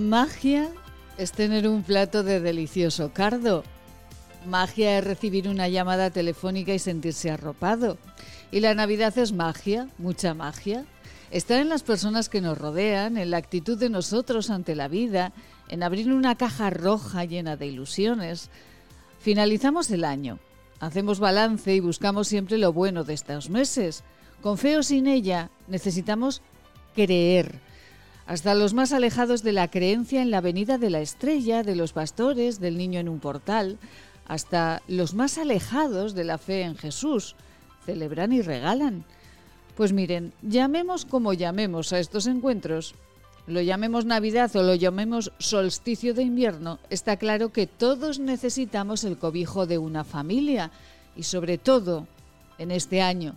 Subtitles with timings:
[0.00, 0.70] Magia
[1.18, 3.62] es tener un plato de delicioso cardo.
[4.46, 7.98] Magia es recibir una llamada telefónica y sentirse arropado.
[8.50, 10.86] Y la Navidad es magia, mucha magia.
[11.30, 15.32] Está en las personas que nos rodean, en la actitud de nosotros ante la vida,
[15.68, 18.48] en abrir una caja roja llena de ilusiones.
[19.20, 20.38] Finalizamos el año,
[20.80, 24.02] hacemos balance y buscamos siempre lo bueno de estos meses.
[24.40, 26.40] Con fe o sin ella, necesitamos
[26.94, 27.60] creer
[28.26, 31.92] hasta los más alejados de la creencia en la venida de la estrella, de los
[31.92, 33.78] pastores, del niño en un portal,
[34.28, 37.34] hasta los más alejados de la fe en Jesús,
[37.84, 39.04] celebran y regalan.
[39.76, 42.94] Pues miren, llamemos como llamemos a estos encuentros,
[43.46, 49.18] lo llamemos Navidad o lo llamemos solsticio de invierno, está claro que todos necesitamos el
[49.18, 50.70] cobijo de una familia
[51.16, 52.06] y sobre todo
[52.58, 53.34] en este año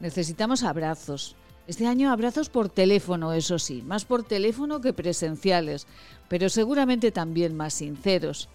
[0.00, 1.34] necesitamos abrazos,
[1.68, 5.86] este año abrazos por teléfono, eso sí, más por teléfono que presenciales,
[6.26, 8.48] pero seguramente también más sinceros.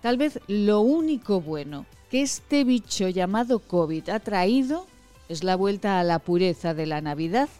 [0.00, 4.86] Tal vez lo único bueno que este bicho llamado COVID ha traído
[5.28, 7.50] es la vuelta a la pureza de la Navidad,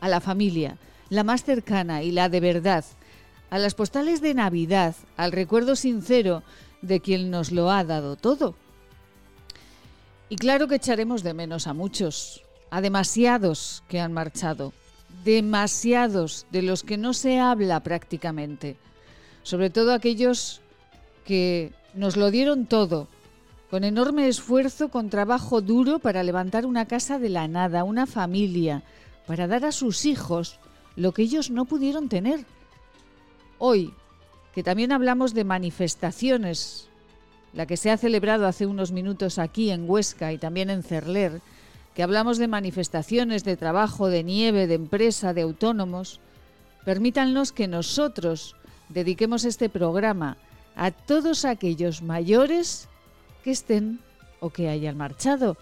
[0.00, 0.78] a la familia,
[1.10, 2.84] la más cercana y la de verdad,
[3.50, 6.44] a las postales de Navidad, al recuerdo sincero
[6.82, 8.54] de quien nos lo ha dado todo.
[10.28, 12.43] Y claro que echaremos de menos a muchos,
[12.74, 14.72] a demasiados que han marchado,
[15.24, 18.76] demasiados de los que no se habla prácticamente,
[19.44, 20.60] sobre todo aquellos
[21.24, 23.06] que nos lo dieron todo,
[23.70, 28.82] con enorme esfuerzo, con trabajo duro para levantar una casa de la nada, una familia,
[29.28, 30.58] para dar a sus hijos
[30.96, 32.44] lo que ellos no pudieron tener.
[33.58, 33.94] Hoy,
[34.52, 36.88] que también hablamos de manifestaciones,
[37.52, 41.40] la que se ha celebrado hace unos minutos aquí en Huesca y también en Cerler,
[41.94, 46.20] que hablamos de manifestaciones, de trabajo, de nieve, de empresa, de autónomos,
[46.84, 48.56] permítannos que nosotros
[48.88, 50.36] dediquemos este programa
[50.76, 52.88] a todos aquellos mayores
[53.44, 54.00] que estén
[54.40, 55.56] o que hayan marchado.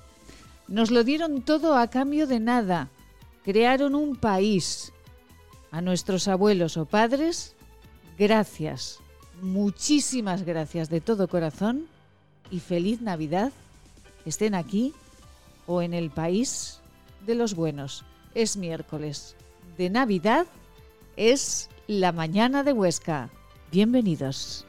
[0.69, 2.88] Nos lo dieron todo a cambio de nada.
[3.44, 4.92] Crearon un país.
[5.71, 7.54] A nuestros abuelos o padres,
[8.19, 9.00] gracias,
[9.41, 11.87] muchísimas gracias de todo corazón
[12.50, 13.53] y feliz Navidad.
[14.26, 14.92] Estén aquí
[15.66, 16.80] o en el país
[17.26, 18.04] de los buenos.
[18.34, 19.36] Es miércoles
[19.76, 20.46] de Navidad,
[21.16, 23.30] es la mañana de Huesca.
[23.70, 24.66] Bienvenidos.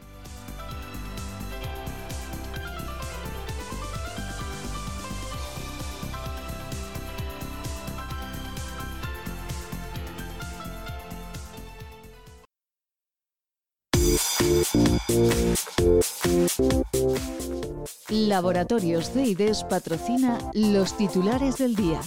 [18.13, 21.99] Laboratorios CIDES patrocina los titulares del día.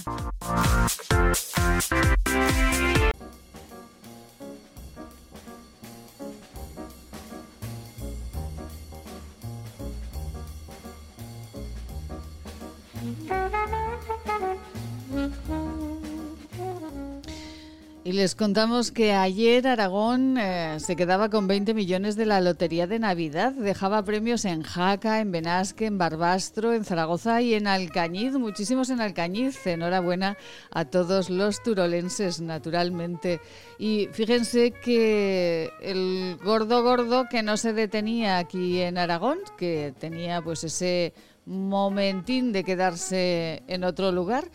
[18.17, 22.97] Les contamos que ayer Aragón eh, se quedaba con 20 millones de la Lotería de
[22.97, 23.51] Navidad.
[23.53, 28.33] Dejaba premios en Jaca, en Benasque, en Barbastro, en Zaragoza y en Alcañiz.
[28.33, 29.67] Muchísimos en Alcañiz.
[29.67, 30.35] Enhorabuena
[30.71, 33.39] a todos los turolenses, naturalmente.
[33.77, 40.41] Y fíjense que el gordo gordo que no se detenía aquí en Aragón, que tenía
[40.41, 41.13] pues ese
[41.45, 44.45] momentín de quedarse en otro lugar.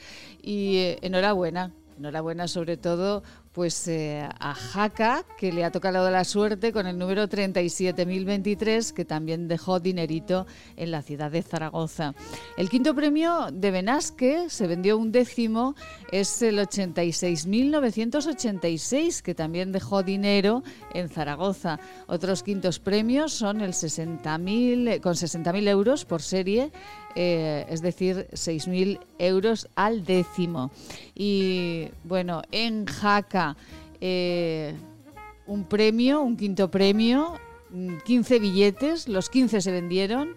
[0.43, 6.25] Y eh, enhorabuena, Enhorabuena sobre todo pues eh, a Jaca, que le ha tocado la
[6.25, 10.47] suerte con el número 37.023, que también dejó dinerito
[10.77, 12.15] en la ciudad de Zaragoza.
[12.57, 15.75] El quinto premio de Benasque se vendió un décimo,
[16.11, 20.62] es el 86.986, que también dejó dinero
[20.94, 21.79] en Zaragoza.
[22.06, 26.73] Otros quintos premios son el 60.000, con 60.000 euros por serie,
[27.14, 30.70] eh, es decir, 6.000 euros al décimo.
[31.14, 33.56] Y bueno, en Jaca,
[34.00, 34.75] eh,
[35.47, 37.38] un premio, un quinto premio,
[38.05, 40.35] 15 mm, billetes, los 15 se vendieron.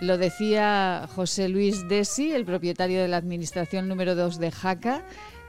[0.00, 5.02] Lo decía José Luis Desi, el propietario de la administración número 2 de Jaca,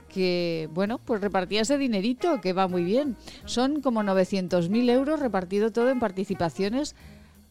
[0.07, 3.17] que, bueno, pues repartía ese dinerito, que va muy bien.
[3.45, 6.95] Son como 900.000 euros repartido todo en participaciones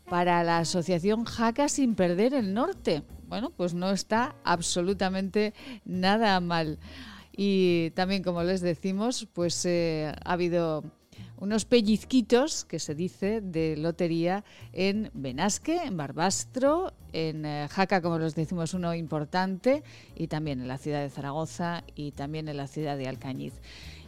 [0.08, 3.02] para la asociación Jaca sin perder el norte.
[3.28, 5.52] Bueno, pues no está absolutamente
[5.84, 6.78] nada mal.
[7.36, 10.84] Y también, como les decimos, pues eh, ha habido
[11.38, 18.18] unos pellizquitos, que se dice, de lotería en Benasque, en Barbastro, en eh, Jaca, como
[18.18, 19.82] los decimos, uno importante,
[20.14, 23.54] y también en la ciudad de Zaragoza y también en la ciudad de Alcañiz.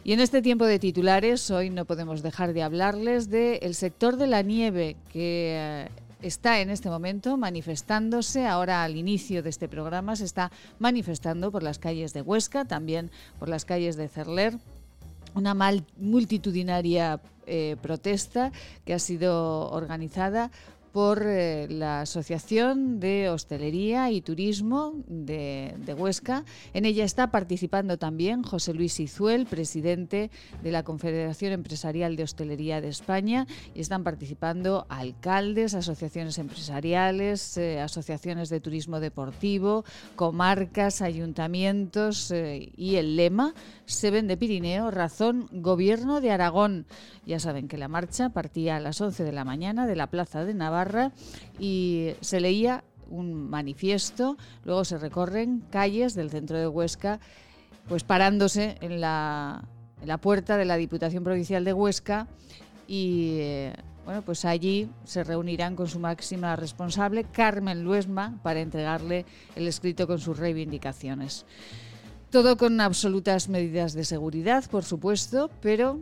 [0.03, 4.27] Y en este tiempo de titulares, hoy no podemos dejar de hablarles del sector de
[4.27, 5.89] la nieve, que eh,
[6.21, 11.63] está en este momento manifestándose, ahora al inicio de este programa, se está manifestando por
[11.63, 14.57] las calles de Huesca, también por las calles de Cerler.
[15.35, 15.53] Una
[15.97, 18.51] multitudinaria eh, protesta
[18.85, 20.49] que ha sido organizada
[20.91, 26.45] por eh, la Asociación de Hostelería y Turismo de, Huesca.
[26.73, 30.29] En ella está participando también José Luis Izuel, presidente
[30.61, 37.79] de la Confederación Empresarial de Hostelería de España, y están participando alcaldes, asociaciones empresariales, eh,
[37.79, 39.85] asociaciones de turismo deportivo,
[40.15, 43.53] comarcas, ayuntamientos eh, y el lema
[43.85, 46.87] Se de Pirineo, razón Gobierno de Aragón.
[47.25, 50.45] Ya saben que la marcha partía a las 11 de la mañana de la Plaza
[50.45, 50.78] de Navarra
[51.59, 57.19] y se leía un manifiesto, luego se recorren calles del centro de Huesca,
[57.87, 59.63] pues parándose en la,
[60.01, 62.27] en la puerta de la Diputación Provincial de Huesca
[62.87, 63.73] y eh,
[64.05, 69.25] bueno, pues allí se reunirán con su máxima responsable, Carmen Luesma, para entregarle
[69.55, 71.45] el escrito con sus reivindicaciones.
[72.31, 75.99] Todo con absolutas medidas de seguridad, por supuesto, pero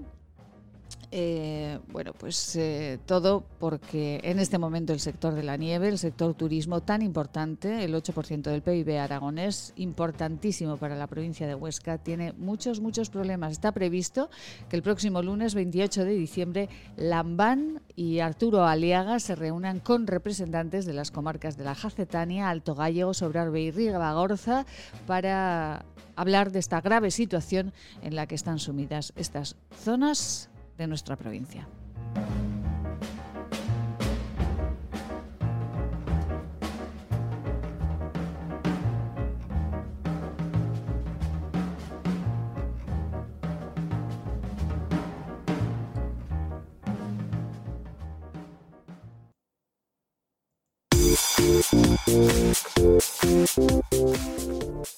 [1.10, 5.98] eh, bueno, pues eh, todo porque en este momento el sector de la nieve, el
[5.98, 11.98] sector turismo tan importante, el 8% del PIB aragonés, importantísimo para la provincia de Huesca,
[11.98, 13.54] tiene muchos, muchos problemas.
[13.54, 14.30] Está previsto
[14.70, 20.86] que el próximo lunes 28 de diciembre Lambán y Arturo Aliaga se reúnan con representantes
[20.86, 24.66] de las comarcas de la Jacetania, Alto Gallego, Sobrarbe y Ribagorza
[25.06, 25.86] para
[26.18, 27.72] hablar de esta grave situación
[28.02, 31.68] en la que están sumidas estas zonas de nuestra provincia.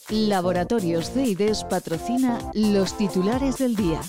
[0.10, 4.02] Laboratorios CIDES patrocina los titulares del día.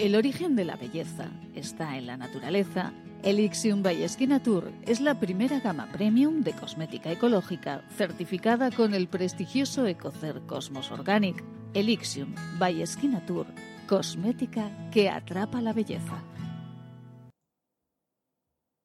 [0.00, 2.94] El origen de la belleza está en la naturaleza.
[3.22, 4.06] Elixium by
[4.42, 10.90] Tour es la primera gama premium de cosmética ecológica certificada con el prestigioso Ecocer Cosmos
[10.90, 11.44] Organic.
[11.74, 12.82] Elixium by
[13.26, 13.46] Tour,
[13.86, 16.29] cosmética que atrapa la belleza.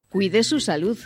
[0.08, 0.96] Cuide su salud.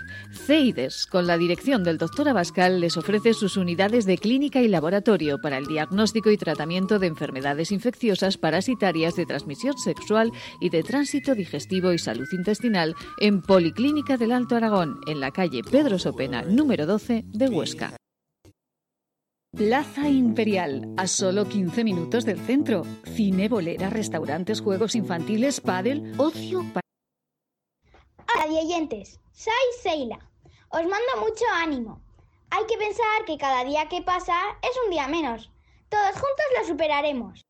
[0.46, 2.28] CEIDES, con la dirección del Dr.
[2.28, 7.06] Abascal, les ofrece sus unidades de clínica y laboratorio para el diagnóstico y tratamiento de
[7.06, 14.16] enfermedades infecciosas parasitarias de transmisión sexual y de tránsito digestivo y salud intestinal en Policlínica
[14.16, 17.96] del Alto Aragón, en la calle Pedro Sopena, número 12 de Huesca.
[19.56, 22.84] Plaza Imperial, a solo 15 minutos del centro.
[23.16, 26.89] Cine, bolera, restaurantes, juegos infantiles, pádel, ocio para
[28.60, 29.20] oyentes.
[29.32, 30.18] Soy Seila.
[30.70, 32.00] Os mando mucho ánimo.
[32.50, 35.50] Hay que pensar que cada día que pasa es un día menos.
[35.88, 37.44] Todos juntos lo superaremos.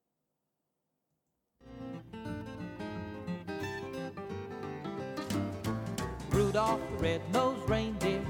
[6.31, 8.23] Rudolph the red-nosed reindeer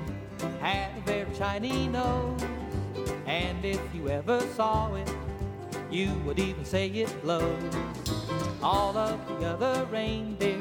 [0.60, 2.42] had a very shiny nose.
[3.26, 5.10] And if you ever saw it,
[5.90, 7.76] you would even say it glows.
[8.62, 10.60] All of the other reindeer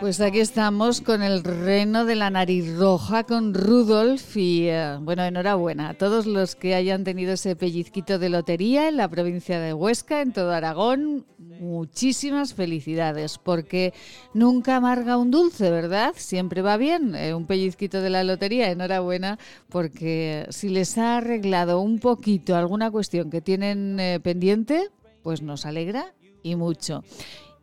[0.00, 5.24] Pues aquí estamos con el reno de la nariz roja, con Rudolf y eh, bueno,
[5.24, 9.72] enhorabuena a todos los que hayan tenido ese pellizquito de lotería en la provincia de
[9.72, 11.26] Huesca, en todo Aragón.
[11.38, 13.92] Muchísimas felicidades, porque
[14.32, 16.14] nunca amarga un dulce, ¿verdad?
[16.16, 18.70] Siempre va bien eh, un pellizquito de la lotería.
[18.70, 24.88] Enhorabuena, porque si les ha arreglado un poquito alguna cuestión que tienen eh, pendiente,
[25.22, 27.02] pues nos alegra y mucho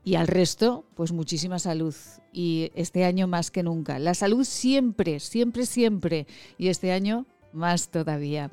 [0.04, 1.96] y al resto, pues muchísima salud.
[2.34, 4.00] Y este año más que nunca.
[4.00, 6.28] La salud siempre, siempre, siempre.
[6.58, 8.50] Y este año más todavía.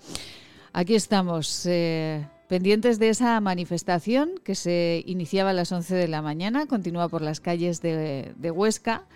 [0.73, 6.23] Aquí estamos, eh, pendientes de esa manifestación que se iniciaba a las 11 de la
[6.23, 9.07] mañana, continúa por las calles de, Huesca.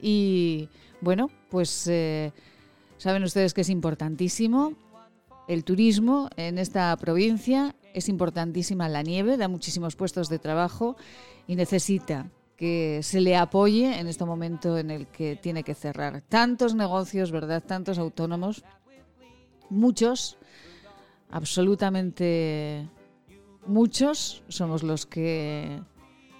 [0.00, 0.68] Y
[1.00, 2.32] bueno, pues eh,
[2.96, 4.74] saben ustedes que es importantísimo
[5.48, 10.96] el turismo en esta provincia, es importantísima la nieve, da muchísimos puestos de trabajo
[11.48, 16.22] y necesita que se le apoye en este momento en el que tiene que cerrar.
[16.28, 17.64] Tantos negocios, ¿verdad?
[17.66, 18.62] Tantos autónomos,
[19.68, 20.38] muchos
[21.30, 22.88] absolutamente
[23.66, 25.82] muchos somos los que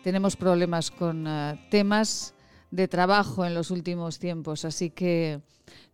[0.02, 2.34] tenemos problemas con eh, temas
[2.70, 5.40] de trabajo en los últimos tiempos, así que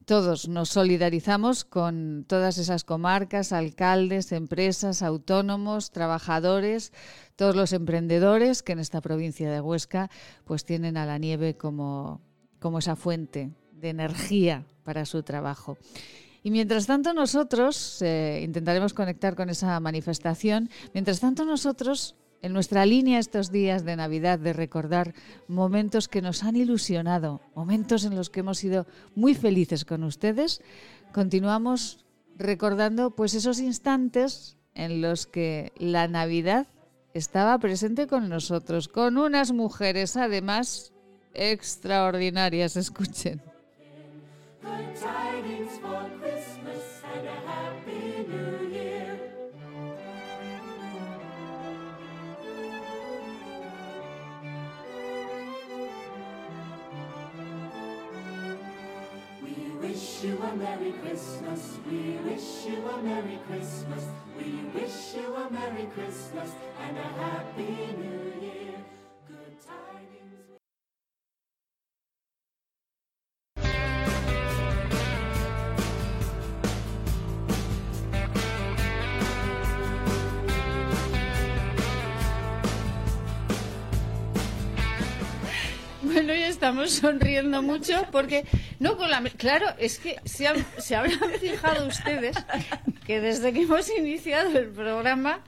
[0.04, 6.92] todos nos solidarizamos con todas esas comarcas, alcaldes, empresas, autónomos, trabajadores,
[7.36, 10.10] todos los emprendedores que en esta provincia de Huesca
[10.44, 12.20] pues tienen a la nieve como,
[12.60, 15.76] como esa fuente de energía para su trabajo.
[16.42, 22.84] Y mientras tanto nosotros eh, intentaremos conectar con esa manifestación, mientras tanto nosotros en nuestra
[22.84, 25.14] línea estos días de Navidad de recordar
[25.48, 30.60] momentos que nos han ilusionado, momentos en los que hemos sido muy felices con ustedes,
[31.14, 32.04] continuamos
[32.36, 36.66] recordando pues esos instantes en los que la Navidad
[37.14, 40.92] estaba presente con nosotros, con unas mujeres además
[41.32, 43.40] extraordinarias, escuchen.
[59.84, 61.78] You a Merry Christmas.
[61.90, 64.06] We wish you a Merry Christmas.
[64.36, 68.78] We wish you a Merry Christmas and a Happy New Year.
[69.28, 70.58] Good tidings.
[86.00, 88.46] Bueno, estamos sonriendo mucho porque
[88.78, 92.36] no, con la, claro, es que se, se habrán fijado ustedes
[93.06, 95.40] que desde que hemos iniciado el programa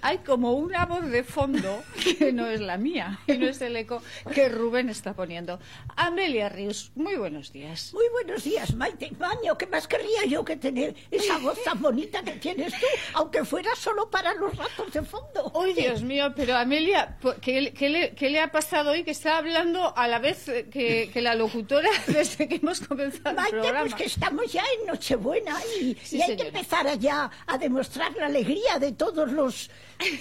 [0.00, 1.82] hay como una voz de fondo
[2.18, 4.02] que no es la mía, y no es el eco
[4.34, 5.58] que Rubén está poniendo.
[5.96, 7.92] Amelia Rius, muy buenos días.
[7.92, 9.12] Muy buenos días, Maite.
[9.18, 13.44] Maño, ¿qué más querría yo que tener esa voz tan bonita que tienes tú, aunque
[13.44, 15.52] fuera solo para los ratos de fondo?
[15.54, 16.32] ¡Uy, Dios mío!
[16.34, 21.10] Pero Amelia, ¿qué, qué, le, ha pasado hoy que está hablando a la vez que,
[21.12, 23.80] que la locutora desde que hemos comenzado Maite, el programa?
[23.80, 28.12] pues que estamos ya en Nochebuena y, y hay que empezar a ya a demostrar
[28.16, 29.70] la alegría de todos los,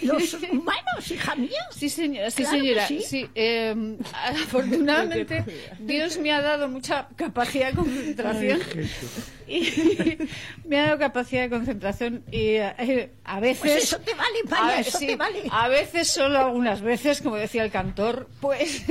[0.01, 1.61] los humanos, hija mía.
[1.71, 2.87] Sí, señora, sí, señora.
[2.87, 3.29] Sí.
[3.35, 5.43] Eh, afortunadamente,
[5.79, 8.59] Dios me ha dado mucha capacidad de concentración.
[9.47, 10.17] y
[10.65, 13.59] me ha dado capacidad de concentración y eh, a veces...
[13.59, 15.43] Pues eso te vale, vaya, eso te vale.
[15.51, 18.83] A veces, solo algunas veces, como decía el cantor, pues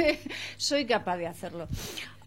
[0.56, 1.68] soy capaz de hacerlo.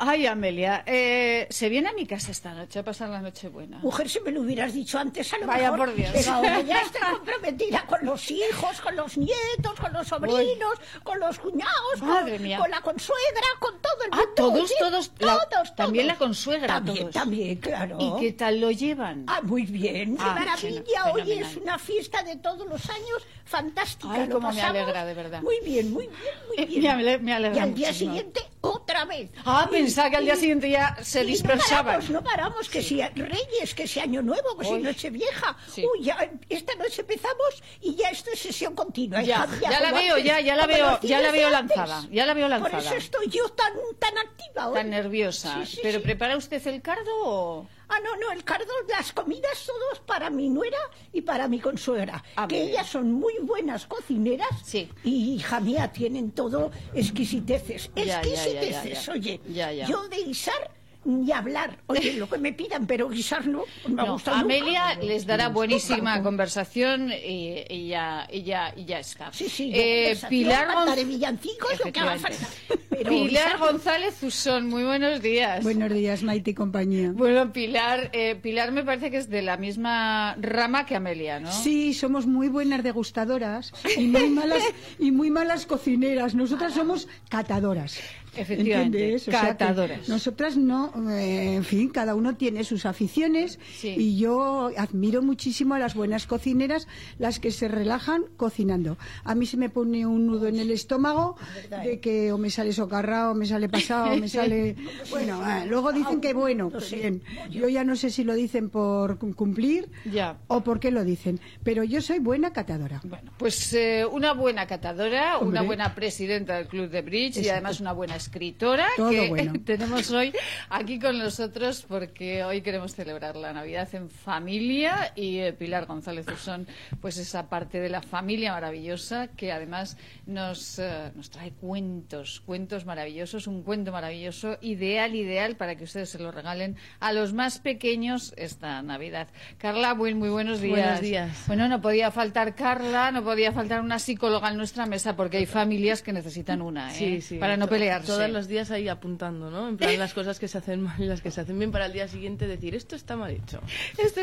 [0.05, 3.77] Ay, Amelia, eh, se viene a mi casa esta noche a pasar la noche buena.
[3.79, 5.87] Mujer, si me lo hubieras dicho antes, a lo Vaya mejor.
[5.87, 6.11] por Dios.
[6.13, 11.19] Pero ahora ya estoy comprometida con los hijos, con los nietos, con los sobrinos, con
[11.21, 12.57] los cuñados, Madre con, mía.
[12.57, 14.31] con la consuegra, con todo el Ah, mundo.
[14.35, 16.19] todos, oye, todos, la- todos, también todos.
[16.19, 17.13] la consuegra, También, todos.
[17.13, 17.97] también, claro.
[18.01, 19.23] ¿Y qué tal lo llevan?
[19.27, 21.13] Ah, muy bien, qué Ah, maravilla.
[21.13, 24.13] Hoy es una fiesta de todos los años fantástica.
[24.13, 25.41] Ay, cómo me alegra, de verdad.
[25.41, 26.81] Muy bien, muy bien, muy Eh, bien.
[26.83, 29.29] me ale- me alegra y al día siguiente, otra vez.
[29.45, 31.85] Ah, Y- pensaba que al día siguiente ya se dispersaban.
[31.85, 34.81] No paramos, no paramos, que si Reyes, que si Año Nuevo, que si Uy.
[34.81, 35.55] Noche Vieja.
[35.71, 35.85] Sí.
[35.85, 36.17] Uy, ya,
[36.49, 39.21] esta noche empezamos y ya esto es sesión continua.
[39.21, 41.77] Ya, hija, ya la veo, antes, ya, ya la veo, ya la veo de antes.
[41.77, 42.81] lanzada, ya la veo Por lanzada.
[42.81, 44.73] eso estoy yo tan, tan activa hoy.
[44.73, 45.63] Tan nerviosa.
[45.63, 47.67] Sí, sí, ¿Pero prepara usted el cardo o...?
[47.89, 50.77] Ah, no, no, el cardo, las comidas todos para mi nuera
[51.11, 52.23] y para mi consuegra.
[52.35, 54.49] Ah, que ellas son muy buenas cocineras.
[54.63, 54.89] Sí.
[55.03, 57.91] Y, hija mía, tienen todo exquisiteces.
[57.95, 59.11] Ya, ya, ya, ya, exquisiteces, ya.
[59.13, 59.41] oye.
[59.47, 59.87] Ya, ya.
[59.87, 60.71] Yo de guisar
[61.05, 61.77] ni hablar.
[61.87, 65.05] Oye, lo que me pidan, pero guisar no, no me No, gusta Amelia nunca.
[65.05, 69.31] les dará buenísima conversación y, y ya, y, ya, y ya está.
[69.33, 72.27] Sí, sí, Eh, Pilar, cantaré Gon- villancicos, lo que haga falta.
[72.29, 72.87] Efectivamente.
[72.89, 75.63] Pero Pilar guisar- González Usón, muy buenos días.
[75.63, 77.11] Buenos días, Maite y compañía.
[77.13, 81.51] Bueno, Pilar, eh, Pilar me parece que es de la misma rama que Amelia, ¿no?
[81.51, 84.63] Sí, somos muy buenas degustadoras y muy malas
[84.99, 86.35] y muy malas cocineras.
[86.35, 87.99] Nosotras somos catadoras.
[88.35, 89.27] Efectivamente, ¿Entiendes?
[89.27, 90.09] O sea que catadoras.
[90.09, 93.89] nosotras no, eh, en fin, cada uno tiene sus aficiones Sí.
[93.97, 96.87] y yo admiro muchísimo a las buenas cocineras,
[97.19, 98.97] las que se relajan cocinando.
[99.23, 101.35] A mí se me pone un nudo en el estómago
[101.83, 104.75] de que o me sale socarrao, o me sale pasado, o me sale...
[105.11, 107.21] Bueno, eh, luego dicen que bueno, pues bien.
[107.51, 110.37] Yo ya no sé si lo dicen por cum- cumplir Ya.
[110.47, 113.01] o por qué lo dicen, pero yo soy buena catadora.
[113.03, 115.49] Bueno, pues eh, una buena catadora, Hombre.
[115.59, 119.53] una buena presidenta del Club de Bridge y además una buena escritora Todo que bueno.
[119.65, 120.33] tenemos hoy
[120.69, 126.25] aquí con nosotros porque hoy queremos celebrar la Navidad en familia y eh, Pilar González
[126.27, 126.67] Usón,
[127.01, 132.85] pues esa parte de la familia maravillosa que además nos, eh, nos trae cuentos, cuentos
[132.85, 137.59] maravillosos, un cuento maravilloso, ideal, ideal para que ustedes se lo regalen a los más
[137.59, 139.27] pequeños esta Navidad.
[139.57, 140.77] Carla, muy, muy buenos días.
[140.77, 141.43] Buenos días.
[141.47, 145.45] Bueno, no podía faltar Carla, no podía faltar una psicóloga en nuestra mesa porque hay
[145.45, 146.95] familias que necesitan una, ¿eh?
[146.97, 147.37] Sí, sí.
[147.37, 148.12] Para no pelearse.
[148.17, 149.69] Todos los días ahí apuntando, ¿no?
[149.69, 151.85] En plan, las cosas que se hacen mal y las que se hacen bien para
[151.87, 153.61] el día siguiente decir, esto está mal hecho.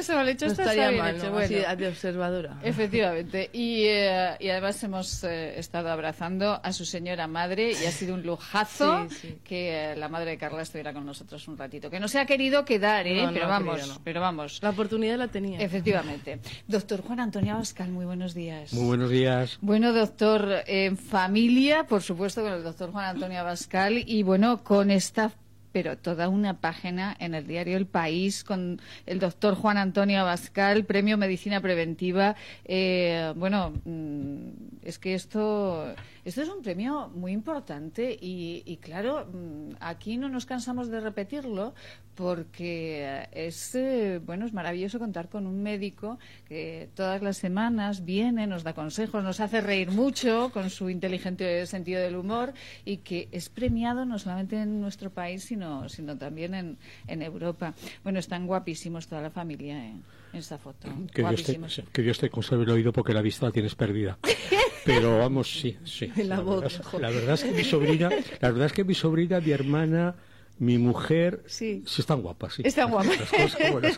[0.03, 1.27] Se lo he hecho, No esto estaría está bien mal, hecho.
[1.27, 1.33] ¿no?
[1.33, 1.57] Bueno.
[1.67, 2.59] Así de observadora.
[2.63, 3.51] Efectivamente.
[3.53, 8.15] Y, eh, y además hemos eh, estado abrazando a su señora madre y ha sido
[8.15, 9.39] un lujazo Sí, sí.
[9.45, 11.91] que eh, la madre de Carla estuviera con nosotros un ratito.
[11.91, 13.25] Que no se ha querido quedar, ¿eh?
[13.27, 14.01] No, pero vamos, querido, no.
[14.05, 14.59] pero vamos.
[14.63, 15.59] La oportunidad la tenía.
[15.61, 16.41] Efectivamente.
[16.67, 18.73] Doctor Juan Antonio Abascal, muy buenos días.
[18.73, 19.59] Muy buenos días.
[19.61, 24.91] Bueno, doctor, en familia, por supuesto, con el doctor Juan Antonio Abascal y bueno, con
[24.91, 25.33] esta,
[25.73, 30.85] pero toda una página en el diario El País con el doctor Juan Antonio Abascal,
[30.85, 32.37] Premio Medicina Preventiva.
[32.65, 39.27] Eh, bueno, mm, es que esto, esto es un premio muy importante y, y claro,
[39.27, 41.75] mm, aquí no nos cansamos de repetirlo
[42.21, 48.47] porque es eh, bueno es maravilloso contar con un médico que todas las semanas viene
[48.47, 52.53] nos da consejos nos hace reír mucho con su inteligente sentido del humor
[52.85, 57.75] y que es premiado no solamente en nuestro país sino sino también en, en Europa.
[58.03, 59.95] Bueno están guapísimos toda la familia eh,
[60.33, 60.89] en esta foto.
[61.13, 61.61] Que Dios, te,
[61.93, 64.19] que Dios te conserve el oído porque la vista la tienes perdida.
[64.85, 66.11] Pero vamos, sí, sí.
[66.25, 69.41] La voz, verdad, la verdad es que mi sobrina, la verdad es que mi sobrina,
[69.41, 70.15] mi hermana,
[70.61, 71.83] mi mujer, Sí.
[71.99, 72.63] están guapas, sí.
[72.65, 73.19] Están guapas.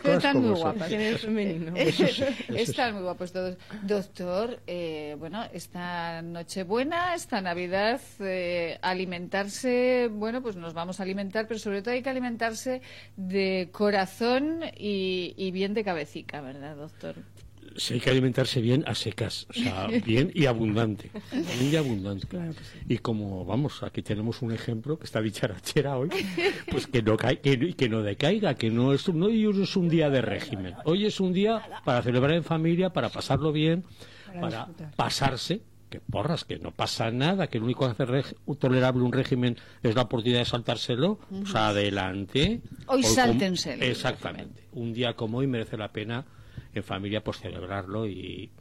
[0.05, 0.89] Están muy guapas.
[0.89, 1.75] Femenino.
[1.75, 2.93] Eso sí, eso Están sí.
[2.93, 3.57] muy guapos todos.
[3.83, 11.47] Doctor, eh, bueno, esta Nochebuena, esta Navidad, eh, alimentarse, bueno, pues nos vamos a alimentar,
[11.47, 12.81] pero sobre todo hay que alimentarse
[13.17, 17.15] de corazón y, y bien de cabecica, ¿verdad, doctor?
[17.75, 21.09] Sí, hay que alimentarse bien a secas, o sea, bien y abundante.
[21.31, 22.27] Bien y abundante.
[22.87, 26.09] Y como, vamos, aquí tenemos un ejemplo que está dicharachera hoy,
[26.69, 29.45] pues que no, cae, que, no- que no decaiga, que no es, un- no hoy
[29.61, 30.75] es un día de régimen.
[30.85, 33.83] Hoy es un día para celebrar en familia, para pasarlo bien,
[34.39, 35.61] para, pasarse.
[35.89, 39.93] Que porras, que no pasa nada, que lo único que hace tolerable un régimen es
[39.93, 41.19] la oportunidad de saltárselo.
[41.43, 42.61] O sea, adelante.
[42.87, 43.83] Hoy como- sáltenselo.
[43.85, 44.63] Exactamente.
[44.71, 46.25] Un día como hoy merece la pena
[46.73, 48.51] en familia pues celebrarlo y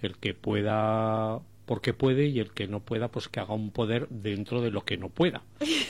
[0.00, 4.08] el que pueda porque puede y el que no pueda pues que haga un poder
[4.08, 5.42] dentro de lo que no pueda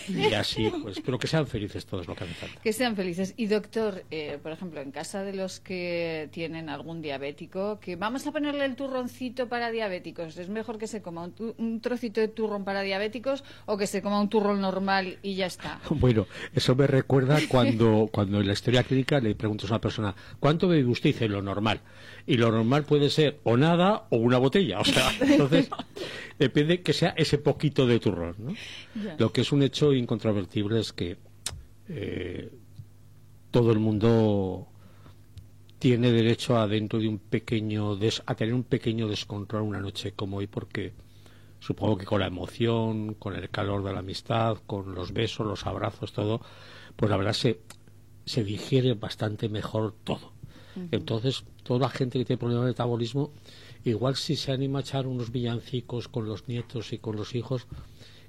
[0.09, 3.35] y así pues pero que sean felices todos lo que hace falta Que sean felices.
[3.37, 8.27] Y doctor, eh, por ejemplo, en casa de los que tienen algún diabético, que vamos
[8.27, 12.29] a ponerle el turroncito para diabéticos, ¿es mejor que se coma un, un trocito de
[12.29, 15.81] turrón para diabéticos o que se coma un turrón normal y ya está?
[15.91, 20.15] bueno eso me recuerda cuando cuando en la historia clínica le preguntas a una persona
[20.41, 21.11] ¿cuánto bebe usted?
[21.11, 21.81] y dice lo normal
[22.27, 25.69] y lo normal puede ser o nada o una botella o sea entonces
[26.39, 28.55] depende que sea ese poquito de turrón ¿no?
[29.19, 31.17] Lo que es un hecho incontrovertible es que
[31.89, 32.51] eh,
[33.51, 34.69] todo el mundo
[35.79, 40.13] tiene derecho a dentro de un pequeño des- a tener un pequeño descontrol una noche
[40.13, 40.93] como hoy porque
[41.59, 45.67] supongo que con la emoción, con el calor de la amistad, con los besos, los
[45.67, 46.41] abrazos, todo,
[46.97, 47.61] pues la verdad se,
[48.25, 50.33] se digiere bastante mejor todo.
[50.91, 53.31] Entonces, toda la gente que tiene problemas de metabolismo,
[53.85, 57.66] igual si se anima a echar unos villancicos con los nietos y con los hijos,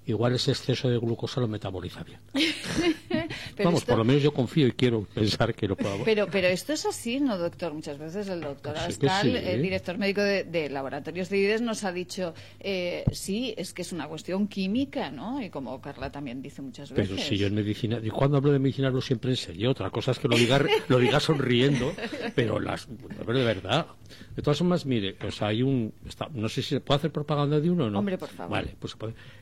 [0.06, 2.19] igual ese exceso de glucosa lo metaboliza bien.
[3.56, 6.04] Pero Vamos, esto- por lo menos yo confío y quiero pensar que lo puedo.
[6.04, 7.74] Pero, pero esto es así, ¿no, doctor?
[7.74, 9.38] Muchas veces el doctor Sí Abascal, sí.
[9.38, 13.82] el director médico de, de Laboratorios de IDES, nos ha dicho, eh, sí, es que
[13.84, 15.42] es una cuestión química, ¿no?
[15.42, 17.10] Y como Carla también dice muchas veces.
[17.16, 19.90] Pero si yo en medicina, y cuando hablo de medicina hablo siempre en serio, otra
[19.90, 21.94] cosa es que lo diga, lo diga sonriendo,
[22.36, 22.88] pero las,
[23.26, 23.88] pero de verdad.
[24.36, 27.12] De todas formas, mire, o sea, hay un, está- no sé si se puede hacer
[27.12, 28.00] propaganda de uno o no.
[28.00, 28.52] Hombre, por favor.
[28.52, 28.96] Vale, pues.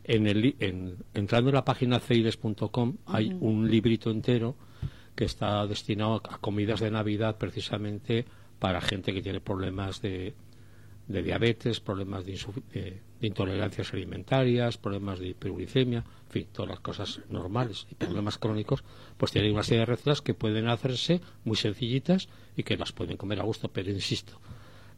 [0.04, 4.56] En el, en, entrando en la página ceides.com hay un librito entero
[5.16, 8.26] que está destinado a comidas de Navidad precisamente
[8.60, 10.34] para gente que tiene problemas de,
[11.08, 12.40] de diabetes, problemas de,
[12.74, 18.84] de- intolerancias alimentarias, problemas de hiperuricemia, en fin, todas las cosas normales y problemas crónicos,
[19.18, 23.18] pues tienen una serie de recetas que pueden hacerse muy sencillitas y que las pueden
[23.18, 24.40] comer a gusto, pero insisto,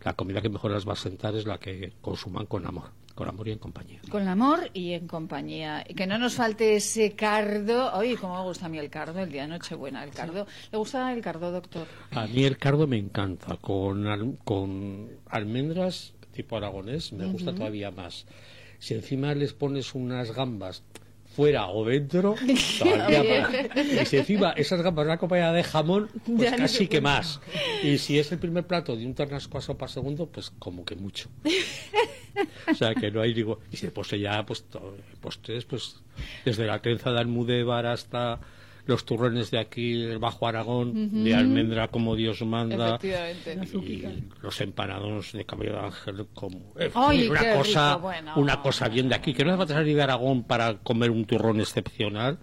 [0.05, 3.27] la comida que mejor las va a sentar es la que consuman con amor, con
[3.27, 3.99] amor y en compañía.
[4.09, 5.83] Con amor y en compañía.
[5.87, 7.93] Y que no nos falte ese cardo.
[7.93, 10.47] Oye, cómo me gusta a mí el cardo, el día de Nochebuena, el cardo.
[10.71, 11.85] ¿Le gusta el cardo, doctor?
[12.11, 17.91] A mí el cardo me encanta, con, al- con almendras tipo aragonés me gusta todavía
[17.91, 18.25] más.
[18.79, 20.83] Si encima les pones unas gambas
[21.35, 22.35] fuera o dentro.
[22.45, 27.39] Y si encima esas gambas van acompañadas de jamón, pues Ya casi que más.
[27.83, 30.95] Y si es el primer plato de un ternasco a sopa segundo, pues como que
[30.95, 31.29] mucho.
[32.69, 36.01] o sea que no hay digo y después ya pues todo, postres pues
[36.45, 38.39] desde la trenza de almudévar hasta
[38.85, 44.03] los turrones de aquí del Bajo Aragón, de almendra como Dios manda, y
[44.41, 48.33] los empanados de cabello de ángel como Ay, una cosa, rico, bueno.
[48.35, 51.25] una cosa bien de aquí, que no hace falta salir de Aragón para comer un
[51.25, 52.39] turrón excepcional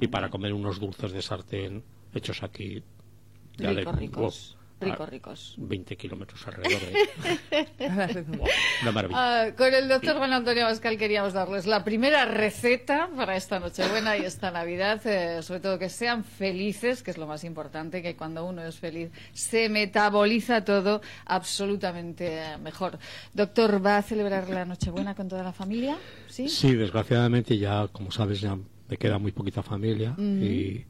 [0.00, 2.82] y para comer unos dulces de sartén hechos aquí
[3.58, 5.00] ya de- Ricos, ricos.
[5.00, 5.54] oh, Ricos, a ricos.
[5.58, 8.24] 20 kilómetros alrededor de
[8.82, 9.46] una maravilla.
[9.46, 14.16] Ah, con el doctor Juan Antonio Bascal queríamos darles la primera receta para esta Nochebuena
[14.16, 18.16] y esta Navidad, eh, sobre todo que sean felices, que es lo más importante, que
[18.16, 22.98] cuando uno es feliz se metaboliza todo absolutamente mejor.
[23.32, 25.96] Doctor, ¿va a celebrar la Nochebuena con toda la familia?
[26.28, 26.48] Sí.
[26.48, 28.56] Sí, desgraciadamente ya, como sabes, ya
[28.88, 30.84] me queda muy poquita familia y,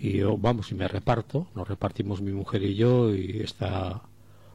[0.00, 4.02] y yo, vamos, y me reparto, nos repartimos mi mujer y yo y está,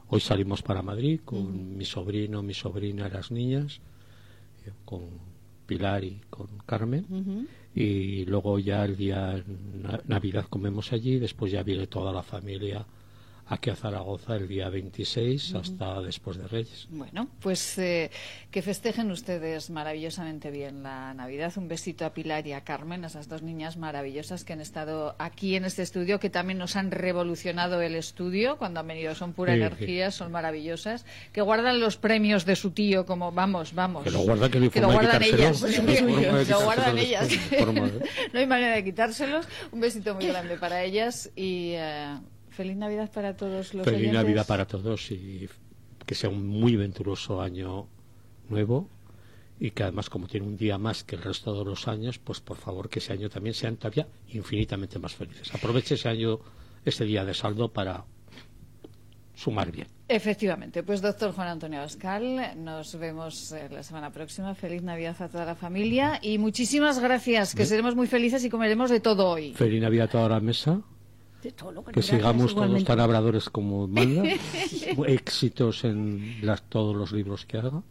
[0.07, 3.79] hoy salimos para Madrid con mi sobrino, mi sobrina y las niñas,
[4.65, 5.01] eh, con
[5.67, 7.05] Pilar y con Carmen.
[7.75, 9.43] Y luego ya el día
[9.83, 12.85] na- Navidad comemos allí, después ya viene toda la familia
[13.47, 16.87] aquí a Zaragoza el día 26 hasta después de Reyes.
[16.89, 18.09] Bueno, pues eh,
[18.51, 21.53] que festejen ustedes maravillosamente bien la Navidad.
[21.57, 25.15] Un besito a Pilar y a Carmen, a esas dos niñas maravillosas que han estado
[25.19, 29.13] aquí en este estudio, que también nos han revolucionado el estudio cuando han venido.
[29.15, 31.05] Son pura Sí, energía, son maravillosas.
[31.31, 34.03] Que guardan los premios de su tío como, vamos, vamos.
[34.03, 35.61] Que lo guardan, que Que lo guardan ellas.
[36.49, 37.05] Lo guardan de-
[38.33, 39.47] No hay manera de quitárselos.
[39.71, 42.15] Un besito muy grande para ellas y eh,
[42.55, 44.13] feliz Navidad para todos los Feliz oyentes.
[44.13, 45.47] Navidad para todos y
[46.05, 47.87] que sea un muy venturoso año
[48.49, 48.89] nuevo
[49.59, 52.41] y que además como tiene un día más que el resto de los años, pues
[52.41, 55.53] por favor que ese año también sean todavía infinitamente más felices.
[55.53, 56.39] Aproveche ese año,
[56.83, 58.05] ese día de saldo para
[59.33, 59.87] sumar bien.
[60.07, 64.53] Efectivamente, pues doctor Juan Antonio Bascal, nos vemos eh, la semana próxima.
[64.55, 68.89] Feliz Navidad a toda la familia y muchísimas gracias, que seremos muy felices y comeremos
[68.89, 69.53] de todo hoy.
[69.53, 70.81] Feliz Navidad a toda la mesa,
[71.51, 74.23] todo lo que sigamos todos tan labradores como manda,
[75.07, 77.83] éxitos en las, todos los libros que haga.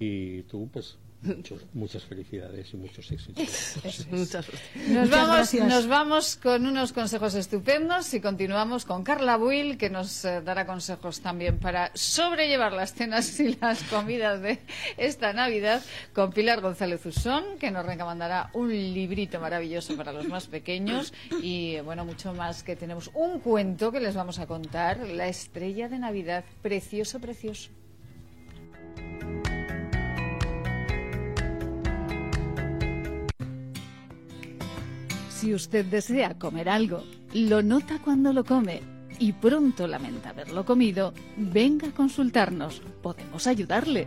[0.00, 4.06] Y tú pues muchos- muchas felicidades y muchos éxitos.
[4.10, 4.46] Muchas.
[4.88, 10.24] Nos vamos, nos vamos con unos consejos estupendos y continuamos con Carla Buil, que nos
[10.24, 14.58] eh, dará consejos también para sobrellevar las cenas y las comidas de
[14.96, 15.82] esta Navidad,
[16.14, 21.12] con Pilar González Usón, que nos recomendará un librito maravilloso para los más pequeños
[21.42, 25.88] y, bueno, mucho más que tenemos un cuento que les vamos a contar, La estrella
[25.88, 27.70] de Navidad, precioso, precioso.
[35.36, 38.80] Si usted desea comer algo, lo nota cuando lo come
[39.18, 42.80] y pronto lamenta haberlo comido, venga a consultarnos.
[43.02, 44.06] Podemos ayudarle.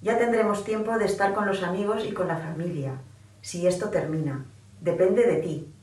[0.00, 2.92] Ya tendremos tiempo de estar con los amigos y con la familia,
[3.40, 4.46] si esto termina.
[4.80, 5.74] Depende de ti.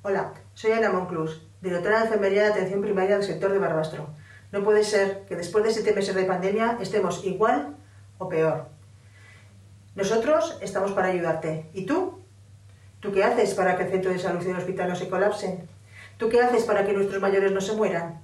[0.00, 4.08] Hola, soy Ana Monclús, directora de Enfermería de Atención Primaria del sector de Barbastro.
[4.52, 7.76] No puede ser que después de siete meses de pandemia estemos igual
[8.16, 8.68] o peor.
[9.96, 11.68] Nosotros estamos para ayudarte.
[11.74, 12.20] ¿Y tú?
[13.00, 15.68] ¿Tú qué haces para que el centro de salud y el hospital no se colapsen?
[16.16, 18.22] ¿Tú qué haces para que nuestros mayores no se mueran?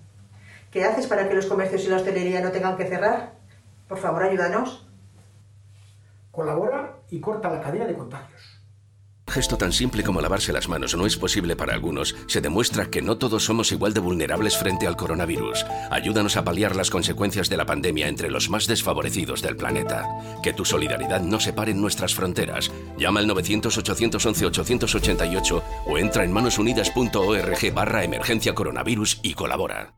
[0.71, 3.33] ¿Qué haces para que los comercios y la hostelería no tengan que cerrar?
[3.89, 4.88] Por favor, ayúdanos.
[6.39, 8.41] Colabora y corta la cadena de contagios.
[9.27, 12.15] Un gesto tan simple como lavarse las manos no es posible para algunos.
[12.29, 15.67] Se demuestra que no todos somos igual de vulnerables frente al coronavirus.
[15.91, 20.07] Ayúdanos a paliar las consecuencias de la pandemia entre los más desfavorecidos del planeta.
[20.41, 22.71] Que tu solidaridad no separe nuestras fronteras.
[22.97, 29.97] Llama al 900-811-888 o entra en manosunidas.org barra emergencia coronavirus y colabora.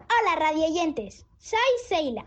[0.00, 2.24] Hola radioyentes, soy Seila.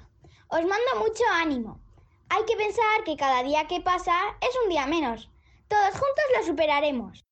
[0.49, 1.88] Os mando mucho ánimo.
[2.29, 5.29] Hay que pensar que cada día que pasa es un día menos.
[5.67, 7.25] Todos juntos lo superaremos.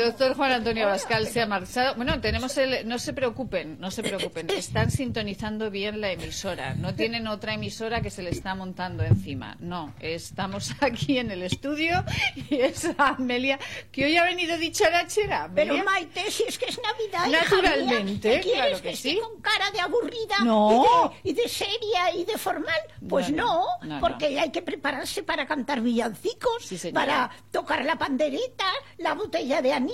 [0.00, 1.94] Doctor Juan Antonio Bascal se ha marchado.
[1.96, 2.86] Bueno, tenemos el.
[2.88, 4.48] No se preocupen, no se preocupen.
[4.50, 6.74] Están sintonizando bien la emisora.
[6.74, 9.56] No tienen otra emisora que se le está montando encima.
[9.60, 12.04] No, estamos aquí en el estudio
[12.48, 13.58] y es Amelia,
[13.92, 15.50] que hoy ha venido dicharachera.
[15.54, 15.84] Pero Amelia.
[15.84, 19.08] Maite, si es que es Navidad, hija Naturalmente, mía, ¿qué quieres claro que que sí.
[19.10, 21.12] esté con cara de aburrida No.
[21.22, 22.74] y, de, y de seria y de formal?
[23.08, 26.92] Pues No, no, no, no, porque hay que prepararse para cantar villancicos, señora.
[26.92, 28.66] para tocar la pandereta,
[28.98, 29.89] la botella de anís,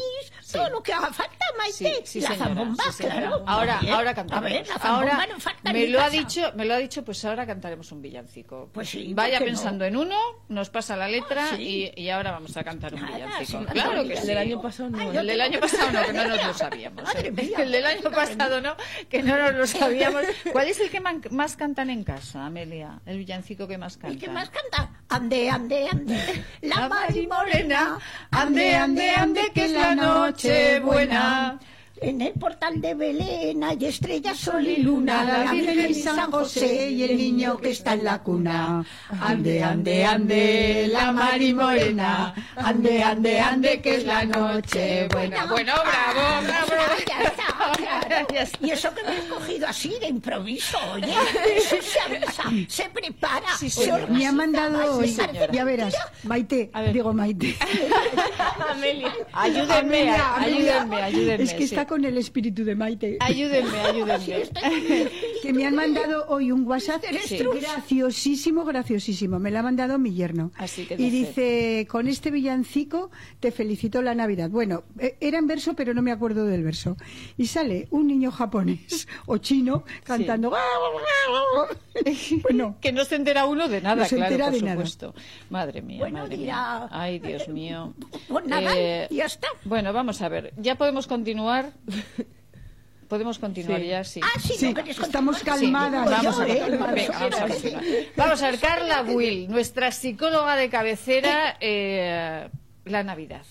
[0.53, 2.01] todo lo que haga falta, Maite.
[2.01, 3.45] La señora, zambomba, claro.
[3.47, 4.45] Ahora, ahora A cantamos.
[4.45, 6.17] ver, la zambomba ahora no falta en me mi lo ha casa.
[6.17, 8.71] dicho, me lo ha dicho, pues ahora cantaremos un villancico.
[8.73, 9.57] Pues sí, Vaya ¿por qué no?
[9.59, 10.17] pensando en uno,
[10.49, 11.93] nos pasa la letra Ah, sí.
[11.97, 13.59] y, y ahora vamos a cantar un villancico.
[13.61, 14.27] sí, claro que el sí.
[14.27, 14.99] del año pasado no.
[14.99, 17.03] Ay, El yo del tengo año pasado no, que no nos lo sabíamos.
[17.05, 17.33] Madre ¿eh?
[17.33, 17.59] mía.
[17.59, 18.77] El del año pasado no,
[19.09, 20.23] que no nos lo sabíamos.
[20.53, 23.01] ¿Cuál es el que man- más cantan en casa, Amelia?
[23.07, 24.15] El villancico que más canta.
[24.15, 24.91] ¿Y qué más canta?
[25.09, 26.45] Ande, ande, ande.
[26.63, 27.99] La La Mari Morena, Morena.
[28.31, 31.59] ande, ande, ande, que es la noche buena.
[32.01, 36.91] En el portal de Belén hay estrellas, sol y luna, La Virgen y San José
[36.91, 38.85] y el niño que está en la cuna.
[39.21, 42.35] Ande, ande, ande, la Mari Morena.
[42.55, 45.47] Ande, ande, ande, que es la noche buena.
[45.47, 46.73] Bueno, bravo, bravo.
[47.09, 48.67] Ya está, Ya está.
[48.67, 51.15] Y eso que me he cogido así de improviso, oye.
[51.57, 55.17] Eso se avisa, se prepara, se me ha mandado hoy,
[55.53, 57.57] ya verás, Maite, digo Maite.
[58.71, 59.13] Amelia.
[59.33, 61.43] Ayúdenme, ayúdenme, ayúdenme.
[61.45, 61.86] Es que sí.
[61.87, 63.16] Está con el espíritu de Maite.
[63.20, 64.49] Ayúdenme, ayúdenme.
[65.42, 67.38] que me han mandado hoy un WhatsApp Sí.
[67.38, 69.38] graciosísimo, graciosísimo.
[69.38, 70.51] Me lo ha mandado mi yerno.
[70.57, 74.51] Así que y dice- con este villancico te felicito la Navidad.
[74.51, 76.96] Bueno, eh, era en verso, pero no me acuerdo del verso.
[77.37, 80.51] Y sale un niño japonés o chino cantando.
[82.42, 85.12] bueno, Que no se entera uno de nada, No se claro, entera por de nada.
[85.51, 86.88] Madre mía, Bueno, madre mía.
[86.90, 87.94] Ay, Dios mío.
[88.29, 89.49] Pues nada, Eh, ya está.
[89.64, 90.53] Bueno, vamos a ver.
[90.57, 91.72] ¿Ya podemos continuar?
[93.09, 93.87] ¿Podemos continuar Sí.
[93.87, 94.05] ya?
[94.05, 94.21] Sí.
[94.23, 96.09] Ah, sí, Sí, estamos calmadas.
[96.09, 96.77] Pues Vamos yo, a, ¿eh?
[96.77, 97.81] vamos a.
[98.17, 102.49] Vamos a ver, Carla Will, nuestra psicóloga de cabecera, eh,
[102.85, 103.45] la Navidad.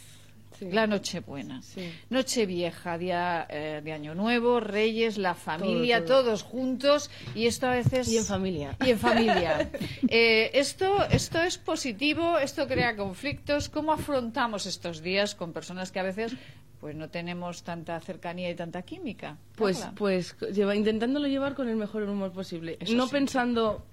[0.62, 1.62] La Nochebuena.
[2.10, 6.24] Nochevieja, día eh, de Año Nuevo, Reyes, la familia, todo.
[6.24, 8.08] todos juntos y esto a veces...
[8.08, 8.78] Y en familia.
[8.86, 9.70] Y en familia.
[10.08, 13.70] Eh, esto, esto es positivo, esto crea conflictos.
[13.70, 16.34] ¿Cómo afrontamos estos días con personas que a veces
[16.80, 19.38] pues no tenemos tanta cercanía y tanta química?
[19.56, 19.96] Pues, Carla?
[19.96, 22.78] pues lleva, intentándolo llevar con el mejor humor posible.
[22.80, 23.12] Eso no sí.
[23.12, 23.84] pensando,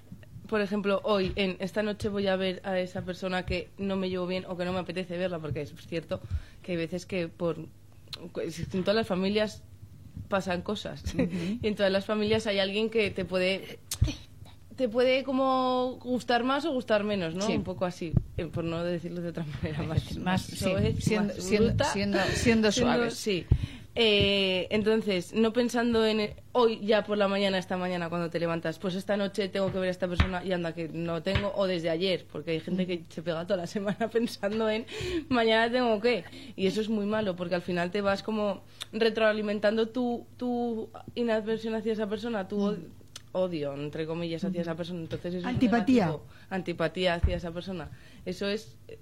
[0.49, 4.11] por ejemplo, hoy, en esta noche voy a ver a esa persona que no me
[4.11, 6.21] llevo bien o que no me apetece verla, porque es cierto
[6.63, 7.59] que hay veces que por
[8.37, 9.63] en todas las familias
[10.29, 11.03] pasan cosas.
[11.63, 13.79] y en todas las familias hay alguien que te puede
[14.77, 17.47] te puede como gustar más o gustar menos, ¿no?
[17.47, 17.55] Sí.
[17.57, 21.35] Un poco así, eh, por no decirlo de otra manera más, Más, sí, soez, siendo-
[21.35, 21.85] más siendo- bruta.
[21.87, 23.15] siendo- siendo suaves.
[23.15, 23.47] Sí.
[23.95, 28.79] Eh, entonces, no pensando en hoy ya por la mañana, esta mañana cuando te levantas,
[28.79, 31.67] pues esta noche tengo que ver a esta persona y anda que no tengo, o
[31.67, 34.87] desde ayer, porque hay gente que se pega toda la semana pensando en
[35.29, 36.25] mañana tengo que.
[36.57, 38.63] Y eso es muy malo, porque al final te vas como
[38.95, 42.79] retroalimentando tu, tu inadversión hacia esa persona, tu od-
[43.33, 45.01] odio, entre comillas, hacia esa persona.
[45.01, 46.17] Entonces eso es Antipatía.
[46.51, 47.91] Antipatía hacia esa persona.
[48.25, 48.99] Eso es eh,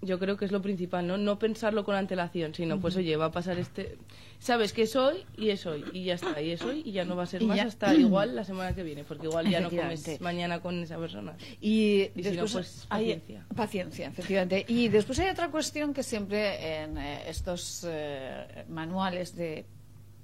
[0.00, 1.16] yo creo que es lo principal, ¿no?
[1.16, 3.96] No pensarlo con antelación, sino pues oye, va a pasar este...
[4.38, 7.06] Sabes que es hoy y es hoy, y ya está, y es hoy y ya
[7.06, 7.64] no va a ser Y más ya.
[7.64, 11.34] hasta igual la semana que viene, porque igual ya no comes mañana con esa persona.
[11.60, 13.46] Y, Y si no, después pues, hay- paciencia.
[13.56, 14.64] paciencia, efectivamente.
[14.68, 19.64] Y después hay otra cuestión que siempre en eh, estos eh, manuales de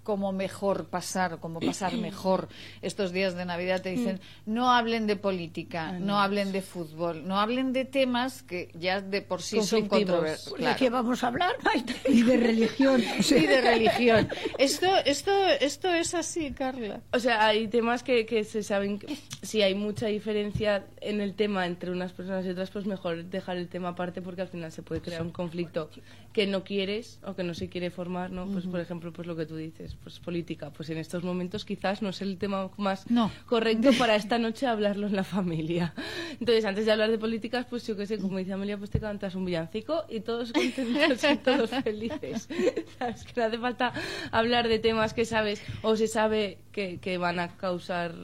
[0.02, 2.48] cómo mejor pasar, cómo pasar mejor
[2.82, 7.38] estos días de Navidad te dicen no hablen de política, no hablen de fútbol, no
[7.38, 10.68] hablen de temas que ya de por sí son controversiales.
[10.68, 11.94] ¿De qué vamos a hablar, Maite?
[12.08, 13.02] Y de religión.
[13.30, 14.28] Y de religión.
[14.58, 17.00] Esto, esto, esto es así, Carla.
[17.12, 21.34] O sea, hay temas que, que se saben que si hay mucha diferencia en el
[21.34, 24.72] tema entre unas personas y otras, pues mejor dejar el tema aparte porque al final
[24.72, 25.90] se puede crear un conflicto
[26.32, 28.46] que no quieres o que no se quiere formar, ¿no?
[28.46, 32.02] Pues por ejemplo, pues lo que tú dices, pues política, pues en estos momentos quizás
[32.02, 33.30] no es el tema más No.
[33.46, 35.92] correcto para esta noche hablarlo en la familia.
[36.38, 39.00] Entonces, antes de hablar de políticas, pues yo qué sé, como dice Amelia, pues te
[39.00, 42.48] cantas un villancico y todos contentos y todos felices.
[42.98, 43.24] ¿Sabes?
[43.24, 43.92] Que no hace falta
[44.30, 48.14] hablar de temas que sabes o se sabe que, que van a causar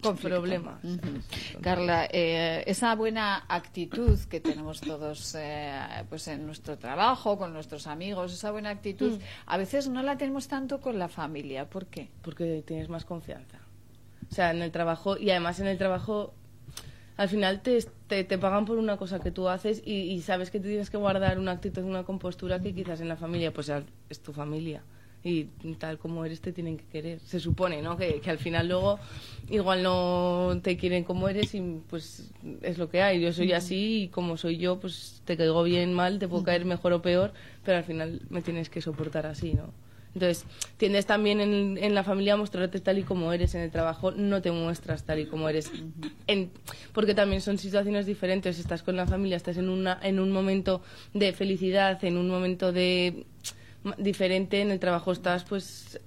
[0.00, 0.80] problemas.
[1.60, 5.72] Carla, eh, esa buena actitud que tenemos todos eh,
[6.08, 9.22] pues en nuestro trabajo, con nuestros amigos, esa buena actitud, Mm.
[9.46, 11.68] a veces no la tenemos tanto con la familia.
[11.68, 12.08] ¿Por qué?
[12.22, 13.58] Porque tienes más confianza.
[14.30, 16.34] O sea, en el trabajo, y además en el trabajo,
[17.16, 20.50] al final te, te, te pagan por una cosa que tú haces y, y sabes
[20.50, 23.70] que tienes que guardar una actitud, una compostura que quizás en la familia, pues
[24.10, 24.82] es tu familia.
[25.24, 25.44] Y
[25.78, 27.18] tal como eres te tienen que querer.
[27.20, 27.96] Se supone, ¿no?
[27.96, 28.98] Que, que al final luego
[29.50, 32.30] igual no te quieren como eres y pues
[32.62, 33.20] es lo que hay.
[33.20, 36.64] Yo soy así y como soy yo, pues te caigo bien, mal, te puedo caer
[36.64, 37.32] mejor o peor,
[37.64, 39.72] pero al final me tienes que soportar así, ¿no?
[40.14, 40.46] Entonces,
[40.78, 44.10] tiendes también en, en la familia a mostrarte tal y como eres, en el trabajo
[44.12, 45.70] no te muestras tal y como eres,
[46.26, 46.50] En-
[46.92, 50.80] porque también son situaciones diferentes, estás con la familia, estás en, una, en un momento
[51.12, 53.26] de felicidad, en un momento de
[53.96, 56.00] diferente, en el trabajo estás pues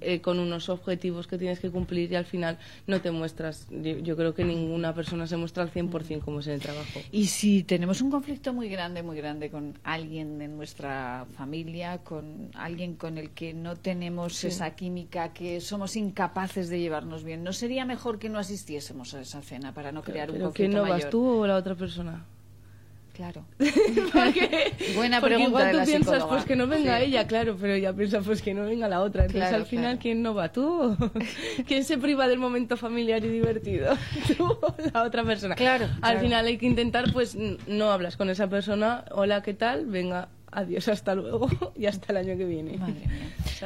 [0.00, 3.66] eh, con unos objetivos que tienes que cumplir y al final no te muestras.
[3.70, 7.00] Yo, yo creo que ninguna persona se muestra al 100% como es en el trabajo.
[7.12, 12.50] Y si tenemos un conflicto muy grande, muy grande con alguien de nuestra familia, con
[12.54, 14.46] alguien con el que no tenemos Sí.
[14.46, 19.20] esa química, que somos incapaces de llevarnos bien, ¿no sería mejor que no asistiésemos a
[19.20, 21.74] esa cena para no crear un Pero conflicto ¿quién no vas tú o la otra
[21.74, 22.24] persona?
[23.18, 23.44] Claro.
[23.58, 26.28] porque, Buena porque pregunta igual de tú la piensas psicóloga.
[26.28, 27.04] pues que no venga Sí.
[27.06, 29.22] ella, claro, pero ella piensa pues que no venga la otra.
[29.24, 29.98] Entonces Claro, al final, claro.
[30.00, 30.52] ¿quién no va?
[30.52, 30.96] ¿Tú?
[31.66, 33.96] ¿Quién se priva del momento familiar y divertido?
[34.36, 35.56] ¿Tú o la otra persona?
[35.56, 36.20] Claro, Al claro.
[36.20, 39.86] final hay que intentar, pues no hablas con esa persona, hola, ¿qué tal?
[39.86, 42.76] Venga, adiós, hasta luego y hasta el año que viene.
[42.78, 43.02] Madre.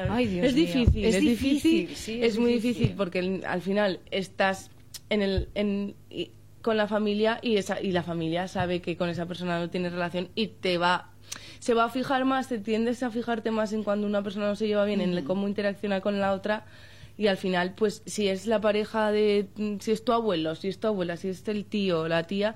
[0.08, 0.64] Ay, Dios es mío.
[0.66, 2.94] difícil, Es es, difícil, difícil, sí, es, es muy difícil.
[2.96, 4.70] porque al final estás
[5.10, 6.30] en el en, y-
[6.62, 9.92] con la familia y esa y la familia sabe que con esa persona no tienes
[9.92, 11.10] relación y te va
[11.58, 14.56] se va a fijar más, te tiendes a fijarte más en cuando una persona no
[14.56, 16.64] se lleva bien, en el cómo interacciona con la otra
[17.16, 19.48] y al final, pues si es la pareja de,
[19.80, 22.54] si es tu abuelo, si es tu abuela, si es el tío o la tía,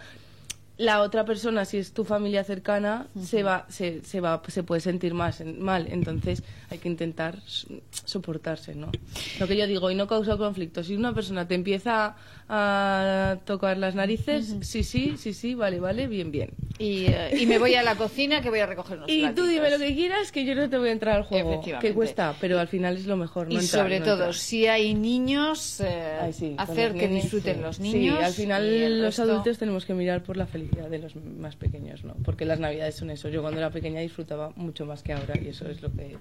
[0.78, 4.80] la otra persona, si es tu familia cercana, se va, se, se va, se puede
[4.82, 5.86] sentir más en- mal.
[5.90, 7.38] Entonces hay que intentar
[8.04, 8.90] soportarse, ¿no?
[9.40, 10.82] Lo que yo digo, y no causa conflicto.
[10.84, 12.16] Si una persona te empieza
[12.48, 16.50] a tocar las narices, sí, sí, sí, sí, vale, vale, bien, bien.
[16.78, 19.46] Y, eh, y me voy a la cocina que voy a recoger unos Y tú
[19.46, 21.62] dime lo que quieras, que yo no te voy a entrar al juego.
[21.80, 23.46] Que cuesta, pero al final es lo mejor.
[23.48, 24.34] No y entrar, sobre no todo, entrar.
[24.34, 27.60] si hay niños, eh, Ay, sí, hacer que disfruten sí.
[27.62, 28.22] los Sí, niños.
[28.22, 32.04] al final los resto- adultos tenemos que mirar por la felicidad de los más pequeños,
[32.04, 32.14] ¿no?
[32.24, 33.28] Porque las navidades son eso.
[33.28, 36.16] Yo cuando era pequeña disfrutaba mucho más que ahora y eso es lo que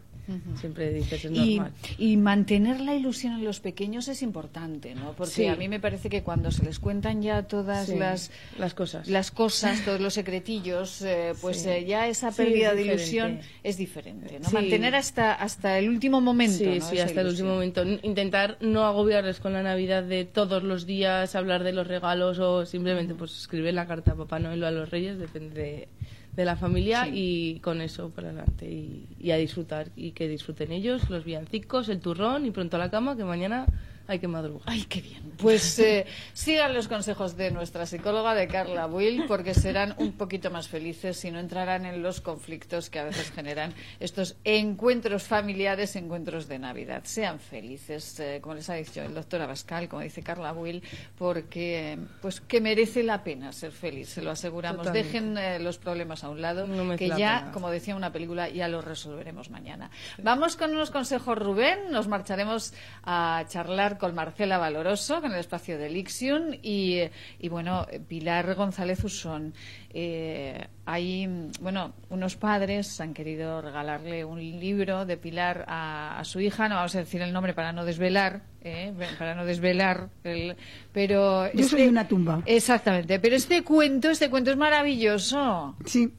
[0.59, 1.71] siempre dices, es Y, normal.
[1.97, 5.13] y mantener la ilusión en los pequeños es importante, ¿no?
[5.13, 5.45] Porque Sí.
[5.47, 9.07] a mí me parece que cuando se les cuentan ya todas Sí, las, las cosas.
[9.07, 11.69] las cosas, todos los secretillos, eh, pues Sí.
[11.69, 14.49] eh, ya esa pérdida es de ilusión es diferente, ¿no?
[14.51, 16.89] Mantener hasta, hasta el último momento, Sí, ¿no?
[16.89, 17.83] sí, Esa hasta el último momento.
[17.83, 22.65] Intentar no agobiarles con la Navidad de todos los días, hablar de los regalos o
[22.65, 25.87] simplemente pues escribir la carta a Papá Noel o a los Reyes, depende de,
[26.35, 30.71] de la familia y con eso para adelante y, y a disfrutar y que disfruten
[30.71, 33.65] ellos, los villancicos, el turrón y pronto a la cama que mañana
[34.07, 34.63] hay que madrugar.
[34.67, 35.33] Ay, qué bien.
[35.37, 40.51] Pues eh, sigan los consejos de nuestra psicóloga, de Carla Will, porque serán un poquito
[40.51, 45.95] más felices y no entrarán en los conflictos que a veces generan estos encuentros familiares,
[45.95, 47.01] encuentros de Navidad.
[47.05, 50.83] Sean felices, eh, como les ha dicho el doctor Abascal, como dice Carla Will,
[51.17, 54.85] porque eh, pues que merece la pena ser feliz, se lo aseguramos.
[54.85, 55.07] Totalmente.
[55.07, 57.51] Dejen eh, los problemas a un lado, No que la ya, pena.
[57.51, 59.89] como decía una película, ya los resolveremos mañana.
[60.21, 61.91] Vamos con unos consejos, Rubén.
[61.91, 67.01] Nos marcharemos a charlar con Marcela Valoroso, en el espacio de Lixion, y,
[67.39, 69.53] y bueno, Pilar González Usón.
[69.91, 76.39] Eh, hay, bueno, unos padres han querido regalarle un libro de Pilar a, a su
[76.39, 80.55] hija, no vamos a decir el nombre para no desvelar, eh, para no desvelar, el-
[80.91, 81.51] pero...
[81.53, 82.41] Yo soy una tumba.
[82.45, 85.75] Exactamente, pero este cuento, este cuento es maravilloso.
[85.85, 86.11] Sí,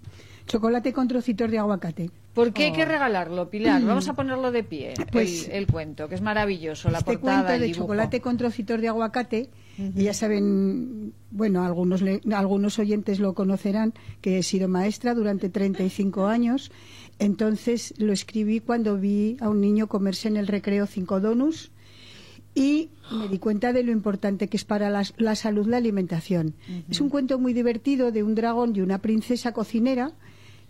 [0.46, 2.10] chocolate con trocitos de aguacate.
[2.36, 2.86] ¿Por qué hay que Oh.
[2.86, 3.82] regalarlo, Pilar?
[3.82, 7.46] Vamos a ponerlo de pie, Pues- el, el cuento, que es maravilloso, la este portada,
[7.48, 13.18] cuento de chocolate con trocitos de aguacate, y ya saben, bueno, algunos, le- algunos oyentes
[13.18, 16.70] lo conocerán, que he sido maestra durante 35 años.
[17.18, 21.70] Entonces lo escribí cuando vi a un niño comerse en el recreo cinco donuts
[22.54, 26.54] y me di cuenta de lo importante que es para la, la salud la alimentación.
[26.90, 30.12] Es un cuento muy divertido de un dragón y una princesa cocinera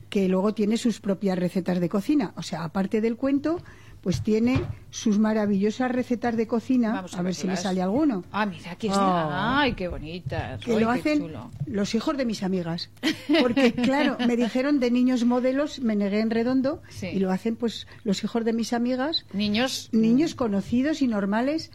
[0.09, 2.33] que luego tiene sus propias recetas de cocina.
[2.37, 3.61] O sea, aparte del cuento,
[4.03, 7.63] pues tiene sus maravillosas recetas de cocina, Vamos a a ver si me verlas.
[7.65, 8.23] sale alguno.
[8.31, 8.93] Ah, mira, aquí Oh.
[8.93, 9.59] está.
[9.61, 10.59] Ay, qué bonita.
[10.65, 11.33] que lo hacen
[11.67, 12.89] los hijos de mis amigas.
[13.43, 17.09] Porque, claro, me dijeron de niños modelos, me negué en redondo, Sí.
[17.09, 19.27] y lo hacen pues los hijos de mis amigas.
[19.33, 19.89] Niños.
[19.91, 21.73] Niños conocidos y normales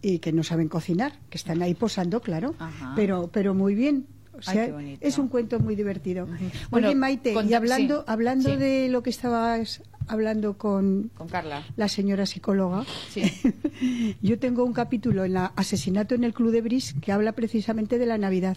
[0.00, 2.94] y que no saben cocinar, que están ahí posando, claro, Ajá.
[2.96, 4.06] pero, pero muy bien.
[4.38, 4.68] O sea,
[5.00, 6.26] es un cuento muy divertido.
[6.70, 8.56] Bueno, Oye, Maite, con- y hablando, sí, hablando sí.
[8.56, 11.62] de lo que estabas hablando con Con Carla.
[11.76, 13.22] la señora psicóloga, Sí.
[14.22, 17.98] yo tengo un capítulo en la Asesinato en el Club de Bris que habla precisamente
[17.98, 18.56] de la Navidad.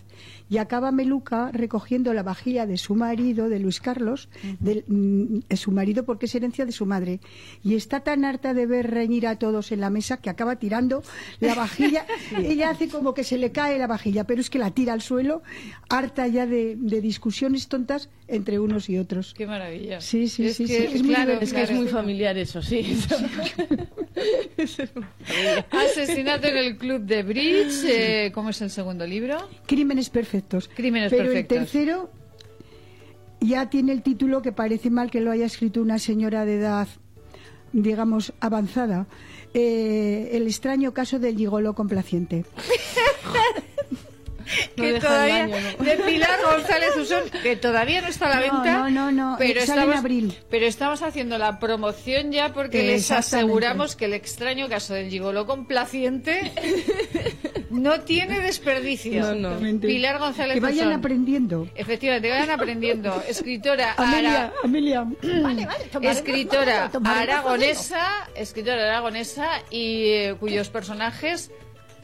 [0.49, 4.29] Y acaba Meluca recogiendo la vajilla de su marido, de Luis Carlos,
[4.59, 7.19] del- mm, de su marido porque es herencia de su madre.
[7.63, 11.03] Y está tan harta de ver reñir a todos en la mesa que acaba tirando
[11.39, 12.05] la vajilla.
[12.37, 15.01] Ella hace como que se le cae la vajilla, pero es que la tira al
[15.01, 15.41] suelo,
[15.89, 19.33] harta ya de, de discusiones tontas entre unos y otros.
[19.33, 20.01] Qué maravilla.
[20.01, 21.41] Sí, sí, Es sí, que, sí, es muy claro, divertido.
[21.41, 21.81] Es que es claro.
[21.81, 22.97] muy familiar eso, sí.
[25.71, 27.83] Asesinato en el club de Bridge.
[27.85, 29.37] eh, ¿Cómo es el segundo libro?
[29.65, 30.69] Crímenes perfectos.
[30.73, 31.57] Crímenes Pero perfectos.
[31.57, 32.09] el tercero
[33.39, 36.87] ya tiene el título que parece mal que lo haya escrito una señora de edad,
[37.71, 39.07] digamos, avanzada.
[39.53, 42.45] Eh, el extraño caso del gigolo complaciente.
[44.75, 48.77] No que todavía, de Pilar González Usón, que todavía no está a la No, venta.
[48.77, 50.37] no, no, no, Pero sale en estamos, abril.
[50.49, 55.45] pero estamos haciendo la promoción ya porque les aseguramos que el extraño caso del gigolo
[55.45, 56.51] complaciente
[57.69, 59.21] no tiene desperdicio.
[59.21, 59.47] No, no.
[59.49, 59.87] Exactamente.
[59.87, 60.99] Pilar González Que vayan Usón.
[60.99, 61.69] aprendiendo.
[61.75, 63.23] Efectivamente, vayan aprendiendo.
[63.27, 65.01] Escritora Amelia, ara- Amelia.
[65.47, 71.51] Vale, vale, tomaremos escritora aragonesa, escritora aragonesa y eh, cuyos personajes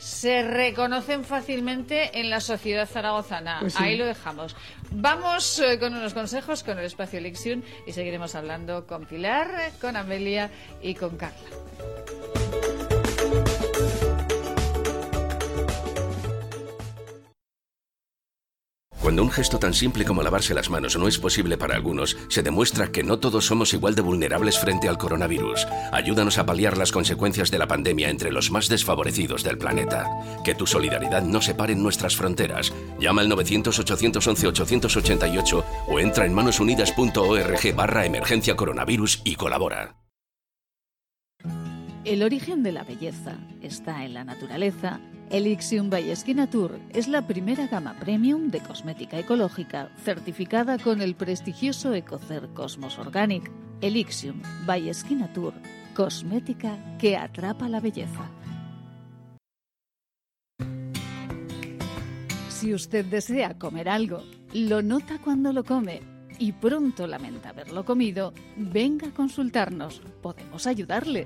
[0.04, 3.60] se reconocen fácilmente en la sociedad zaragozana.
[3.62, 3.84] Pues sí.
[3.84, 4.54] Ahí lo dejamos.
[4.92, 9.96] Vamos eh, con unos consejos con el espacio Elixion y seguiremos hablando con Pilar, con
[9.96, 10.50] Amelia
[10.82, 12.73] y con Carla.
[19.04, 22.42] Cuando un gesto tan simple como lavarse las manos no es posible para algunos, se
[22.42, 25.68] demuestra que no todos somos igual de vulnerables frente al coronavirus.
[25.92, 30.10] Ayúdanos a paliar las consecuencias de la pandemia entre los más desfavorecidos del planeta.
[30.46, 32.72] Que tu solidaridad no separe nuestras fronteras.
[32.98, 39.98] Llama al 900-811-888 o entra en manosunidas.org barra emergencia coronavirus y colabora.
[42.06, 45.02] El origen de la belleza está en la naturaleza.
[45.34, 51.16] Elixium by Skin Tour es la primera gama premium de cosmética ecológica certificada con el
[51.16, 53.50] prestigioso Ecocer Cosmos Organic.
[53.82, 55.56] Elixium by Skin Tour,
[55.96, 58.30] cosmética que atrapa la belleza.
[62.50, 64.22] Si usted desea comer algo,
[64.54, 66.02] lo nota cuando lo come
[66.38, 70.00] y pronto lamenta haberlo comido, venga a consultarnos.
[70.22, 71.26] Podemos ayudarle.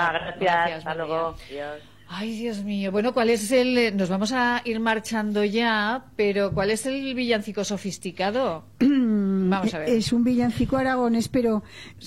[0.00, 0.78] Venga, gracias.
[0.78, 1.36] Hasta luego.
[1.50, 1.82] Adiós.
[2.08, 2.92] Ay, Dios mío.
[2.92, 3.76] Bueno, ¿cuál es el...?
[3.76, 8.64] eh, Nos vamos a ir marchando ya, pero ¿cuál es el villancico sofisticado?
[9.50, 9.88] Vamos a ver.
[9.88, 11.62] Es un villancico aragonés, pero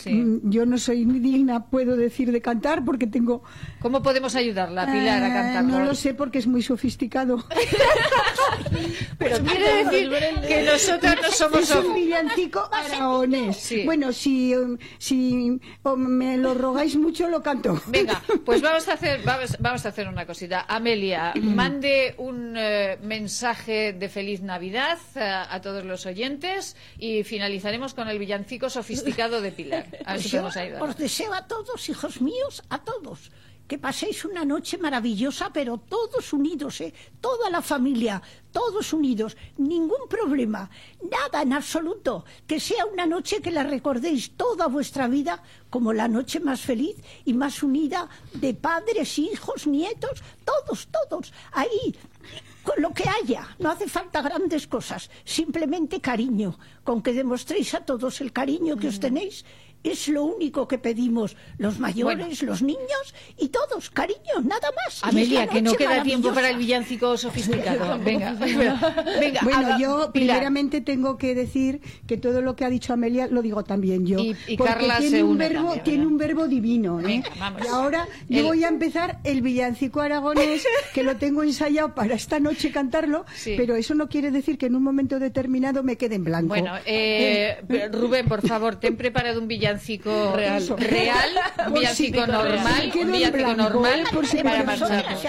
[0.05, 3.43] mm, yo no soy digna, puedo decir, de cantar porque tengo...
[3.79, 5.79] ¿Cómo podemos ayudarla, Pilar, a Eh, cantarlo?
[5.79, 7.45] No lo sé porque es muy sofisticado.
[9.17, 10.11] Pero quiere decir
[10.47, 11.69] que nosotros no somos...
[11.69, 13.73] Es un villancico aragonés.
[13.85, 15.59] Bueno, si, um, si
[15.97, 17.81] me lo rogáis mucho, lo canto.
[17.87, 20.65] Venga, pues vamos a hacer, vamos, vamos a hacer una cosita.
[20.67, 27.93] Amelia, mande un eh, mensaje de feliz Navidad eh, a, todos los oyentes y finalizaremos
[27.93, 29.85] con el villancico sofisticado de Pilar.
[30.05, 33.31] A ver si Pues yo os deseo a todos, hijos míos, a todos,
[33.67, 36.91] que paséis una noche maravillosa, pero todos unidos, ¿eh?
[37.21, 38.19] toda la familia,
[38.51, 40.71] todos unidos, ningún problema,
[41.17, 46.07] nada en absoluto, que sea una noche que la recordéis toda vuestra vida como la
[46.07, 51.95] noche más feliz y más unida de padres, hijos, nietos, todos, todos, ahí,
[52.63, 57.85] con lo que haya, no hace falta grandes cosas, simplemente cariño, con que demostréis a
[57.85, 59.45] todos el cariño que os tenéis.
[59.81, 65.01] Es lo único que pedimos los mayores, los niños y todos, cariño, nada más.
[65.03, 67.97] Amelia, que no queda tiempo para el villancico sofisticado.
[68.03, 69.39] Venga, venga.
[69.43, 70.11] bueno, yo Pilar.
[70.11, 74.19] primeramente tengo que decir que todo lo que ha dicho Amelia lo digo también yo.
[74.19, 77.03] Y- y porque Carla tiene se un verbo, también, tiene un verbo divino, ¿eh?
[77.03, 77.61] Venga, vamos.
[77.63, 82.41] Y ahora yo voy a empezar el villancico aragonés que lo tengo ensayado para esta
[82.41, 83.53] noche cantarlo, Sí.
[83.55, 86.49] pero eso no quiere decir que en un momento determinado me quede en blanco.
[86.49, 87.59] Bueno, eh,
[87.93, 89.68] Rubén, por favor, ten preparado un villancico
[90.35, 90.63] Real.
[90.77, 95.19] real, Por villancico normal, un villancico normal por si para cantaremos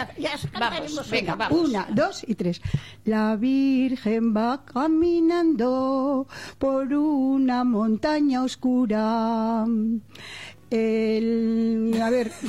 [0.58, 1.68] Vamos, venga, vamos.
[1.68, 2.60] Una, dos y tres.
[3.04, 6.26] La Virgen va caminando
[6.58, 9.66] por una montaña oscura.
[10.70, 12.30] El, a ver.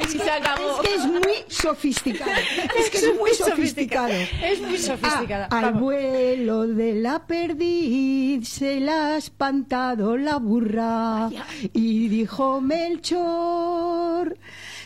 [0.00, 2.30] es, que, es que es muy sofisticado.
[2.78, 4.12] Es que es muy sofisticado.
[4.12, 5.48] Es muy sofisticada.
[5.50, 11.30] Ah, al vuelo de la perdiz se la ha espantado la burra
[11.72, 14.36] y dijo Melchor,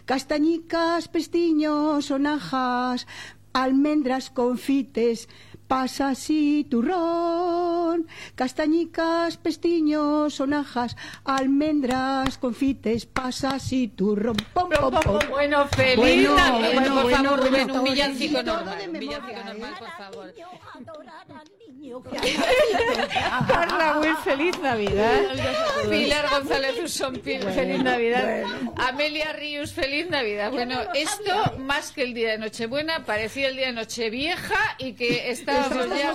[0.04, 3.06] castañicas, pestiños, sonajas,
[3.52, 5.28] almendras, confites,
[5.68, 14.36] pasas y turrón, castañicas, pestiños, sonajas, almendras, confites, pasas y turrón.
[14.54, 15.18] Pom, pom, pom.
[15.30, 16.72] Bueno, feliz Bueno, Navidad.
[16.74, 18.78] bueno, por favor, Rubén, un villancico normal.
[18.86, 20.34] Un villancico normal, por favor.
[23.48, 25.20] Carla, muy feliz Navidad.
[25.88, 28.44] Pilar González Usón, feliz Navidad.
[28.76, 30.50] Amelia Ríos, feliz Navidad.
[30.50, 35.30] Bueno, esto más que el día de Nochebuena parecía el día de Nochevieja y que
[35.30, 36.14] estábamos ya.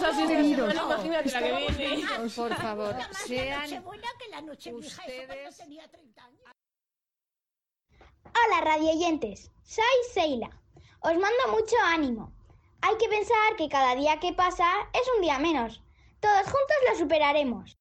[2.35, 2.95] Por favor,
[3.25, 6.41] sean Nochebuena que la Nochevieja, eso cuando tenía 30 años.
[8.25, 10.49] Hola radioyentes, soy Seila.
[10.99, 12.33] Os mando mucho ánimo.
[12.85, 15.81] Hay que pensar que cada día que pasa es un día menos.
[16.19, 17.77] Todos juntos lo superaremos.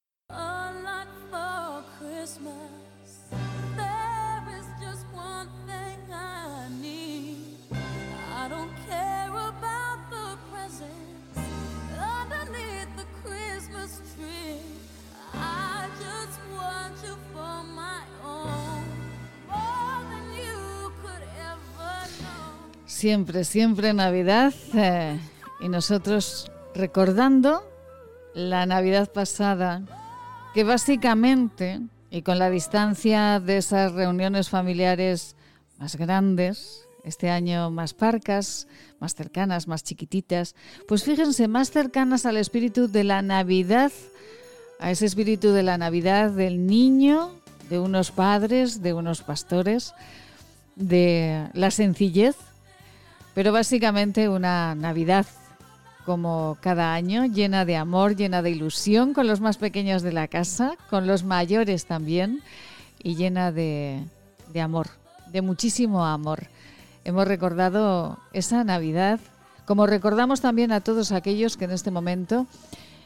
[23.02, 25.18] Siempre, siempre Navidad eh,
[25.60, 27.68] y nosotros recordando
[28.32, 29.82] la Navidad pasada,
[30.54, 31.80] que básicamente,
[32.12, 35.34] y con la distancia de esas reuniones familiares
[35.80, 38.68] más grandes, este año más parcas,
[39.00, 40.54] más cercanas, más chiquititas,
[40.86, 43.90] pues fíjense, más cercanas al espíritu de la Navidad,
[44.78, 47.32] a ese espíritu de la Navidad del niño,
[47.68, 49.92] de unos padres, de unos pastores,
[50.76, 52.36] de la sencillez,
[53.34, 55.26] pero básicamente una Navidad
[56.04, 60.28] como cada año, llena de amor, llena de ilusión con los más pequeños de la
[60.28, 62.42] casa, con los mayores también,
[63.02, 64.04] y llena de,
[64.60, 64.88] amor,
[65.30, 66.46] de muchísimo amor.
[67.04, 69.20] Hemos recordado esa Navidad,
[69.64, 72.46] como recordamos también a todos aquellos que en este momento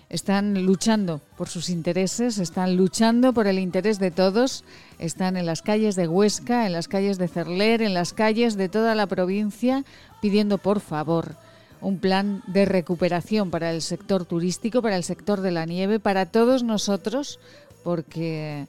[0.08, 4.64] están luchando por sus intereses, están luchando por el interés de todos,
[4.98, 8.68] están en las calles de Huesca, en las calles de Cerler, en las calles de
[8.68, 9.84] toda la provincia,
[10.20, 11.34] pidiendo por favor
[11.80, 16.26] un plan de recuperación para el sector turístico, para el sector de la nieve, para
[16.26, 17.40] todos nosotros,
[17.82, 18.66] porque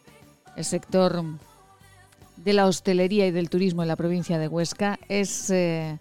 [0.55, 1.23] el sector
[2.37, 5.99] de la hostelería y del turismo en la provincia de Huesca es, eh,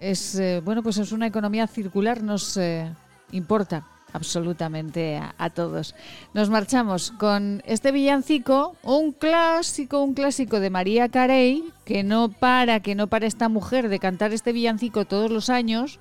[0.00, 2.92] es eh, bueno, pues es una economía circular, nos eh,
[3.32, 3.86] importa
[4.16, 5.94] absolutamente a, todos.
[6.34, 12.80] Nos marchamos con este villancico, un clásico, un clásico de María Carey, que no para,
[12.80, 16.00] que no para esta mujer de cantar este villancico todos los años.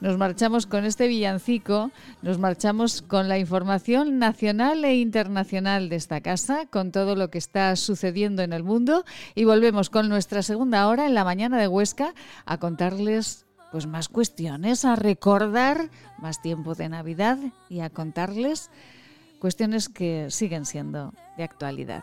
[0.00, 1.90] Nos marchamos con este villancico,
[2.20, 7.38] nos marchamos con la información nacional e internacional de esta casa, con todo lo que
[7.38, 9.04] está sucediendo en el mundo
[9.34, 12.14] y volvemos con nuestra segunda hora en la mañana de Huesca
[12.44, 17.38] a contarles pues más cuestiones, a recordar más tiempo de Navidad
[17.68, 18.70] y a contarles
[19.38, 22.02] cuestiones que siguen siendo de actualidad.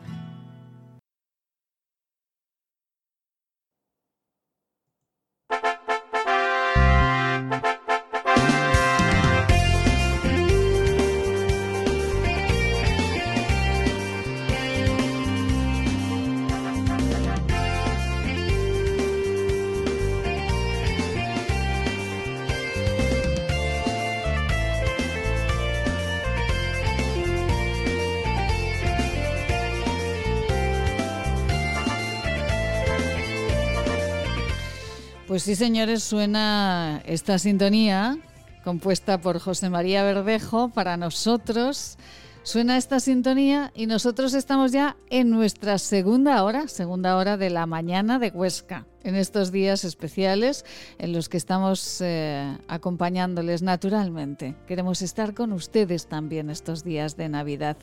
[35.31, 38.17] Pues sí, señores, suena esta sintonía
[38.65, 41.97] compuesta por José María Verdejo para nosotros.
[42.43, 47.65] Suena esta sintonía y nosotros estamos ya en nuestra segunda hora, segunda hora de la
[47.65, 50.65] mañana de Huesca, en estos días especiales
[50.97, 54.57] en los que estamos eh, acompañándoles naturalmente.
[54.67, 57.77] Queremos estar con ustedes también estos días de Navidad.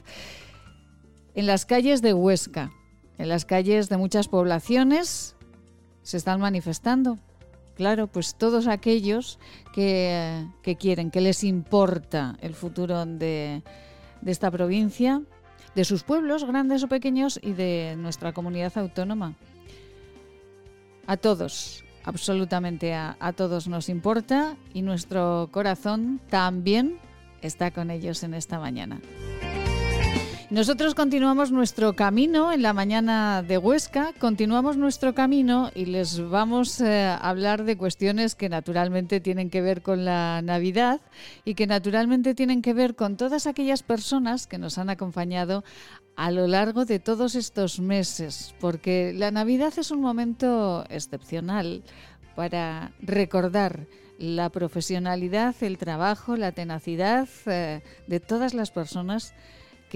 [1.34, 2.72] En las calles de Huesca,
[3.16, 5.34] en las calles de muchas poblaciones,
[6.02, 7.18] se están manifestando
[7.78, 9.38] Claro, pues todos aquellos
[9.72, 10.48] que,
[10.80, 13.62] quieren, que les importa el futuro de,
[14.26, 15.22] esta provincia,
[15.76, 19.36] de sus pueblos, grandes o pequeños, y de nuestra comunidad autónoma.
[21.06, 26.98] A todos, absolutamente a, todos nos importa y nuestro corazón también
[27.42, 29.00] está con ellos en esta mañana.
[30.50, 36.80] Nosotros continuamos nuestro camino en la mañana de Huesca, continuamos nuestro camino y les vamos
[36.80, 41.02] eh, a hablar de cuestiones que naturalmente tienen que ver con la Navidad
[41.44, 45.64] y que naturalmente tienen que ver con todas aquellas personas que nos han acompañado
[46.16, 51.82] a lo largo de todos estos meses, porque la Navidad es un momento excepcional
[52.34, 53.86] para recordar
[54.18, 59.34] la profesionalidad, el trabajo, la tenacidad eh, de todas las personas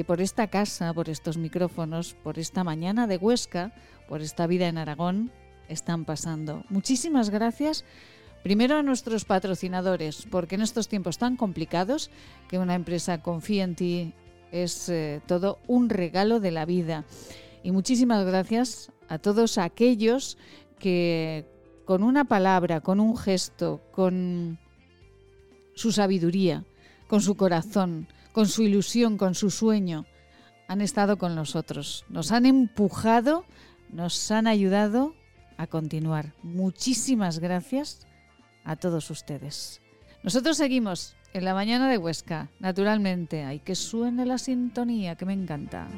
[0.06, 3.72] por esta casa, por estos micrófonos, por esta mañana de Huesca,
[4.08, 5.30] por esta vida en Aragón,
[5.68, 6.64] están pasando.
[6.70, 7.84] Muchísimas gracias.
[8.42, 12.10] Primero a nuestros patrocinadores, porque en estos tiempos tan complicados,
[12.48, 14.14] que una empresa confíe en ti
[14.50, 17.04] es eh, todo un regalo de la vida.
[17.62, 20.38] Y muchísimas gracias a todos aquellos
[20.78, 21.46] que
[21.84, 24.58] con una palabra, con un gesto, con
[25.74, 26.64] su sabiduría,
[27.06, 30.06] con su corazón, con su ilusión, con su sueño,
[30.68, 33.44] han estado con nosotros, nos han empujado,
[33.90, 35.14] nos han ayudado
[35.58, 36.32] a continuar.
[36.42, 38.06] Muchísimas gracias
[38.64, 39.80] a todos ustedes.
[40.22, 43.44] Nosotros seguimos en la mañana de Huesca, naturalmente.
[43.44, 45.88] Hay que suene la sintonía, que me encanta.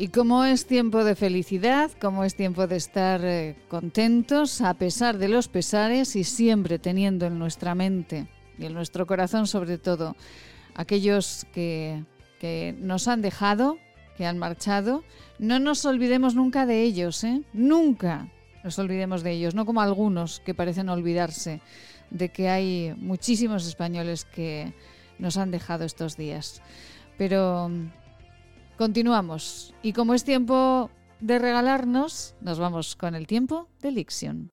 [0.00, 5.18] Y como es tiempo de felicidad, como es tiempo de estar eh, contentos a pesar
[5.18, 8.26] de los pesares y siempre teniendo en nuestra mente
[8.58, 10.16] y en nuestro corazón sobre todo
[10.74, 12.02] aquellos que,
[12.40, 13.76] que nos han dejado,
[14.16, 15.04] que han marchado,
[15.38, 17.42] no nos olvidemos nunca de ellos, ¿eh?
[17.52, 18.32] Nunca
[18.64, 21.60] nos olvidemos de ellos, no como algunos que parecen olvidarse
[22.08, 24.72] de que hay muchísimos españoles que
[25.18, 26.62] nos han dejado estos días.
[27.18, 27.70] Pero
[28.80, 29.74] Continuamos.
[29.82, 34.48] Y como es tiempo de regalarnos, nos vamos con el tiempo de Lixion.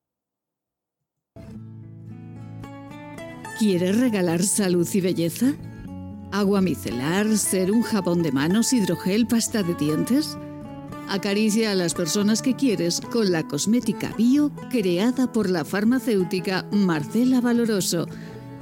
[3.58, 5.54] ¿Quieres regalar salud y belleza?
[6.34, 10.38] ¿Agua micelar, ser un jabón de manos, hidrogel, pasta de dientes?
[11.08, 17.40] Acaricia a las personas que quieres con la cosmética bio creada por la farmacéutica Marcela
[17.40, 18.08] Valoroso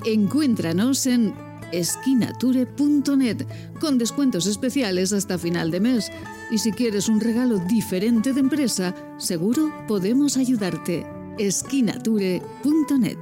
[0.06, 1.34] Encuéntranos en
[1.80, 3.46] esquinature.net
[3.80, 6.12] con descuentos especiales hasta final de mes.
[6.52, 11.06] Y si quieres un regalo diferente de empresa, seguro podemos ayudarte.
[11.38, 13.18] esquinature.net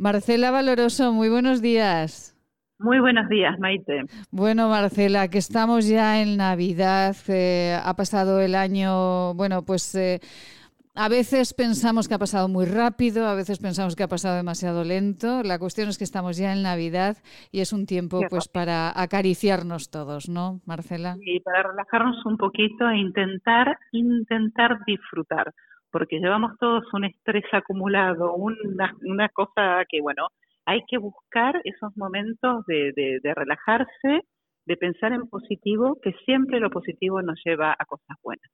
[0.00, 2.34] Marcela Valoroso, muy buenos días.
[2.78, 4.04] Muy buenos días, Maite.
[4.30, 10.20] Bueno, Marcela, que estamos ya en Navidad, eh, ha pasado el año, bueno, pues eh,
[11.00, 14.84] a veces pensamos que ha pasado muy rápido, a veces pensamos que ha pasado demasiado
[14.84, 15.42] lento.
[15.42, 17.16] La cuestión es que estamos ya en Navidad
[17.50, 21.16] y es un tiempo pues para acariciarnos todos, ¿no, Marcela?
[21.22, 25.54] Y para relajarnos un poquito e intentar, intentar disfrutar
[25.90, 30.28] porque llevamos todos un estrés acumulado, una, una cosa que, bueno,
[30.66, 34.22] hay que buscar esos momentos de, de, relajarse,
[34.66, 38.50] de pensar en positivo, que siempre lo positivo nos lleva a cosas buenas.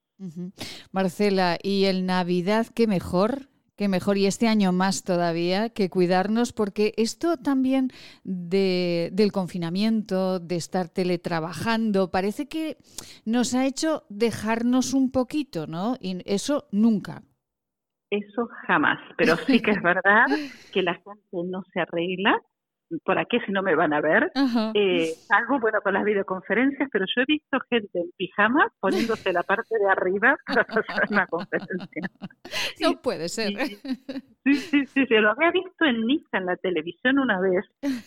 [0.92, 3.48] Marcela, ¿y el Navidad qué mejor?
[3.76, 7.90] Qué mejor, y este año más todavía, que cuidarnos, porque esto también
[8.24, 12.78] de, del confinamiento, de estar teletrabajando, parece que
[13.26, 15.96] nos ha hecho dejarnos un poquito, ¿no?
[16.00, 17.22] Y eso nunca.
[18.09, 20.24] Eso jamás, pero sí que es verdad
[20.72, 22.40] que la gente no se arregla
[23.05, 24.30] ¿por aquí si no me van a ver?
[24.74, 29.43] Eh, algo bueno con las videoconferencias, pero yo he visto gente en pijama poniéndose la
[29.43, 32.03] parte de arriba para hacer una conferencia.
[32.80, 33.53] No puede ser.
[34.45, 37.64] Sí, sí, sí, sí, lo había visto en Niza, en la televisión una vez,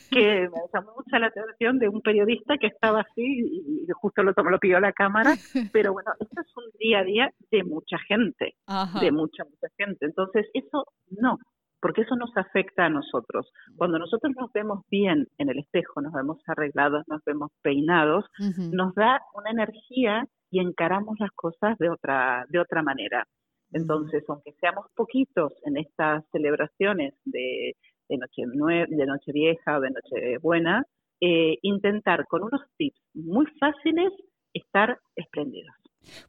[0.09, 4.31] que me llamó mucho la atención de un periodista que estaba así y justo lo,
[4.31, 5.35] lo pidió la cámara,
[5.73, 8.55] pero bueno, esto es un día a día de mucha gente,
[9.01, 10.05] de mucha, mucha gente.
[10.05, 11.39] Entonces, eso no,
[11.81, 13.51] porque eso nos afecta a nosotros.
[13.77, 18.25] Cuando nosotros nos vemos bien en el espejo, nos vemos arreglados, nos vemos peinados,
[18.71, 23.25] nos da una energía y encaramos las cosas de otra, de otra manera.
[23.71, 27.75] Entonces, aunque seamos poquitos en estas celebraciones de,
[28.09, 28.43] de, noche,
[28.87, 30.83] de Nochevieja o de Nochebuena,
[31.21, 34.11] eh, intentar con unos tips muy fáciles
[34.53, 35.78] estar espléndidos.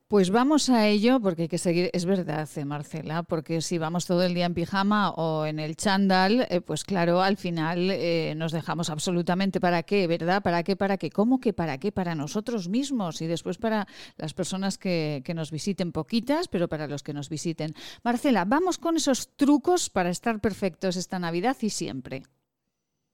[0.08, 4.06] Pues vamos a ello porque hay que seguir, es verdad, eh, Marcela, porque si vamos
[4.06, 8.34] todo el día en pijama o en el chándal, eh, pues claro, al final eh,
[8.36, 10.42] nos dejamos absolutamente para qué, ¿verdad?
[10.42, 10.76] ¿Para qué?
[10.76, 11.10] ¿Para qué?
[11.10, 11.92] ¿Cómo que para qué?
[11.92, 16.88] Para nosotros mismos y después para las personas que, que nos visiten, poquitas, pero para
[16.88, 17.72] los que nos visiten.
[18.02, 22.22] Marcela, vamos con esos trucos para estar perfectos esta Navidad y siempre.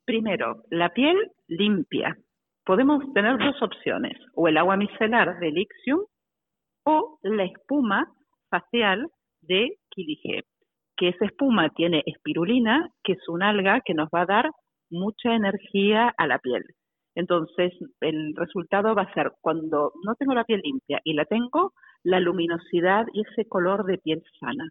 [0.05, 1.17] Primero, la piel
[1.49, 2.17] limpia.
[2.65, 6.01] Podemos tener dos opciones, o el agua micelar de Elixium
[6.87, 8.13] o la espuma
[8.49, 9.11] facial
[9.43, 10.45] de Kilige,
[10.97, 14.51] que esa espuma tiene espirulina, que es un alga que nos va a dar
[14.89, 16.65] mucha energía a la piel.
[17.17, 21.73] Entonces, el resultado va a ser cuando no tengo la piel limpia y la tengo,
[22.05, 24.69] la luminosidad y ese color de piel sana.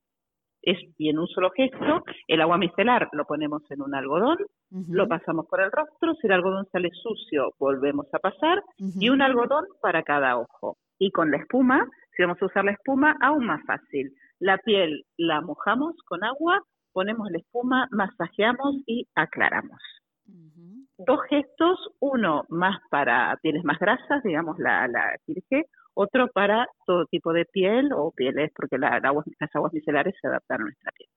[0.61, 4.37] Es bien un solo gesto, el agua micelar lo ponemos en un algodón,
[4.71, 9.21] lo pasamos por el rostro, si el algodón sale sucio, volvemos a pasar, y un
[9.21, 10.77] algodón para cada ojo.
[10.97, 14.13] Y con la espuma si vamos a usar la espuma, aún más fácil.
[14.39, 16.61] La piel la mojamos con agua,
[16.91, 19.81] ponemos la espuma, masajeamos y aclaramos.
[20.97, 25.15] Dos gestos, uno más para pieles más grasas, digamos la, la
[25.93, 30.63] otro para todo tipo de piel o pieles, porque las aguas micelares se adaptan a
[30.65, 31.09] nuestra piel.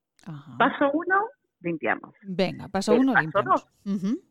[0.58, 1.26] Paso uno,
[1.60, 2.14] limpiamos.
[2.22, 3.66] Venga, paso uno, limpiamos.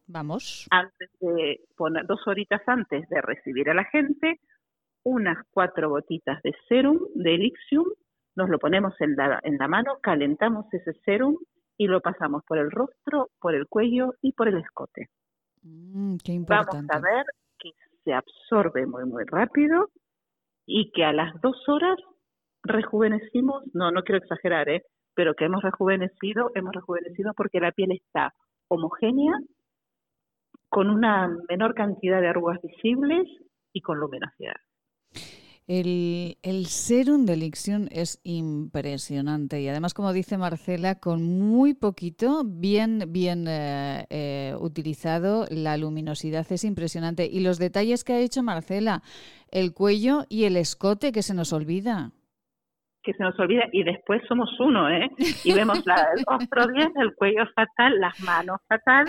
[0.08, 0.68] Vamos.
[0.72, 4.40] Antes de poner, dos horitas antes de recibir a la gente,
[5.08, 7.86] unas cuatro gotitas de serum de Elixium,
[8.36, 11.38] nos lo ponemos en la, en la mano, calentamos ese serum
[11.78, 15.08] y lo pasamos por el rostro, por el cuello y por el escote.
[15.64, 17.26] Mm, qué Vamos a ver
[17.58, 17.72] que
[18.04, 19.90] se absorbe muy, muy rápido
[20.66, 21.98] y que a las dos horas
[22.64, 24.84] rejuvenecimos, no, no quiero exagerar, ¿eh?
[25.16, 28.34] pero que hemos rejuvenecido, hemos rejuvenecido porque la piel está
[28.68, 29.34] homogénea,
[30.70, 33.26] con una menor cantidad de arrugas visibles
[33.72, 34.58] y con luminosidad.
[35.68, 43.04] El, serum de Elixion es impresionante y además, como dice Marcela, con muy poquito, bien,
[43.10, 47.26] bien eh, eh, utilizado, la luminosidad es impresionante.
[47.26, 49.04] Y los detalles que ha hecho Marcela,
[49.52, 52.14] el cuello y el escote que se nos olvida
[53.08, 55.10] que se nos olvida y después somos uno, ¿eh?
[55.46, 59.06] Y vemos la, el rostro bien, el cuello fatal, las manos fatal.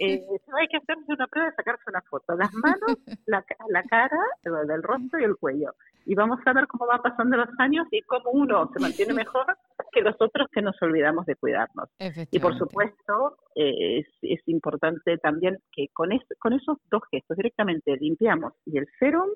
[0.00, 0.26] Eh,
[0.58, 2.34] hay que hacerse una prueba de sacarse una foto.
[2.34, 5.74] Las manos, la, la cara, el, rostro y el cuello.
[6.06, 9.46] Y vamos a ver cómo van pasando los años y cómo uno se mantiene mejor
[9.92, 11.88] que los otros que nos olvidamos de cuidarnos.
[12.32, 17.36] Y por supuesto, eh, es, es, importante también que con, es, con esos dos gestos
[17.36, 19.28] directamente limpiamos y el serum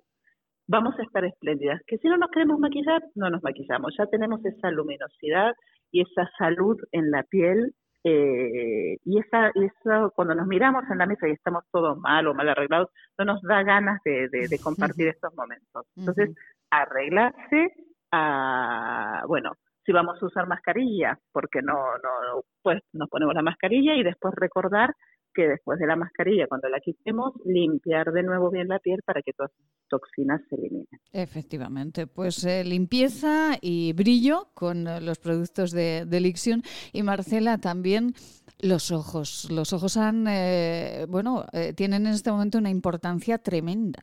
[0.70, 1.80] vamos a estar espléndidas.
[1.86, 3.94] Que si no nos queremos maquillar, no nos maquillamos.
[3.98, 5.52] Ya tenemos esa luminosidad
[5.90, 11.06] y esa salud en la piel eh, y esa, eso cuando nos miramos en la
[11.06, 15.08] mesa y estamos todos mal o mal arreglados, no nos da ganas de, de, compartir
[15.08, 15.86] estos momentos.
[15.96, 16.30] Entonces,
[16.70, 17.74] arreglarse,
[18.12, 19.52] a, bueno,
[19.84, 24.32] si vamos a usar mascarilla, porque no, no, pues nos ponemos la mascarilla y después
[24.36, 24.94] recordar
[25.34, 29.22] que después de la mascarilla, cuando la quitemos, limpiar de nuevo bien la piel para
[29.22, 31.00] que todas las toxinas se eliminen.
[31.12, 36.62] Efectivamente, pues eh, limpieza y brillo con eh, los productos de, de Lixion.
[36.92, 38.12] Y Marcela, también
[38.60, 39.48] los ojos.
[39.50, 41.44] Los ojos han, eh, bueno,
[41.76, 44.00] tienen en este momento una importancia tremenda.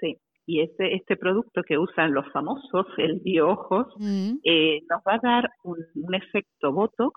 [0.00, 4.38] Sí, y este, este producto que usan los famosos, el bioojos, mm.
[4.90, 7.14] nos va a dar un, un efecto Botox,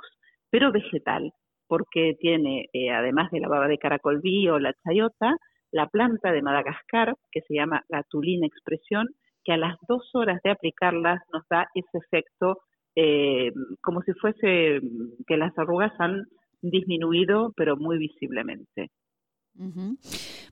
[0.49, 1.33] pero vegetal
[1.67, 5.35] porque tiene, eh, además de la baba de caracol o la chayota,
[5.71, 9.07] la planta de Madagascar, que se llama la tulina expresión,
[9.43, 12.59] que a las dos horas de aplicarlas nos da ese efecto
[12.95, 13.51] eh,
[13.81, 14.79] como si fuese
[15.27, 16.25] que las arrugas han
[16.61, 18.89] disminuido, pero muy visiblemente.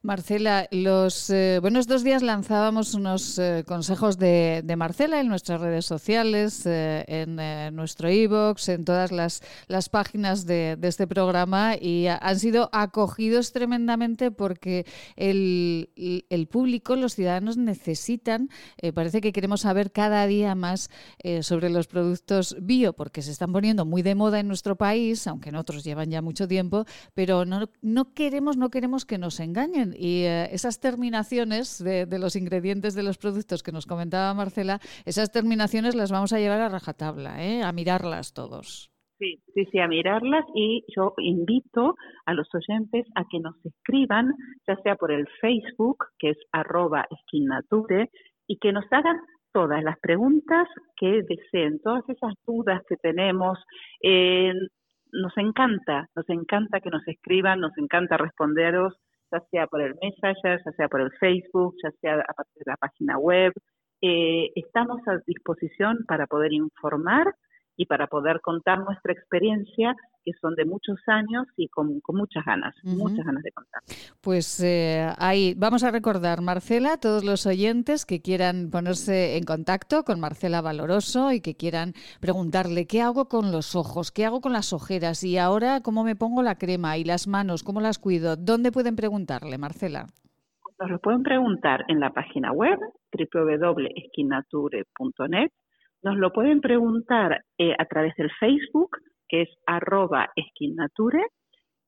[0.01, 2.23] Marcela, los eh, buenos dos días.
[2.23, 8.85] Lanzábamos unos eh, consejos de, Marcela en nuestras redes sociales, eh, en nuestro e-box, en
[8.85, 14.85] todas las, las páginas de, este programa y han sido acogidos tremendamente porque
[15.15, 15.89] el,
[16.29, 18.49] el público, los ciudadanos necesitan,
[18.93, 20.89] parece que queremos saber cada día más
[21.41, 25.49] sobre los productos bio porque se están poniendo muy de moda en nuestro país, aunque
[25.49, 29.93] en otros llevan ya mucho tiempo, pero no, no queremos, no queremos que nos engañen.
[29.97, 35.31] Y eh, esas terminaciones de, los ingredientes de los productos que nos comentaba Marcela, esas
[35.31, 37.63] terminaciones las vamos a llevar a rajatabla, ¿eh?
[37.63, 38.91] a mirarlas todos.
[39.17, 44.33] Sí, sí, sí, a mirarlas y yo invito a los oyentes a que nos escriban,
[44.67, 48.09] ya sea por el Facebook, que es arroba esquinature,
[48.47, 49.17] y que nos hagan
[49.53, 50.67] todas las preguntas
[50.97, 53.57] que deseen, todas esas dudas que tenemos.
[54.01, 54.51] Eh,
[55.13, 58.93] nos encanta, nos encanta que nos escriban, nos encanta responderos,
[59.31, 62.71] ya sea por el Messenger, ya sea por el Facebook, ya sea a partir de
[62.71, 63.53] la página web.
[64.01, 67.33] Eh, estamos a disposición para poder informar
[67.75, 72.73] y para poder contar nuestra experiencia, que son de muchos años y con, muchas ganas,
[72.83, 73.81] muchas ganas de contar.
[74.21, 80.03] Pues eh, ahí vamos a recordar, Marcela, todos los oyentes que quieran ponerse en contacto
[80.03, 84.53] con Marcela Valoroso y que quieran preguntarle qué hago con los ojos, qué hago con
[84.53, 88.37] las ojeras y ahora cómo me pongo la crema y las manos, cómo las cuido.
[88.37, 90.07] ¿Dónde pueden preguntarle, Marcela?
[90.79, 92.79] Nos lo pueden preguntar en la página web
[93.13, 95.51] www.esquinature.net
[96.03, 98.97] nos lo pueden preguntar eh, a través del Facebook,
[99.27, 101.25] que es arroba esquinature,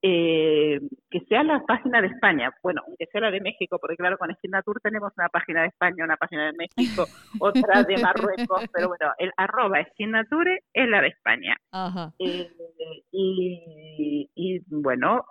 [0.02, 4.18] eh, que sea la página de España, bueno, aunque sea la de México, porque claro,
[4.18, 7.06] con Esquinatur tenemos una página de España, una página de México,
[7.40, 11.56] otra de Marruecos, pero bueno, el arroba Esquinature es la de España.
[12.18, 12.50] Eh,
[13.10, 15.24] y, y, bueno,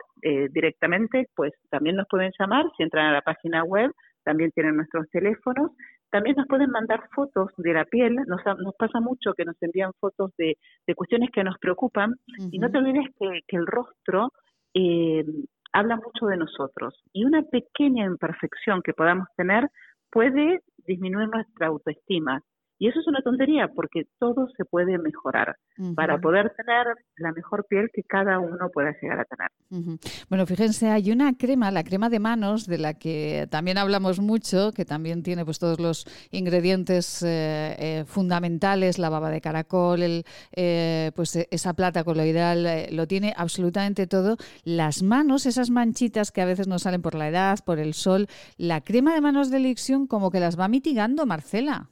[0.52, 3.92] directamente, pues también nos pueden llamar, si entran a la página web,
[4.24, 5.72] también tienen nuestros teléfonos
[6.16, 9.91] también nos pueden mandar fotos de la piel, nos, nos pasa mucho que nos envían
[9.99, 10.57] fotos de,
[10.88, 12.16] de cuestiones que nos preocupan
[12.51, 14.32] y no te olvides que, que el rostro
[14.74, 15.26] eh,
[15.74, 19.70] habla mucho de nosotros y una pequeña imperfección que podamos tener
[20.09, 22.41] puede disminuir nuestra autoestima.
[22.78, 25.55] Y eso es una tontería porque todo se puede mejorar
[25.95, 26.86] para poder tener
[27.17, 29.97] la mejor piel que cada uno pueda llegar a tener.
[30.30, 34.73] Bueno, fíjense, hay una crema, la crema de manos, de la que también hablamos mucho,
[34.73, 40.26] que también tiene pues todos los ingredientes eh, eh, fundamentales, la baba de caracol, el,
[40.53, 44.36] eh, pues esa plata coloidal, lo tiene absolutamente todo.
[44.63, 48.28] Las manos, esas manchitas que a veces nos salen por la edad, por el sol,
[48.57, 51.89] la crema de manos de Lixion como que las va mitigando, Marcela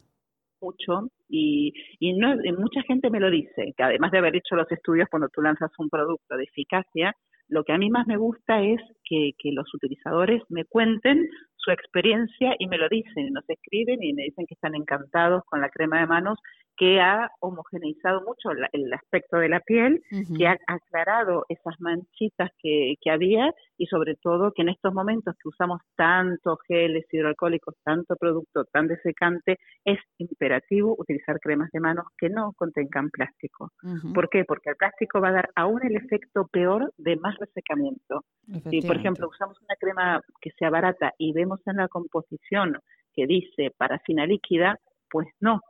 [0.64, 4.72] mucho y, y no, mucha gente me lo dice, que además de haber hecho los
[4.72, 7.14] estudios cuando tú lanzas un producto de eficacia,
[7.50, 11.72] lo que a mí más me gusta es que, que los utilizadores me cuenten su
[11.72, 15.70] experiencia y me lo dicen, nos escriben y me dicen que están encantados con la
[15.70, 16.40] crema de manos
[16.78, 20.02] que ha homogeneizado mucho el aspecto de la piel,
[20.38, 25.36] que ha aclarado esas manchitas que, que, había y sobre todo que en estos momentos
[25.36, 32.06] que usamos tantos geles hidroalcohólicos, tanto producto tan desecante, es imperativo utilizar cremas de manos
[32.18, 33.72] que no contengan plástico.
[34.14, 34.44] ¿Por qué?
[34.46, 38.24] Porque el plástico va a dar aún el efecto peor de más resecamiento.
[38.70, 42.78] Si, por ejemplo, usamos una crema que sea barata y vemos en la composición
[43.14, 45.62] que dice parafina líquida, pues no,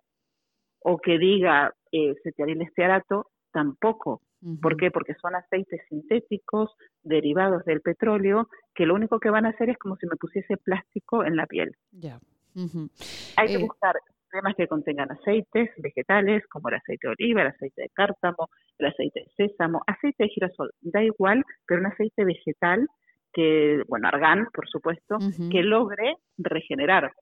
[0.83, 2.15] o que diga eh,
[2.61, 4.21] estearato, tampoco.
[4.61, 4.91] ¿Por qué?
[4.91, 6.69] Porque son aceites sintéticos
[7.01, 10.57] derivados del petróleo que lo único que van a hacer es como si me pusiese
[10.57, 11.71] plástico en la piel.
[11.91, 12.19] Ya.
[13.37, 13.95] Hay que Eh, buscar
[14.27, 18.87] cremas que contengan aceites vegetales como el aceite de oliva, el aceite de cártamo, el
[18.87, 22.87] aceite de sésamo, aceite de girasol, da igual, pero un aceite vegetal
[23.31, 25.19] que, bueno, argán, por supuesto,
[25.51, 27.13] que logre regenerar.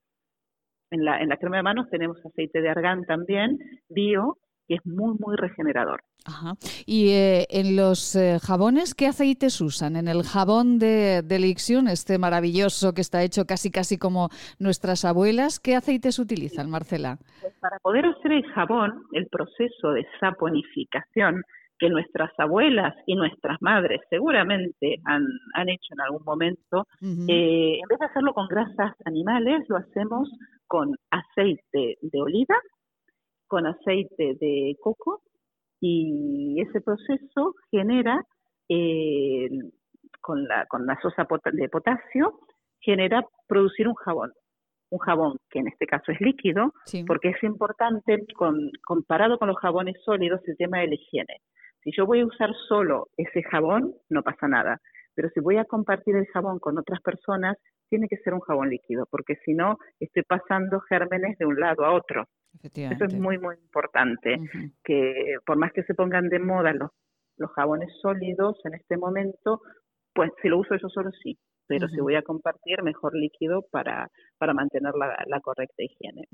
[0.92, 4.36] En la, en la crema de manos tenemos aceite de argán también, bio,
[4.68, 6.02] que es muy, muy regenerador.
[6.26, 6.52] Ajá.
[6.84, 9.96] Y eh, en los eh, jabones, ¿qué aceites usan?
[9.96, 14.28] En el jabón de, de Lixion, este maravilloso que está hecho casi casi como
[14.58, 17.16] nuestras abuelas, ¿qué aceites utilizan, Marcela?
[17.40, 21.42] Pues para poder hacer el jabón, el proceso de saponificación
[21.82, 25.24] que nuestras abuelas y nuestras madres seguramente han,
[25.54, 26.86] han hecho en algún momento,
[27.28, 30.30] eh, en vez de hacerlo con grasas animales, lo hacemos
[30.68, 32.54] con aceite de oliva,
[33.48, 35.22] con aceite de coco
[35.80, 38.22] y ese proceso genera
[38.68, 39.48] eh,
[40.20, 42.38] con la con la sosa de potasio
[42.80, 44.30] genera producir un jabón
[44.90, 47.02] un jabón que en este caso es líquido Sí.
[47.04, 51.36] porque es importante con- comparado con los jabones sólidos el tema de la higiene
[51.82, 54.80] si yo voy a usar solo ese jabón no pasa nada.
[55.14, 57.58] Pero si voy a compartir el jabón con otras personas
[57.88, 61.84] tiene que ser un jabón líquido porque si no estoy pasando gérmenes de un lado
[61.84, 62.26] a otro.
[62.62, 64.36] Eso es muy, muy importante,
[64.84, 66.90] que por más que se pongan de moda los,
[67.38, 69.62] los jabones sólidos en este momento,
[70.14, 71.38] pues si lo uso yo solo sí,
[71.72, 76.28] pero si voy a compartir, mejor líquido para, para mantener la, la correcta higiene.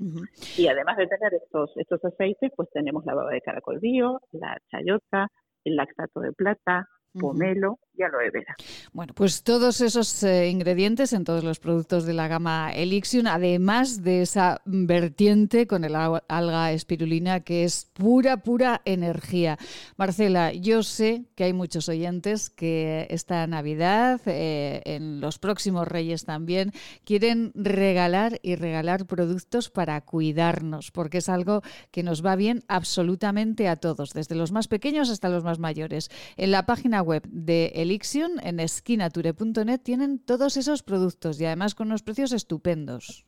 [0.57, 4.57] Y además de tener estos, estos aceites, pues tenemos la baba de caracol bio, la
[4.69, 5.29] chayota,
[5.63, 6.87] el lactato de plata.
[7.13, 8.55] Pomelo y aloe vera.
[8.93, 14.03] Bueno, pues todos esos eh, ingredientes en todos los productos de la gama Elixion, además
[14.03, 19.57] de esa vertiente con el alga espirulina que es pura, pura energía.
[19.97, 26.25] Marcela, yo sé que hay muchos oyentes que esta Navidad, eh, en los próximos Reyes
[26.25, 26.71] también,
[27.03, 33.67] quieren regalar y regalar productos para cuidarnos, porque es algo que nos va bien absolutamente
[33.67, 36.09] a todos, desde los más pequeños hasta los más mayores.
[36.37, 41.87] En la página web de Elixion, en esquinature.net, tienen todos esos productos y además con
[41.87, 43.25] unos precios estupendos.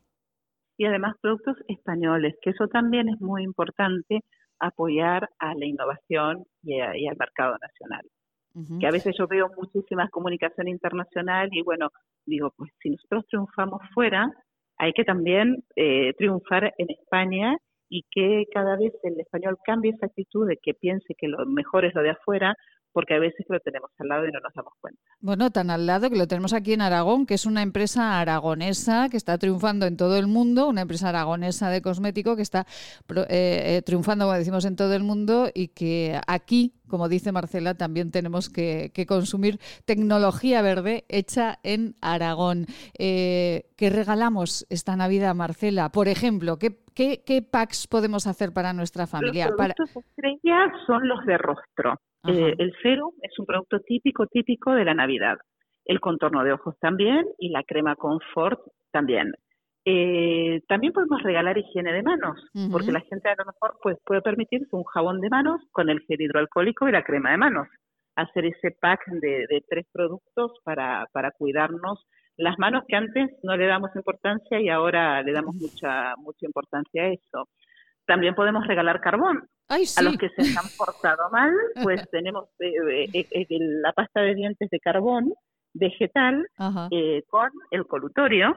[0.78, 4.20] y además productos españoles, que eso también es muy importante,
[4.58, 8.04] apoyar a la innovación y, a- y al mercado nacional.
[8.80, 11.88] Que a veces yo veo muchísima comunicación internacional y bueno,
[12.26, 14.30] digo, pues si nosotros triunfamos fuera,
[14.76, 17.56] hay que también eh, triunfar en España
[17.88, 21.84] y que cada vez el español cambie esa actitud de que piense que lo mejor
[21.84, 22.54] es lo de afuera,
[22.92, 25.00] porque a veces lo tenemos al lado y no nos damos cuenta.
[25.20, 29.08] Bueno, tan al lado que lo tenemos aquí en Aragón, que es una empresa aragonesa
[29.10, 32.66] que está triunfando en todo el mundo, una empresa aragonesa de cosmético que está
[33.08, 37.74] eh, eh, triunfando, como decimos, en todo el mundo y que aquí, como dice Marcela,
[37.74, 42.66] también tenemos que, que consumir tecnología verde hecha en Aragón.
[42.98, 45.90] Eh, ¿Qué regalamos esta Navidad, Marcela?
[45.90, 49.46] Por ejemplo, ¿qué, qué, qué packs podemos hacer para nuestra familia?
[49.48, 52.00] Los Para- productos estrella son los de rostro.
[52.26, 55.38] Eh, el serum es un producto típico, típico de la Navidad.
[55.84, 58.60] El contorno de ojos también y la crema confort
[58.90, 59.32] también.
[59.84, 62.38] Eh, también podemos regalar higiene de manos,
[62.70, 66.00] porque la gente a lo mejor pues, puede permitirse un jabón de manos con el
[66.02, 67.66] gel hidroalcohólico y la crema de manos.
[68.14, 72.06] Hacer ese pack de, de tres productos para, para cuidarnos
[72.36, 77.04] las manos que antes no le damos importancia y ahora le damos mucha, mucha importancia
[77.04, 77.48] a eso.
[78.06, 79.46] También podemos regalar carbón.
[79.68, 84.20] Ay, A los que se han portado mal, pues tenemos eh, eh, eh, la pasta
[84.20, 85.32] de dientes de carbón
[85.74, 86.46] vegetal
[86.90, 88.56] eh, con el colutorio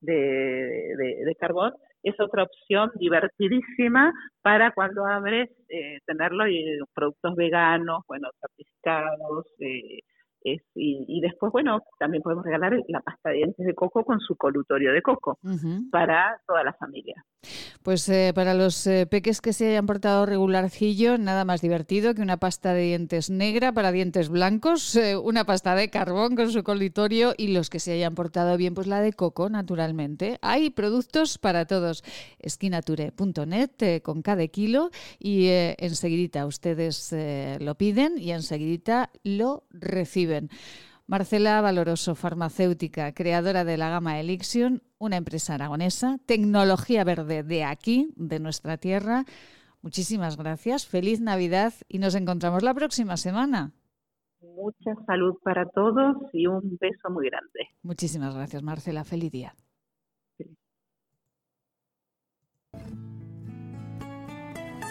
[0.00, 1.72] de, de- de carbón.
[2.02, 4.12] Es otra opción divertidísima
[4.42, 9.46] para cuando abres eh, tenerlo y productos veganos, bueno, certificados.
[9.60, 10.00] eh,
[10.44, 14.20] es- y, y después, bueno, también podemos regalar la pasta de dientes de coco con
[14.20, 15.38] su colutorio de coco
[15.90, 17.24] para toda la familia.
[17.82, 22.20] Pues eh, para los eh, peques que se hayan portado regularcillo, nada más divertido que
[22.20, 26.62] una pasta de dientes negra para dientes blancos, eh, una pasta de carbón con su
[26.62, 30.38] colitorio y los que se hayan portado bien, pues la de coco, naturalmente.
[30.42, 32.04] Hay productos para todos.
[32.40, 35.46] Esquinature.net con cada kilo y
[35.78, 37.14] enseguidita ustedes
[37.60, 40.29] lo piden y enseguidita lo reciben.
[41.06, 48.12] Marcela Valoroso, farmacéutica, creadora de la gama Elixion, una empresa aragonesa, tecnología verde de aquí,
[48.14, 49.24] de nuestra tierra.
[49.82, 53.72] Muchísimas gracias, feliz Navidad y nos encontramos la próxima semana.
[54.40, 57.68] Mucha salud para todos y un beso muy grande.
[57.82, 59.54] Muchísimas gracias, Marcela, feliz día.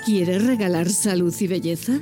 [0.05, 2.01] ¿Quieres regalar salud y belleza?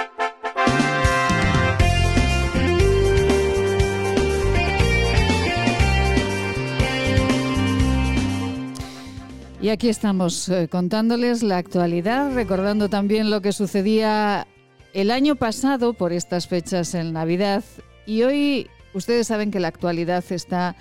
[9.61, 14.47] Y aquí estamos eh, contándoles la actualidad, recordando también lo que sucedía
[14.91, 17.63] el año pasado por estas fechas en Navidad.
[18.07, 20.75] Y hoy ustedes saben que la actualidad está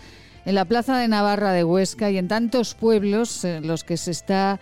[0.46, 4.12] en la Plaza de Navarra de Huesca y en tantos pueblos en los que se
[4.12, 4.58] está,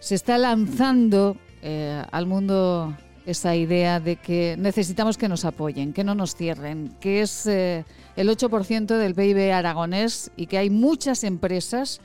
[0.00, 2.96] se está lanzando eh, al mundo
[3.26, 7.84] esa idea de que necesitamos que nos apoyen, que no nos cierren, que es eh,
[8.16, 12.00] el 8% del PIB aragonés y que hay muchas empresas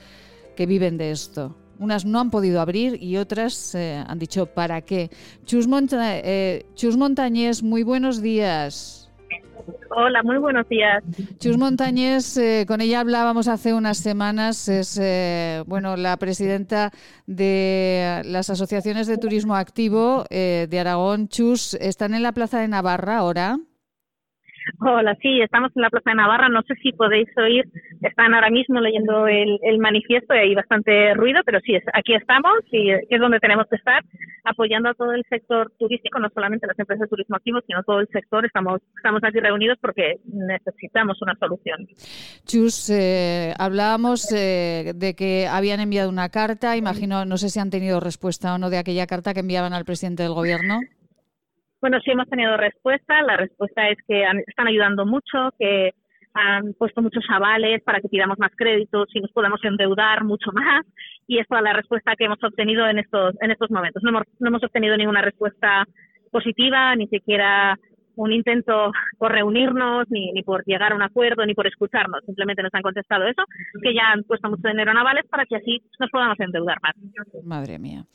[0.56, 1.56] que viven de esto.
[1.78, 5.10] Unas no han podido abrir y otras eh, han dicho ¿para qué?
[5.46, 9.02] Chus, Monta- eh, Chus Montañés, muy buenos días.
[9.90, 11.04] Hola, muy buenos días.
[11.40, 16.92] Chus Montañés, eh, con ella hablábamos hace unas semanas, es eh, bueno la presidenta
[17.28, 21.28] de las asociaciones de turismo activo eh, de Aragón.
[21.30, 23.58] Chus, están en la Plaza de Navarra ahora.
[24.80, 26.50] Hola, sí, estamos en la Plaza de Navarra.
[26.50, 27.66] No sé si podéis oír,
[28.02, 32.92] están ahora mismo leyendo el, manifiesto y hay bastante ruido, pero sí, aquí estamos y
[32.92, 34.04] eh, es donde tenemos que estar,
[34.44, 38.00] apoyando a todo el sector turístico, no solamente las empresas de turismo activo, sino todo
[38.00, 38.46] el sector.
[38.46, 41.88] Estamos, estamos aquí reunidos porque necesitamos una solución.
[42.46, 47.70] Chus, eh, hablábamos eh, de que habían enviado una carta, imagino, no sé si han
[47.70, 50.80] tenido respuesta o no de aquella carta que enviaban al presidente del gobierno.
[51.86, 53.22] Bueno, sí hemos tenido respuesta.
[53.22, 55.92] La respuesta es que han- están ayudando mucho, que
[56.34, 60.84] han puesto muchos avales para que pidamos más créditos y nos podamos endeudar mucho más.
[61.28, 64.02] Y es toda la respuesta que hemos obtenido en estos, en estos momentos.
[64.02, 65.86] No hemos, no hemos obtenido ninguna respuesta
[66.32, 67.78] positiva, ni siquiera
[68.16, 72.24] un intento por reunirnos, ni, ni por llegar a un acuerdo, ni por escucharnos.
[72.26, 73.44] Simplemente nos han contestado eso,
[73.82, 76.96] que ya han puesto mucho dinero en avales para que así nos podamos endeudar más.
[77.44, 78.06] Madre mía.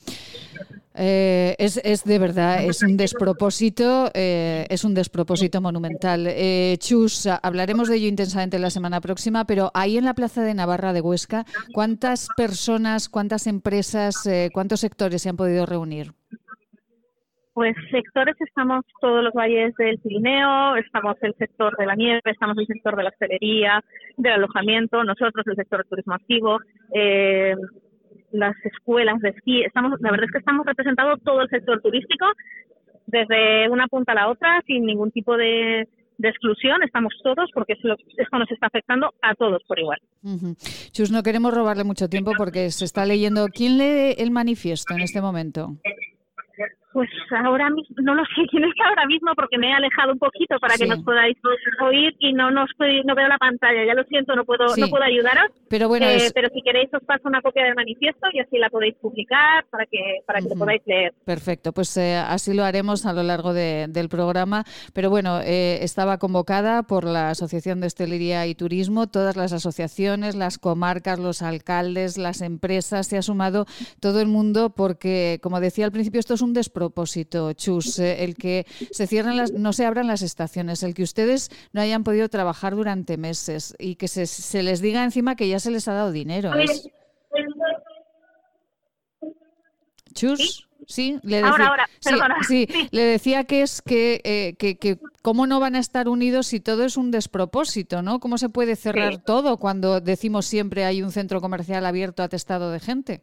[0.94, 6.26] Eh, es, es de verdad, es un despropósito, eh, es un despropósito monumental.
[6.28, 10.52] Eh, Chus, hablaremos de ello intensamente la semana próxima, pero ahí en la Plaza de
[10.52, 16.12] Navarra de Huesca, ¿cuántas personas, cuántas empresas, eh, cuántos sectores se han podido reunir?
[17.60, 22.56] Pues sectores estamos todos los valles del Pirineo, estamos el sector de la nieve, estamos
[22.56, 23.84] el sector de la hostelería,
[24.16, 26.58] del alojamiento, nosotros el sector del turismo activo,
[26.94, 27.54] eh,
[28.32, 32.24] las escuelas de esquí, estamos, la verdad es que estamos representando todo el sector turístico
[33.04, 37.74] desde una punta a la otra sin ningún tipo de, de exclusión, estamos todos porque
[37.74, 39.98] esto nos está afectando a todos por igual.
[40.92, 43.48] Chus, no queremos robarle mucho tiempo porque se está leyendo.
[43.48, 45.76] ¿Quién lee el manifiesto en este momento?
[46.92, 47.08] Pues
[47.44, 50.58] ahora mismo, no lo sé quién es ahora mismo porque me he alejado un poquito
[50.60, 51.36] para que nos podáis
[51.82, 54.80] oír y no, no, estoy, no veo la pantalla, ya lo siento, no puedo, Sí.
[54.80, 55.52] no puedo ayudaros.
[55.68, 58.58] Pero bueno, Eh, es- pero si queréis os paso una copia del manifiesto y así
[58.58, 61.14] la podéis publicar para que, para que lo podáis leer.
[61.24, 64.64] Perfecto, pues eh, así lo haremos a lo largo de- del programa.
[64.92, 70.34] Pero bueno, eh, estaba convocada por la Asociación de Hostelería y Turismo, todas las asociaciones,
[70.34, 73.66] las comarcas, los alcaldes, las empresas, se ha sumado
[74.00, 76.79] todo el mundo porque, como decía al principio, esto es un despropósito,
[77.54, 81.50] Chus, eh, el que se cierren las, no se abran las estaciones, el que ustedes
[81.72, 85.60] no hayan podido trabajar durante meses y que se, se les diga encima que ya
[85.60, 86.54] se les ha dado dinero.
[86.54, 86.88] Es-
[90.12, 92.36] Chus, sí, le decía, ahora, sí, perdona.
[92.46, 96.48] sí, le decía que es que, eh, que, que cómo no van a estar unidos
[96.48, 98.18] si todo es un despropósito, ¿no?
[98.18, 99.20] ¿Cómo se puede cerrar Sí.
[99.24, 103.22] todo cuando decimos siempre hay un centro comercial abierto atestado de gente?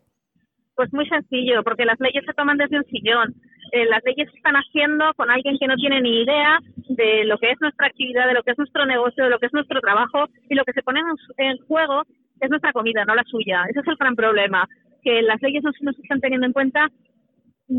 [0.78, 3.34] Pues muy sencillo, porque las leyes se toman desde un sillón.
[3.74, 7.38] Eh, las leyes se están haciendo con alguien que no tiene ni idea de lo
[7.40, 9.82] que es nuestra actividad, de lo que es nuestro negocio, de lo que es nuestro
[9.82, 11.02] trabajo y lo que se pone
[11.38, 12.04] en, juego
[12.40, 13.66] es nuestra comida, no la suya.
[13.70, 14.68] Ese es el gran problema,
[15.02, 16.88] que las leyes no, se- no se están teniendo en cuenta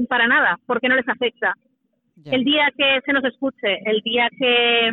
[0.09, 1.55] para nada, porque no les afecta.
[2.35, 4.93] El día que se nos escuche, el día que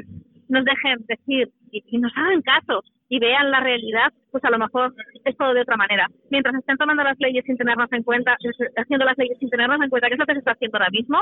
[0.49, 4.93] nos dejen decir y, nos hagan caso y vean la realidad, pues a lo mejor
[5.23, 6.07] es todo de otra manera.
[6.31, 8.35] Mientras estén tomando las leyes sin tenernos en cuenta,
[8.77, 10.89] haciendo las leyes sin tenernos en cuenta, que es lo que se está haciendo ahora
[10.89, 11.19] mismo,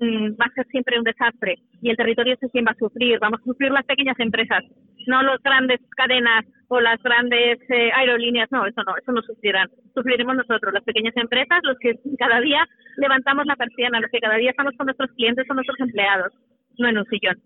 [0.00, 3.18] mm, va a ser siempre un desastre y el territorio es quien va a sufrir.
[3.20, 4.64] Vamos a sufrir las pequeñas empresas,
[5.06, 8.50] no las grandes cadenas o las grandes eh, aerolíneas.
[8.50, 9.68] No, eso no, eso no sufrirán.
[9.94, 12.66] Sufriremos nosotros, las pequeñas empresas, los que cada día
[12.96, 16.32] levantamos la persiana, los que cada día estamos con nuestros clientes, con nuestros empleados,
[16.78, 17.36] no en un sillón.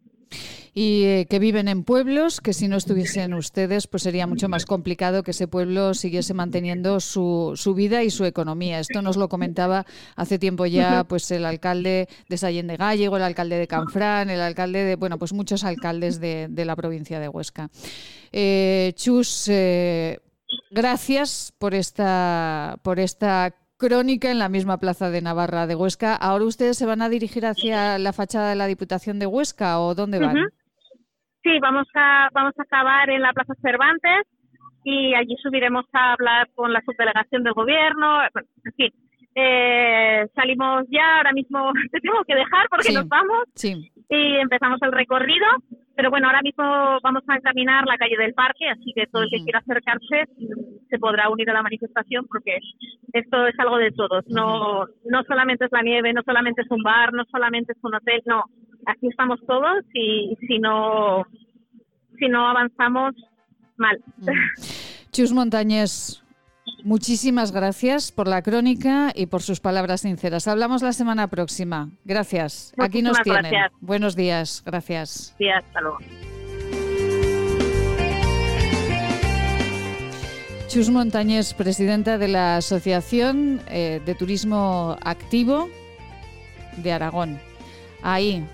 [0.75, 4.67] Y eh, que viven en pueblos, que si no estuviesen ustedes, pues sería mucho más
[4.67, 8.81] complicado que ese pueblo siguiese manteniendo su, su vida y su economía.
[8.81, 9.87] Esto nos lo comentaba
[10.17, 14.41] hace tiempo ya pues el alcalde de Sallén de Gallego, el alcalde de Canfrán, el
[14.41, 17.71] alcalde de, bueno, pues muchos alcaldes de, de la provincia de Huesca.
[18.33, 20.19] Eh, Chus, eh,
[20.71, 23.55] gracias por esta, por esta
[23.89, 26.15] crónica en la misma plaza de Navarra de Huesca.
[26.17, 29.95] ¿Ahora ustedes se van a dirigir hacia la fachada de la Diputación de Huesca o
[29.95, 30.37] dónde van?
[31.43, 34.23] Sí, vamos a, vamos a acabar en la Plaza Cervantes
[34.85, 38.21] y allí subiremos a hablar con la subdelegación del gobierno.
[38.33, 38.91] Bueno, en fin,
[39.35, 42.95] eh, salimos ya, ahora mismo te tengo que dejar porque Sí.
[42.95, 43.91] nos vamos Sí.
[44.09, 45.47] y empezamos el recorrido.
[45.97, 46.65] Pero bueno, ahora mismo
[47.03, 50.25] vamos a caminar la calle del parque, así que todo el que quiera acercarse
[50.91, 52.59] se podrá unir a la manifestación porque
[53.13, 54.25] esto es algo de todos.
[54.29, 57.95] No, no solamente es la nieve, no solamente es un bar, no solamente es un
[57.95, 58.45] hotel, no.
[58.87, 61.25] Aquí estamos todos y si no,
[62.19, 63.15] si no avanzamos,
[63.77, 64.03] mal.
[65.13, 66.24] Chus Montañés,
[66.83, 70.49] muchísimas gracias por la crónica y por sus palabras sinceras.
[70.49, 71.91] Hablamos la semana próxima.
[72.05, 72.73] Gracias.
[72.79, 73.51] Aquí nos tienen.
[73.51, 73.73] gracias.
[73.81, 74.63] Buenos días.
[74.65, 75.35] Gracias.
[75.39, 75.99] Sí, hasta luego.
[80.69, 85.69] Chus Montañés, presidenta de la Asociación eh, de Turismo Activo
[86.79, 87.39] de Aragón.
[88.03, 88.45] Ahí,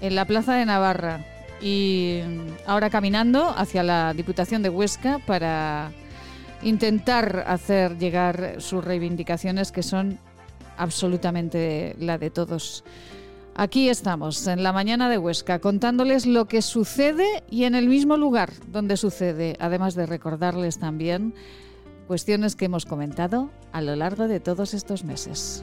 [0.00, 1.20] en la Plaza de Navarra.
[1.60, 2.20] Y
[2.66, 5.92] ahora caminando hacia la Diputación de Huesca para
[6.62, 10.18] intentar hacer llegar sus reivindicaciones que son
[10.76, 12.84] absolutamente la de todos.
[13.54, 18.16] Aquí estamos, en la mañana de Huesca, contándoles lo que sucede y en el mismo
[18.16, 21.34] lugar donde sucede, además de recordarles también
[22.06, 25.62] cuestiones que hemos comentado a lo largo de todos estos meses.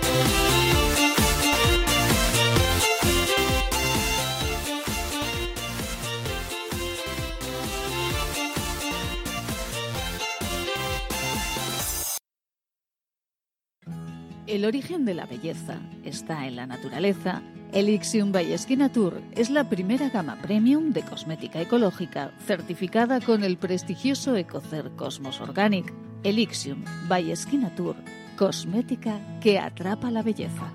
[14.51, 17.41] El origen de la belleza está en la naturaleza.
[17.71, 18.53] Elixium by
[18.93, 25.39] Tour es la primera gama premium de cosmética ecológica certificada con el prestigioso Ecocer Cosmos
[25.39, 25.93] Organic.
[26.25, 27.33] Elixium by
[27.77, 27.95] Tour,
[28.37, 30.73] cosmética que atrapa la belleza.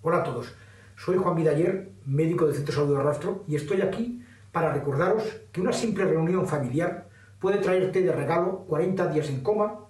[0.00, 0.54] Hola a todos,
[0.96, 5.24] soy Juan Vidaller, médico del Centro de Salud de Rastro, y estoy aquí para recordaros
[5.52, 9.89] que una simple reunión familiar puede traerte de regalo 40 días en coma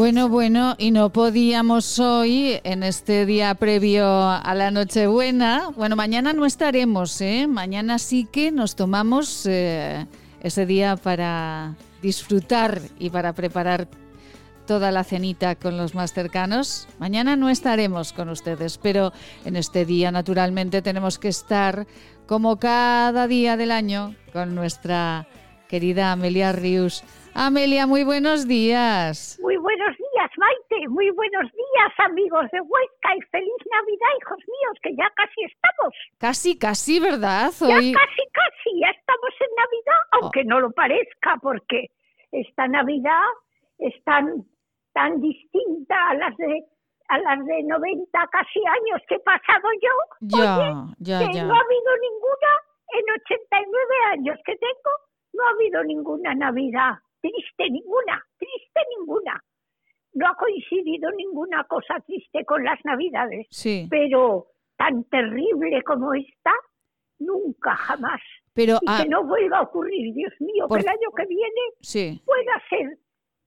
[0.00, 6.32] Bueno, bueno, y no podíamos hoy, en este día previo a la Nochebuena, bueno, mañana
[6.32, 7.46] no estaremos, ¿eh?
[7.46, 10.06] Mañana sí que nos tomamos eh,
[10.40, 13.88] ese día para disfrutar y para preparar
[14.66, 16.88] toda la cenita con los más cercanos.
[16.98, 19.12] Mañana no estaremos con ustedes, pero
[19.44, 21.86] en este día naturalmente tenemos que estar
[22.26, 25.28] como cada día del año con nuestra
[25.68, 27.04] querida Amelia Rius.
[27.32, 29.38] Amelia, muy buenos días.
[29.40, 29.56] Muy
[30.20, 30.88] días, Maite.
[30.88, 33.16] Muy buenos días, amigos de Huesca.
[33.16, 35.94] Y feliz Navidad, hijos míos, que ya casi estamos.
[36.18, 37.50] Casi, casi, ¿verdad?
[37.60, 38.80] Ya casi, casi.
[38.80, 41.90] Ya estamos en Navidad, aunque no lo parezca, porque
[42.32, 43.24] esta Navidad
[43.78, 44.44] es tan,
[44.92, 46.64] tan distinta a las de
[47.08, 50.38] a las de 90 casi años que he pasado yo.
[50.38, 51.44] Ya, Oye, ya, que ya.
[51.44, 52.50] no ha habido ninguna
[52.92, 54.90] en 89 años que tengo,
[55.32, 56.98] no ha habido ninguna Navidad.
[57.20, 59.42] Triste ninguna, triste ninguna.
[60.12, 63.46] No ha coincidido ninguna cosa triste con las Navidades.
[63.50, 63.86] Sí.
[63.90, 64.46] Pero
[64.76, 66.52] tan terrible como esta,
[67.18, 68.20] nunca jamás.
[68.54, 71.26] Pero, y ah, que no vuelva a ocurrir, Dios mío, Por- que el año que
[71.26, 72.20] viene Sí.
[72.24, 72.98] pueda ser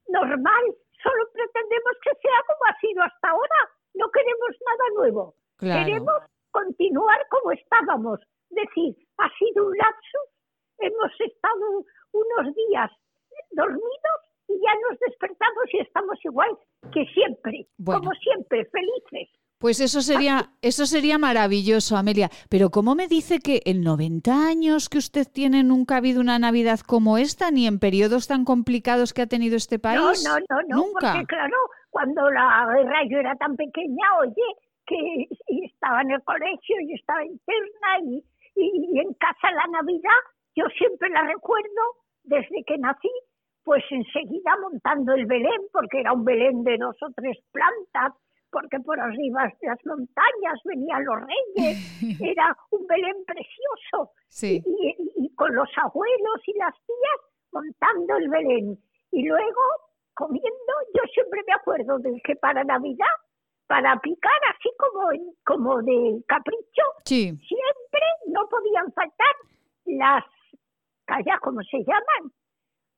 [0.08, 0.64] normal.
[1.04, 3.60] Solo pretendemos que sea como ha sido hasta ahora.
[3.96, 5.36] No queremos nada nuevo.
[5.58, 5.86] Claro.
[5.86, 6.16] Queremos
[6.52, 8.20] continuar como estábamos.
[8.50, 10.28] Decir, ha sido un lapsus,
[10.80, 11.84] hemos estado
[12.14, 12.90] unos días
[13.52, 16.50] dormidos y ya nos despertamos y estamos igual
[16.94, 18.02] que siempre, Bueno.
[18.02, 19.30] como siempre, felices.
[19.60, 22.30] Pues eso sería, eso sería maravilloso, Amelia.
[22.50, 26.38] Pero ¿cómo me dice que en 90 años que usted tiene nunca ha habido una
[26.38, 30.22] Navidad como esta, ni en periodos tan complicados que ha tenido este país?
[30.28, 31.14] No, no, no, no, Nunca.
[31.14, 31.56] porque claro,
[31.92, 34.44] cuando la guerra yo era tan pequeña, oye,
[34.86, 35.30] que
[35.66, 38.18] estaba en el colegio, y estaba interna y,
[38.58, 40.20] y, y en casa la Navidad,
[40.58, 41.82] yo siempre la recuerdo
[42.26, 43.10] desde que nací,
[43.64, 48.14] pues enseguida montando el Belén, porque era un Belén de dos o tres plantas,
[48.52, 51.78] porque por arriba de las montañas venían los reyes,
[52.38, 54.62] era un Belén precioso Sí.
[54.66, 57.20] y, y- y con los abuelos y las tías
[57.52, 58.78] montando el Belén.
[59.12, 59.62] Y luego
[60.16, 63.16] comiendo, yo siempre me acuerdo de que para Navidad,
[63.68, 65.10] para picar así como,
[65.46, 67.32] como de capricho, Sí.
[67.48, 69.36] siempre no podían faltar
[69.86, 70.24] las,
[71.06, 72.32] calla, ¿cómo se llaman?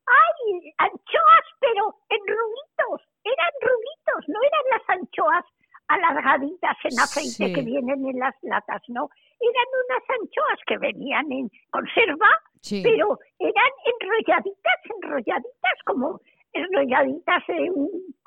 [0.07, 0.73] ¡Ay!
[0.77, 5.45] Anchoas, pero en rulitos, eran rulitos, no eran las anchoas
[5.87, 7.53] alargaditas en aceite Sí.
[7.53, 9.09] que vienen en las latas, no.
[9.39, 12.29] Eran unas anchoas que venían en conserva,
[12.61, 12.81] Sí.
[12.83, 16.19] pero eran enrolladitas, enrolladitas, como
[16.53, 17.73] enrolladitas en,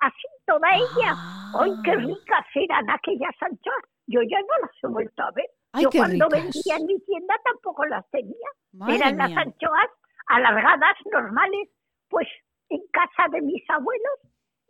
[0.01, 1.15] así toda ella.
[1.59, 1.97] ¡Ay, qué Ah.
[1.97, 3.83] ricas eran aquellas anchoas!
[4.07, 5.47] Yo ya no las he vuelto a ver.
[5.73, 6.45] Ay, Yo cuando ricas.
[6.45, 8.49] vendía en mi tienda tampoco las tenía.
[8.73, 9.29] Madre Eran mía.
[9.29, 9.91] las anchoas
[10.29, 11.69] alargadas, normales.
[12.09, 12.27] Pues
[12.71, 14.19] en casa de mis abuelos,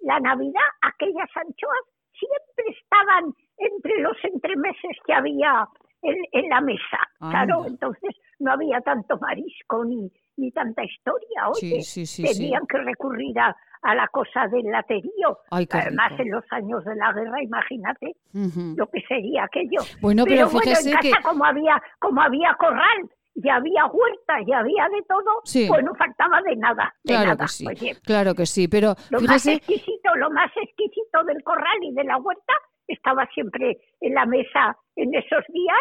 [0.01, 5.67] la Navidad, aquellas anchoas siempre estaban entre los entremeses que había
[6.03, 6.99] en, en la mesa.
[7.19, 11.49] Claro, entonces no había tanto marisco ni, ni tanta historia.
[11.49, 12.39] Oye, sí, sí, sí.
[12.39, 15.39] tenían que recurrir a, a la cosa del laterío.
[15.51, 16.23] Ay, Además, rico.
[16.23, 18.17] en los años de la guerra, imagínate
[18.77, 19.81] lo que sería aquello.
[20.01, 24.41] Bueno, pero bueno, fíjese en casa que- como había como había corral, y había huerta,
[24.47, 25.67] y había de todo, Sí.
[25.69, 27.45] pues no faltaba de nada, de Claro nada.
[27.45, 27.67] que sí.
[27.67, 32.05] Oye, Claro que sí, pero lo más exquisito, lo más exquisito del corral y de
[32.05, 32.53] la huerta
[32.89, 35.79] estaba siempre en la mesa en esos días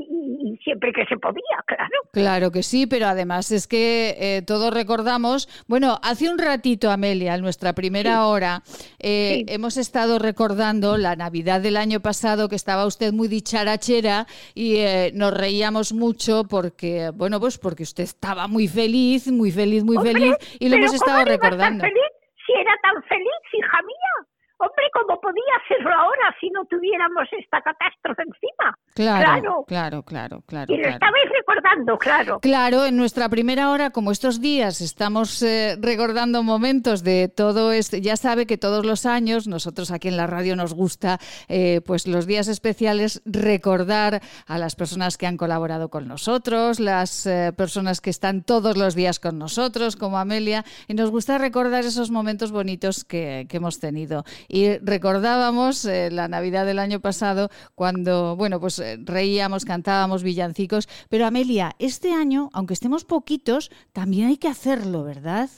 [0.00, 1.90] y, y siempre que se podía, claro.
[2.12, 7.34] Claro que sí, pero además es que eh, todos recordamos, bueno, hace un ratito, Amelia,
[7.34, 8.62] en nuestra primera hora,
[8.98, 14.76] eh, hemos estado recordando la Navidad del año pasado, que estaba usted muy dicharachera y
[14.76, 19.96] eh, nos reíamos mucho porque, bueno, pues porque usted estaba muy feliz, muy feliz, muy
[19.96, 21.84] Hombre, feliz y lo hemos estado ¿cómo no iba a estar recordando.
[21.84, 22.12] feliz
[22.46, 24.28] si era tan feliz, hija mía?
[24.58, 28.78] Hombre, ¿cómo podía serlo ahora si no tuviéramos esta catástrofe encima?
[28.94, 30.72] Claro, claro, claro, claro.
[30.72, 32.40] Y lo estabais recordando, claro.
[32.40, 37.98] Claro, en nuestra primera hora, como estos días estamos eh, recordando momentos de todo esto,
[37.98, 41.18] ya sabe que todos los años nosotros aquí en la radio nos gusta,
[41.48, 47.26] eh, pues los días especiales, recordar a las personas que han colaborado con nosotros, las
[47.26, 51.84] eh, personas que están todos los días con nosotros, como Amelia, y nos gusta recordar
[51.84, 54.24] esos momentos bonitos que, que hemos tenido.
[54.48, 60.88] Y recordábamos eh, la Navidad del año pasado cuando, bueno, pues eh, reíamos, cantábamos villancicos,
[61.10, 65.48] pero Amelia, este año, aunque estemos poquitos, también hay que hacerlo, ¿verdad?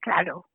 [0.00, 0.46] Claro,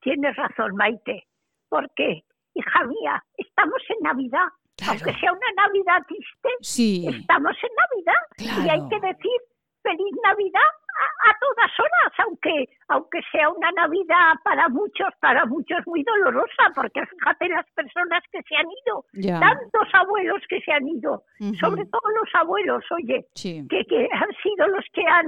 [0.00, 1.26] tienes razón, Maite.
[1.68, 2.22] ¿Por qué?
[2.54, 4.46] Hija mía, estamos en Navidad.
[4.88, 7.06] Aunque sea una Navidad triste, Sí.
[7.08, 8.64] estamos en Navidad.
[8.66, 9.40] Y hay que decir
[9.82, 15.78] feliz Navidad a, a todas horas, aunque, aunque sea una Navidad para muchos, para muchos
[15.86, 19.04] muy dolorosa, porque fíjate las personas que se han ido,
[19.40, 21.22] tantos abuelos que se han ido,
[21.60, 23.66] sobre todo los abuelos, oye, Sí.
[23.68, 25.26] que, que han sido los que han,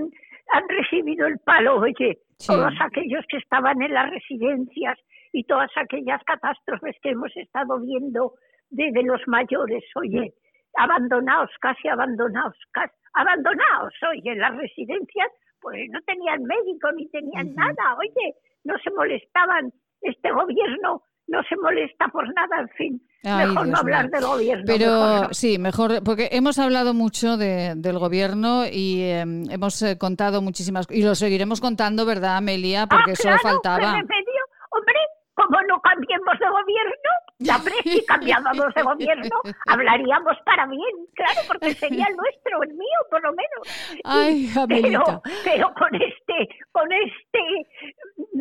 [0.53, 2.53] han recibido el palo, oye, Sí.
[2.53, 4.97] todos aquellos que estaban en las residencias
[5.32, 8.32] y todas aquellas catástrofes que hemos estado viendo
[8.70, 10.32] de, de los mayores, oye,
[10.77, 15.28] abandonados, casi abandonados, casi abandonados, oye, en las residencias,
[15.60, 19.72] pues no tenían médico ni tenían nada, oye, no se molestaban,
[20.02, 24.24] este gobierno no se molesta por nada, en fin, Ay, mejor Dios no hablar del
[24.24, 24.64] gobierno.
[24.66, 25.35] Pero mejor no.
[25.35, 29.20] sí, mejor, porque hemos hablado mucho de- del gobierno y eh,
[29.51, 32.86] hemos eh, contado muchísimas y lo seguiremos contando, ¿verdad, Amelia?
[32.86, 33.78] Porque ah, solo claro, faltaba.
[33.93, 34.43] ¿qué remedio?
[34.70, 34.94] Hombre,
[35.35, 41.40] como no cambiemos de gobierno, ya hombre, si cambiábamos de gobierno, hablaríamos para bien, claro,
[41.47, 44.01] porque sería el nuestro, el mío, por lo menos.
[44.05, 47.40] Ay, pero, pero con este, con este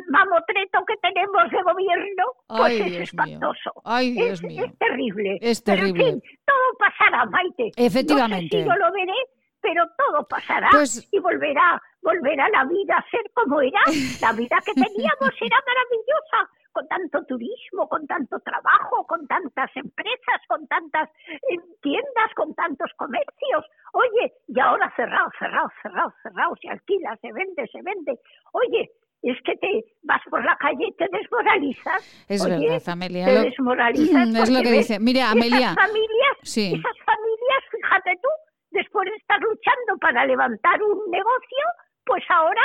[0.09, 3.01] mamotreto que tenemos de gobierno, pues Ay, es Dios mío.
[3.03, 3.71] espantoso.
[3.83, 4.65] Ay, Dios es, mío.
[4.65, 5.37] es terrible.
[5.41, 6.11] Es Pero, en terrible.
[6.11, 7.71] fin, todo pasará, Maite.
[7.75, 8.57] Efectivamente.
[8.57, 9.13] No sé si yo lo veré,
[9.61, 13.79] pero todo pasará Pues- y volverá, volverá la vida a ser como era.
[14.21, 20.39] La vida que teníamos era maravillosa, con tanto turismo, con tanto trabajo, con tantas empresas,
[20.47, 21.09] con tantas
[21.49, 23.65] eh, tiendas, con tantos comercios.
[23.93, 28.19] Oye, y ahora cerrado, cerrado, cerrado, cerrado, se alquila, se vende, se vende.
[28.53, 28.91] Oye,
[29.23, 32.25] es que te vas por la calle y te desmoralizas.
[32.29, 33.25] Es Oye, verdad, Amelia.
[33.25, 34.27] Te lo- desmoralizas.
[34.43, 34.99] es lo que dice.
[34.99, 35.71] Mira, Amelia.
[35.71, 36.67] Esas familias, Sí.
[36.67, 38.29] esas familias, fíjate tú,
[38.69, 41.63] después de estar luchando para levantar un negocio,
[42.05, 42.61] pues ahora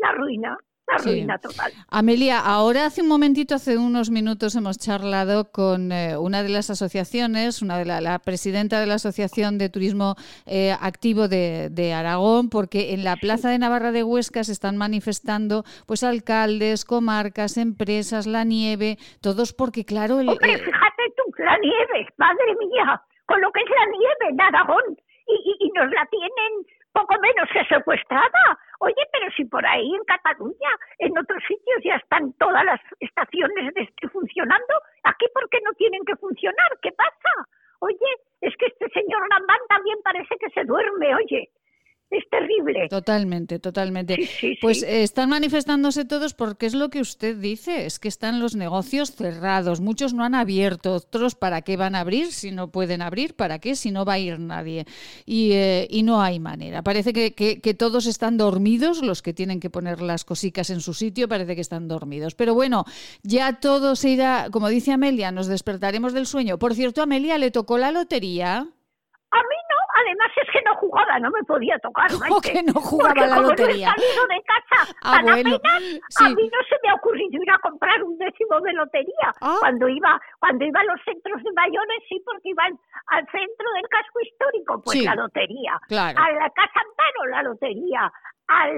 [0.00, 0.58] la ruina,
[0.92, 1.10] la Sí.
[1.10, 1.72] ruina total.
[1.90, 6.70] Amelia, ahora hace un momentito, hace unos minutos, hemos charlado con eh, una de las
[6.70, 10.16] asociaciones, una de la, la presidenta de la Asociación de Turismo
[10.46, 14.76] eh, Activo de, de Aragón, porque en la Plaza de Navarra de Huesca se están
[14.76, 21.22] manifestando pues alcaldes, comarcas, empresas, la nieve, todos porque, claro, el, Hombre, eh, fíjate tú,
[21.42, 24.82] la nieve, madre mía, con lo que es la nieve en Aragón,
[25.26, 28.58] y, y, y nos la tienen poco menos que secuestrada.
[28.78, 33.74] Oye, pero si por ahí en Cataluña, en otros sitios ya están todas las estaciones
[33.74, 34.74] de este funcionando,
[35.04, 36.68] ¿aquí por qué no tienen que funcionar?
[36.80, 37.32] ¿Qué pasa?
[37.80, 38.10] Oye,
[38.40, 41.50] es que este señor Lambán también parece que se duerme, oye.
[42.10, 42.88] Es terrible.
[42.88, 44.14] Totalmente, totalmente.
[44.16, 44.86] Sí, sí, pues sí.
[44.86, 49.12] eh, están manifestándose todos porque es lo que usted dice, es que están los negocios
[49.12, 53.34] cerrados, muchos no han abierto, otros para qué van a abrir si no pueden abrir,
[53.34, 54.86] para qué si no va a ir nadie.
[55.26, 56.82] Y, eh, y no hay manera.
[56.82, 60.80] Parece que, que- que todos están dormidos, los que tienen que poner las cositas en
[60.80, 62.34] su sitio, parece que están dormidos.
[62.34, 62.86] Pero bueno,
[63.22, 66.58] ya todo se irá, como dice Amelia, nos despertaremos del sueño.
[66.58, 68.66] Por cierto, Amelia, ¿le tocó la lotería?
[70.08, 72.08] Además es que no jugaba, no me podía tocar.
[72.10, 73.88] ¿Cómo que no jugaba porque la como lotería?
[73.88, 76.24] No he salido de casa Ah, bueno, apenas, sí.
[76.24, 79.28] a mí no se me ha ocurrido ir a comprar un décimo de lotería.
[79.40, 79.56] Ah.
[79.60, 82.72] Cuando iba cuando iba a los centros de mayores, sí, porque iban
[83.08, 85.78] al centro del casco histórico, pues Sí, la lotería.
[85.88, 86.18] claro.
[86.18, 88.10] A la Casa Amparo, la lotería.
[88.50, 88.72] Al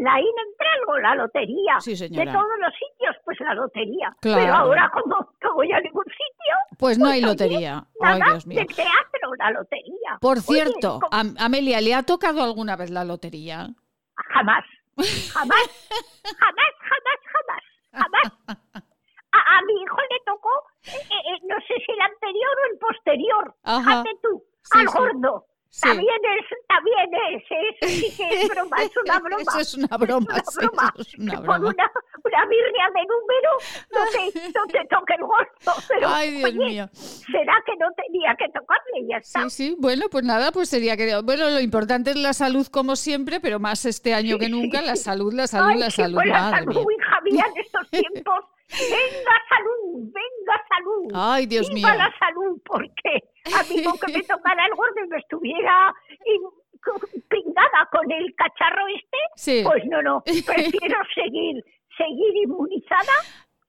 [0.00, 1.78] la IN Entralgo, la lotería.
[1.80, 1.92] Sí.
[1.94, 4.16] De todos los sitios, pues la lotería.
[4.22, 4.40] Claro.
[4.40, 7.84] Pero ahora, como no voy a ningún sitio, Pues no hay oye, lotería.
[8.00, 8.58] Ay, Nada, Dios mío.
[8.60, 9.99] del teatro, la lotería.
[10.20, 13.68] Por cierto, Am- Amelia, ¿le ha tocado alguna vez la lotería?
[14.32, 14.64] jamás,
[15.32, 15.58] jamás,
[16.22, 17.62] jamás, jamás, jamás,
[17.92, 18.32] jamás.
[19.32, 20.50] A, a mi hijo le tocó,
[20.86, 24.04] eh, eh, no sé si el anterior o el posterior, Ajá.
[24.22, 24.94] tú, Sí, al sí.
[24.98, 25.46] gordo.
[25.80, 29.42] También es, también es, eso sí que es broma, es una broma.
[29.42, 30.92] Eso es una broma, sí, broma.
[30.94, 31.56] eso es una broma.
[31.58, 31.92] una,
[32.24, 33.50] una birria de número
[33.92, 36.88] no te, no te toque el gordo, pero Ay, Dios oye, mío.
[36.92, 39.42] será que no tenía que tocarle ya está.
[39.48, 41.20] Sí, sí, bueno, pues nada, pues sería que...
[41.22, 44.96] Bueno, lo importante es la salud como siempre, pero más este año que nunca, la
[44.96, 48.44] salud, la salud, Ay, la sí, salud, pues la salud, hija mía, en estos tiempos.
[48.70, 51.12] Venga salud, venga salud.
[51.14, 51.98] Ay, Dios Viva mío.
[51.98, 53.22] la salud, porque
[53.58, 55.92] a mí con que me tocara el gordo y me estuviera
[57.28, 59.62] pingada con el cacharro este, Sí.
[59.64, 61.62] pues no, no, prefiero seguir,
[61.96, 63.12] seguir inmunizada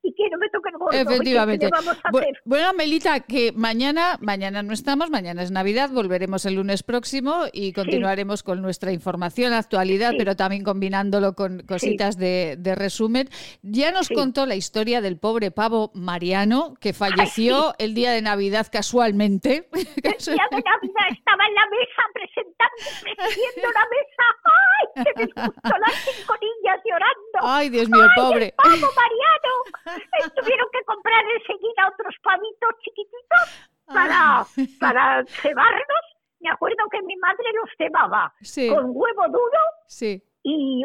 [0.03, 0.89] y que no me toque el gordo.
[0.97, 1.69] Oye, ¿qué le Efectivamente.
[1.71, 2.41] vamos a Bu- hacer?
[2.45, 7.73] Bueno, Melita, que mañana, mañana no estamos, mañana es Navidad, volveremos el lunes próximo y
[7.73, 10.15] continuaremos con nuestra información, actualidad, Sí.
[10.17, 13.29] pero también combinándolo con cositas de, de resumen.
[13.61, 18.67] Ya nos contó la historia del pobre pavo Mariano, que falleció el día de Navidad
[18.71, 19.69] casualmente.
[19.73, 24.25] El día de Navidad estaba en la mesa presentando, presidiendo la mesa.
[24.45, 27.37] ¡Ay, que me las cinco niñas llorando!
[27.41, 28.45] Ay, Dios mío, ¡Ay, pobre.
[28.45, 28.71] el pavo
[29.01, 29.90] Mariano!
[30.35, 34.45] Tuvieron que comprar enseguida otros pavitos chiquititos para,
[34.79, 36.05] para cebarlos.
[36.39, 38.69] Me acuerdo que mi madre los cebaba Sí.
[38.69, 40.23] con huevo duro Sí.
[40.43, 40.83] y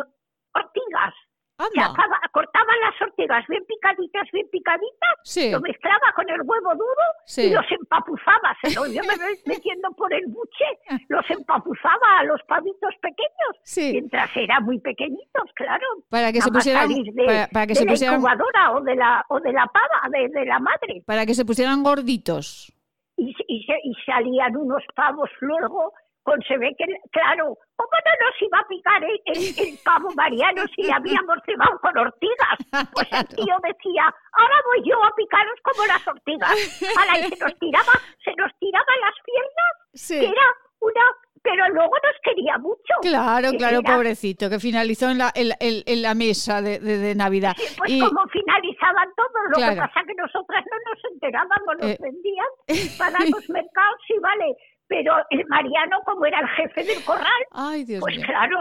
[0.54, 1.14] ortigas.
[1.58, 5.50] Acaba- cortaban las ortigas bien picaditas, bien picaditas, Sí.
[5.50, 7.44] lo mezclaba con el huevo duro Sí.
[7.46, 9.02] y los empapuzaba, se los iba
[9.46, 10.64] metiendo por el buche,
[11.08, 13.92] los empapuzaba a los pavitos pequeños, Sí.
[13.92, 15.86] mientras eran muy pequeñitos, claro.
[16.10, 18.94] Para que se pusieran- de, para- para que de se la pusieran- incubadora o de
[18.96, 21.02] la, o de la pava, de, de la madre.
[21.06, 22.72] Para que se pusieran gorditos.
[23.16, 25.94] Y, y, se- y salían unos pavos luego
[26.26, 30.10] con se ve que, claro, ¿cómo no nos iba a picar el, el- el pavo
[30.16, 32.58] Mariano si le habíamos cebado con ortigas?
[32.92, 34.04] Pues el tío decía,
[34.34, 36.50] ahora voy yo a picaros como las ortigas.
[36.98, 37.94] Ala, y se nos tiraba,
[38.24, 40.18] se nos tiraban las piernas, Sí.
[40.18, 40.46] que era
[40.80, 41.04] una,
[41.42, 42.94] pero luego nos quería mucho.
[43.02, 46.80] Claro, Que claro, era- pobrecito, que finalizó en la, en, en- en la mesa de,
[46.80, 47.54] de- de Navidad.
[47.78, 49.74] Pues y, como finalizaban todos, lo Claro.
[49.74, 51.98] que pasa que nosotras no nos enterábamos, nos Eh.
[52.02, 52.50] vendían
[52.98, 54.56] para los mercados, sí, vale.
[54.88, 58.26] Pero el Mariano, como era el jefe del corral, Ay, Dios pues mío.
[58.26, 58.58] claro,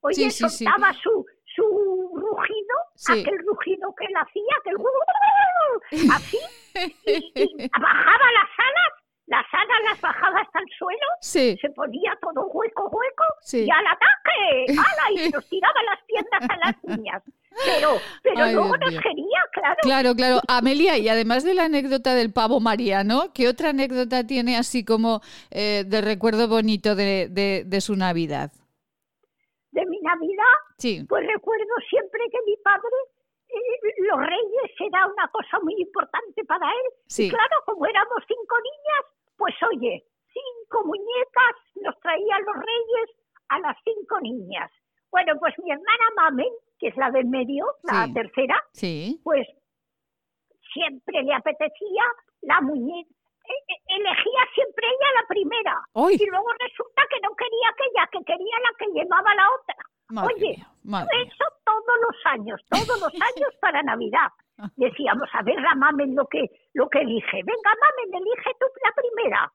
[0.00, 0.64] oye, Sí, sí, sí.
[0.64, 1.24] soltaba su,
[1.54, 1.62] su
[2.14, 2.76] rugido,
[3.20, 4.76] aquel rugido que él hacía, aquel
[6.12, 6.38] así,
[7.06, 8.92] y, y bajaba las alas,
[9.26, 14.66] las alas las bajaba hasta el suelo, se ponía todo hueco, hueco, y al ataque,
[14.70, 15.10] ¡ala!
[15.26, 17.22] y nos tiraba las piernas a las niñas.
[17.64, 19.76] Pero, pero Ay, luego nos quería, claro.
[19.82, 20.40] Claro, claro.
[20.48, 25.20] Amelia, y además de la anécdota del pavo Mariano, ¿qué otra anécdota tiene así como
[25.50, 28.52] eh, de recuerdo bonito de, de- de su Navidad?
[29.72, 31.04] De mi Navidad, Sí.
[31.08, 32.96] pues recuerdo siempre que mi padre,
[33.48, 36.92] eh, los reyes era una cosa muy importante para él.
[37.06, 37.26] Sí.
[37.26, 39.04] Y claro, como éramos cinco niñas,
[39.36, 43.16] pues oye, cinco muñecas nos traían los reyes
[43.50, 44.70] a las cinco niñas.
[45.10, 48.14] Bueno, pues mi hermana Mamen, que es la del medio, la Sí.
[48.14, 49.20] tercera, Sí.
[49.24, 49.46] pues
[50.72, 52.02] siempre le apetecía
[52.42, 53.10] la muñeca.
[53.48, 55.80] e- e- Elegía siempre ella la primera.
[55.94, 56.16] ¡Ay!
[56.20, 59.76] Y luego resulta que no quería aquella, que quería la que llevaba la otra.
[60.10, 64.28] Madre Oye, mía, madre eso todos los años, todos los años para Navidad.
[64.76, 66.44] Decíamos, a ver la mamen lo que,
[66.74, 67.42] lo que elige.
[67.42, 69.52] Venga, mamen, elige tú la primera.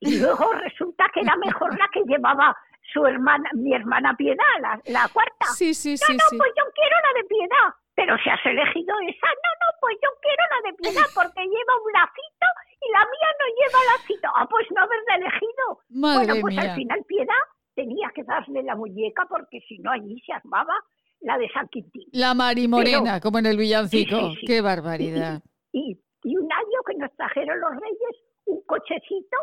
[0.00, 2.56] Y luego resulta que era mejor la que llevaba
[2.92, 5.46] su hermana, mi hermana Piedad, la, la cuarta.
[5.54, 6.36] Sí, sí, no, sí, no, sí.
[6.38, 7.68] pues yo quiero la de Piedad.
[7.94, 11.72] Pero si has elegido esa, no, no, pues yo quiero la de Piedad porque lleva
[11.84, 12.48] un lacito
[12.80, 14.28] y la mía no lleva lacito.
[14.34, 15.64] Ah, pues no haberla elegido.
[15.90, 16.62] Madre bueno, pues mía.
[16.70, 17.42] al final Piedad
[17.74, 20.74] tenía que darle la muñeca porque si no allí se armaba
[21.20, 22.08] la de San Quintín.
[22.12, 24.16] La Mari Morena, como en el villancico.
[24.16, 24.46] Sí, sí, sí.
[24.46, 25.40] ¡Qué barbaridad!
[25.72, 28.16] Y, y un año que nos trajeron los reyes
[28.46, 29.36] un cochecito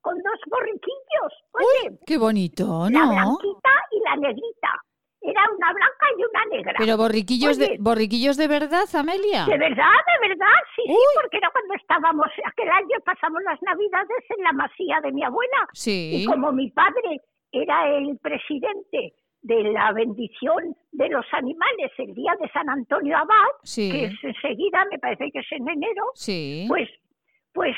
[0.00, 1.32] con dos borriquillos.
[1.52, 3.08] Oye, ¡Qué bonito, la ¿no?
[3.10, 4.72] blanquita y la negrita.
[5.22, 6.74] Era una blanca y una negra.
[6.78, 9.44] Pero borriquillos de, borriquillos de verdad, Amelia.
[9.44, 14.24] De verdad, de verdad, sí, sí, porque era cuando estábamos, aquel año pasamos las navidades
[14.36, 15.68] en la masía de mi abuela.
[15.74, 16.22] Sí.
[16.22, 17.20] Y como mi padre
[17.52, 19.12] era el presidente
[19.42, 23.90] de la bendición de los animales el día de San Antonio Abad, Sí.
[23.92, 26.64] que es enseguida, me parece que es en enero, Sí.
[26.68, 26.88] pues,
[27.52, 27.76] pues,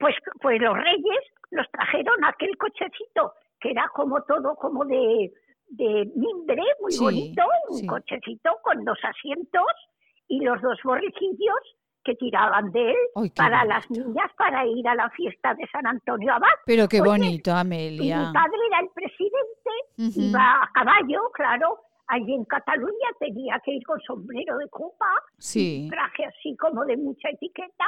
[0.00, 1.20] pues, pues los reyes
[1.52, 5.30] nos trajeron aquel cochecito que era como todo como de,
[5.68, 7.86] de mimbre, muy Sí, bonito, un sí.
[7.86, 9.66] cochecito con dos asientos
[10.28, 11.60] y los dos borriquillos
[12.02, 12.96] que tiraban de él
[13.36, 16.48] para las niñas para ir a la fiesta de San Antonio Abad.
[16.64, 18.18] Pero qué Oye, bonito, y Amelia.
[18.28, 21.78] mi padre era el presidente, iba a caballo, claro.
[22.06, 25.06] Allí en Cataluña tenía que ir con sombrero de copa,
[25.38, 25.82] Sí.
[25.84, 27.84] un traje así como de mucha etiqueta,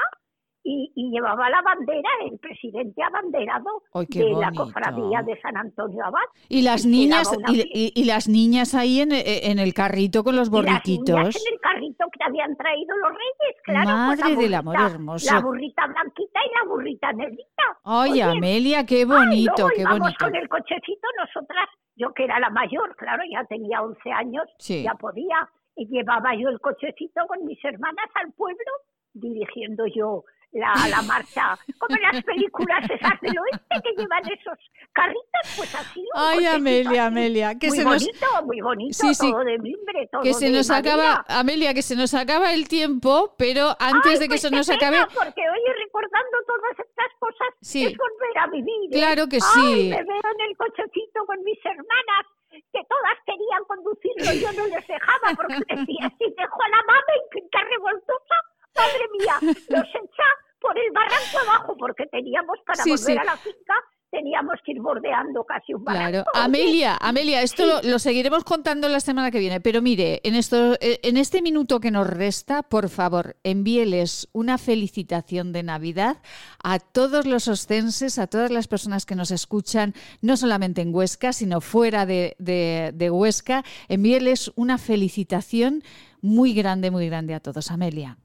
[0.64, 6.04] y, y llevaba la bandera, el presidente abanderado Ay, de la cofradía de San Antonio
[6.04, 6.20] Abad.
[6.48, 10.36] Y las niñas una y, y- y las niñas ahí en, en el carrito con
[10.36, 11.18] los Y las niñas borriquitos.
[11.46, 13.84] en el carrito que habían traído los reyes, claro.
[14.06, 15.34] pues la Madre del amor hermoso.
[15.34, 17.62] La burrita blanquita y la burrita negrita.
[17.84, 20.16] Ay, Oye, Amelia, qué bonito, qué bonito.
[20.24, 24.84] con el cochecito nosotras, yo que era la mayor, claro, ya tenía 11 años, Sí.
[24.84, 28.70] ya podía, y llevaba yo el cochecito con mis hermanas al pueblo,
[29.14, 34.58] dirigiendo yo la, la marcha, como en las películas esas del oeste que llevan esos
[34.92, 36.04] carritos, pues así.
[36.14, 39.30] Ay, Amelia, Amelia, que muy se nos- bonito, muy bonito, Sí, sí.
[39.30, 43.34] todo de mimbre, todo Que se nos acaba, Amelia, que se nos acaba el tiempo,
[43.38, 47.48] pero antes Ay, de que pues se nos acabe, Porque oye, recordando todas estas cosas,
[47.62, 47.86] Sí.
[47.86, 48.90] es volver a vivir.
[48.92, 48.98] ¿eh?
[48.98, 49.88] Claro que Ay, sí.
[49.90, 54.86] me veo en el cochecito con mis hermanas, que todas querían conducirlo, yo no les
[54.86, 55.56] dejaba, porque
[55.96, 58.36] decía, si dejo a la mama y que revoltosa,
[58.76, 59.36] madre mía,
[59.68, 60.28] los echa
[60.72, 63.12] por el barranco abajo, porque teníamos para Sí, volver sí.
[63.18, 63.74] a la finca,
[64.10, 66.10] teníamos que ir bordeando casi un barranco.
[66.10, 70.34] Claro, Amelia, Amelia, esto lo, lo seguiremos contando la semana que viene, pero mire, en
[70.34, 76.18] esto, eh, en este minuto que nos resta, por favor, envíeles una felicitación de Navidad
[76.62, 81.32] a todos los ostenses, a todas las personas que nos escuchan, no solamente en Huesca,
[81.32, 85.82] sino fuera de, de- de Huesca, envíeles una felicitación
[86.20, 88.18] muy grande, muy grande a todos, Amelia.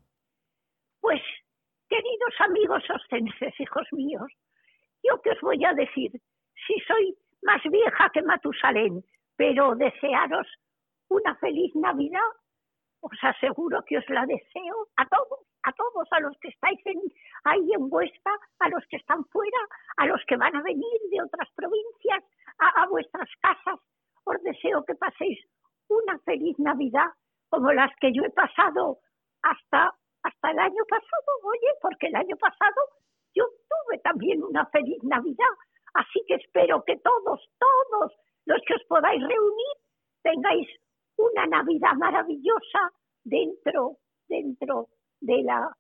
[2.48, 4.32] Amigos ostenses, hijos míos,
[5.04, 6.12] yo que os voy a decir,
[6.66, 9.04] si soy más vieja que Matusalén,
[9.36, 10.48] pero desearos
[11.10, 12.32] una feliz Navidad,
[13.02, 17.02] os aseguro que os la deseo a todos, a todos, a los que estáis en,
[17.44, 19.60] ahí en Huesca, a los que están fuera,
[19.98, 22.24] a los que van a venir de otras provincias,
[22.60, 23.80] a, a vuestras casas.
[24.24, 25.38] Os deseo que paséis
[25.90, 27.12] una feliz Navidad
[27.50, 29.00] como las que yo he pasado
[29.42, 29.94] hasta,
[30.28, 32.82] hasta el año pasado, oye, porque el año pasado
[33.34, 35.56] yo tuve también una feliz Navidad.
[35.94, 38.12] Así que espero que todos, todos
[38.46, 39.76] los que os podáis reunir
[40.22, 40.68] tengáis
[41.18, 42.92] una Navidad maravillosa
[43.24, 43.98] dentro,
[44.28, 44.88] dentro
[45.22, 45.72] de la,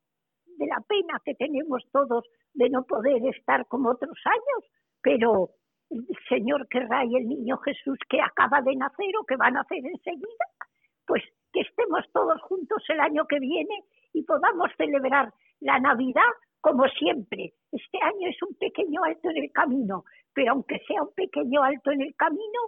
[0.46, 4.72] de la pena que tenemos todos de no poder estar como otros años,
[5.02, 5.50] pero
[5.90, 9.52] el Señor querrá y el niño Jesús que acaba de nacer o que va a
[9.52, 10.46] nacer enseguida,
[11.06, 16.32] pues que estemos todos juntos el año que viene y podamos celebrar la Navidad
[16.62, 17.54] como siempre.
[17.72, 20.04] Este año es un pequeño alto en el camino,
[20.34, 22.60] pero aunque sea un pequeño alto en el camino,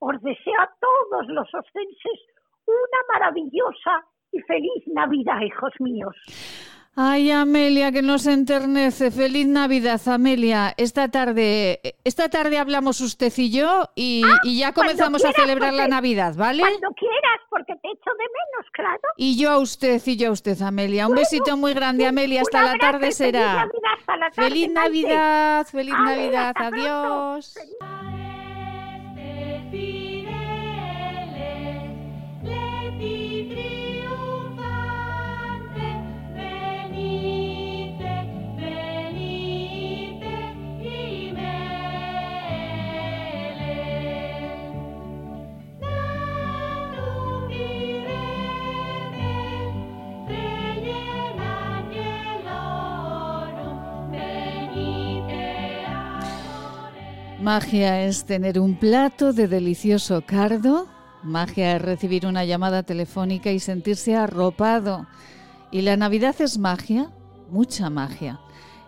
[0.00, 2.20] os deseo a todos los ostenses
[2.66, 6.16] una maravillosa y feliz Navidad, hijos míos.
[6.98, 9.10] Ay, Amelia, que nos enternece.
[9.10, 10.72] Feliz Navidad, Amelia.
[10.78, 15.32] Esta tarde, esta tarde hablamos usted y yo y, y ya Ah, cuando comenzamos a
[15.32, 16.60] celebrar la Navidad, ¿vale?
[16.62, 19.00] Cuando quieras, porque te echo de menos, claro.
[19.18, 21.06] Y yo a usted y yo a usted, Amelia.
[21.06, 22.40] Un besito muy grande, Amelia.
[22.40, 23.46] Hasta la tarde y feliz será.
[23.56, 24.70] Navidad, hasta la tarde, Feliz.
[24.70, 26.54] Navidad, feliz Navidad.
[26.56, 27.54] Adiós.
[29.14, 30.05] Leti
[57.46, 60.88] Magia es tener un plato de delicioso cardo.
[61.22, 65.06] Magia es recibir una llamada telefónica y sentirse arropado.
[65.70, 67.12] Y la Navidad es magia,
[67.48, 68.40] mucha magia.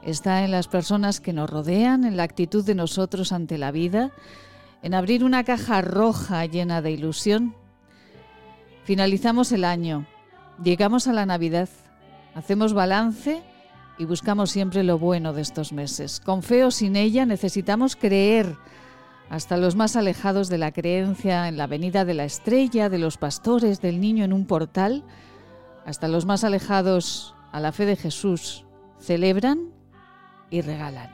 [0.03, 4.11] Está en las personas que nos rodean, en la actitud de nosotros ante la vida,
[4.83, 7.55] en abrir una caja roja llena de ilusión.
[8.83, 10.05] Finalizamos el año,
[10.65, 11.69] llegamos a la Navidad,
[12.35, 13.41] hacemos balance
[13.99, 16.21] y buscamos siempre lo bueno de estos meses.
[16.21, 18.57] Con fe o sin ella necesitamos creer
[19.29, 23.19] hasta los más alejados de la creencia en la venida de la estrella, de los
[23.19, 25.05] pastores, del niño en un portal,
[25.85, 28.65] hasta los más alejados a la fe de Jesús,
[28.99, 29.71] celebran
[30.51, 31.11] y regalan.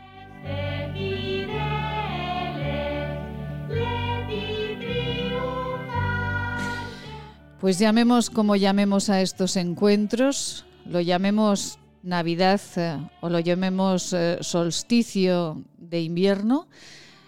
[7.61, 14.37] Pues llamemos como llamemos a estos encuentros, lo llamemos Navidad eh, o lo llamemos eh,
[14.43, 16.69] solsticio de invierno,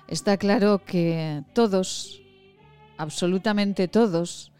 [0.06, 2.20] está claro que todos,
[2.98, 4.52] absolutamente todos,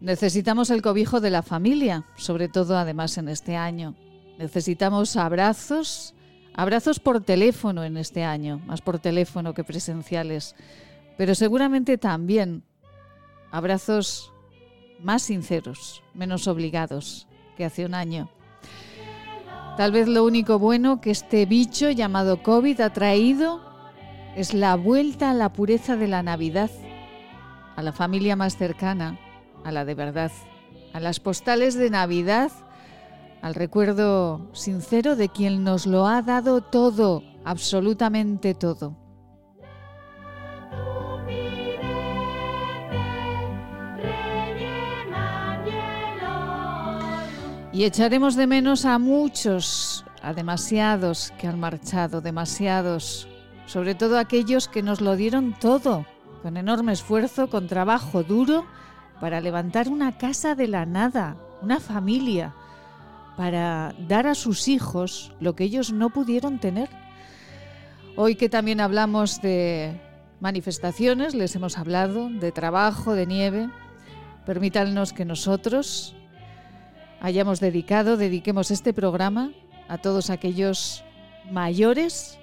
[0.00, 3.94] necesitamos el cobijo de la familia, sobre todo además en este año.
[4.36, 6.12] Necesitamos abrazos,
[6.52, 10.56] abrazos por teléfono en este año, más por teléfono que presenciales,
[11.16, 12.64] pero seguramente también
[13.52, 14.32] abrazos
[15.00, 18.28] más sinceros, menos obligados que hace un año.
[19.76, 23.60] Tal vez lo único bueno que este bicho llamado COVID ha traído
[24.34, 26.70] es la vuelta a la pureza de la Navidad,
[27.76, 29.18] a la familia más cercana,
[29.64, 30.32] a la de verdad,
[30.94, 32.50] a las postales de Navidad,
[33.42, 38.96] al recuerdo sincero de quien nos lo ha dado todo, absolutamente todo.
[47.76, 53.28] Y echaremos de menos a muchos, a demasiados que han marchado, demasiados,
[53.66, 56.06] sobre todo aquellos que nos lo dieron todo,
[56.42, 58.64] con enorme esfuerzo, con trabajo duro,
[59.20, 62.54] para levantar una casa de la nada, una familia,
[63.36, 66.88] para dar a sus hijos lo que ellos no pudieron tener.
[68.16, 70.00] Hoy que también hablamos de
[70.40, 73.68] manifestaciones, les hemos hablado de trabajo, de nieve,
[74.46, 76.16] permítanos que nosotros
[77.26, 79.50] hayamos dedicado, dediquemos este programa
[79.88, 81.02] a todos aquellos
[81.50, 82.38] mayores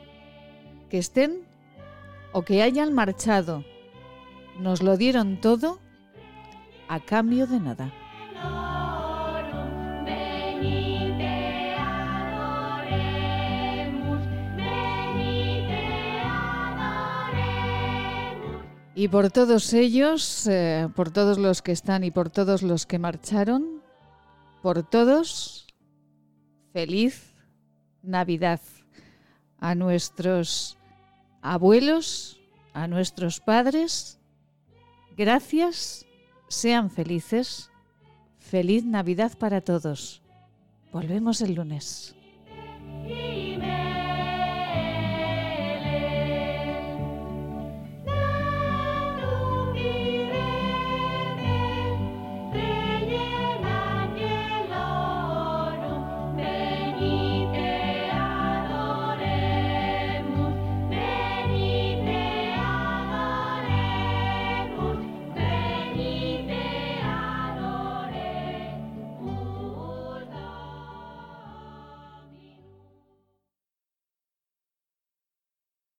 [0.90, 1.48] que estén
[2.34, 3.64] o que hayan marchado.
[4.60, 5.80] Nos lo dieron todo
[6.90, 7.94] a cambio de nada.
[18.96, 23.00] Y por todos ellos, eh, por todos los que están y por todos los que
[23.00, 23.73] marcharon,
[24.64, 25.68] por todos,
[26.72, 27.36] feliz
[28.02, 28.62] Navidad
[29.60, 30.78] a nuestros
[31.42, 32.40] abuelos,
[32.74, 34.22] a nuestros padres.
[35.18, 36.06] Gracias,
[36.48, 37.70] sean felices.
[38.40, 40.22] Feliz Navidad para todos.
[40.94, 42.16] Volvemos el lunes.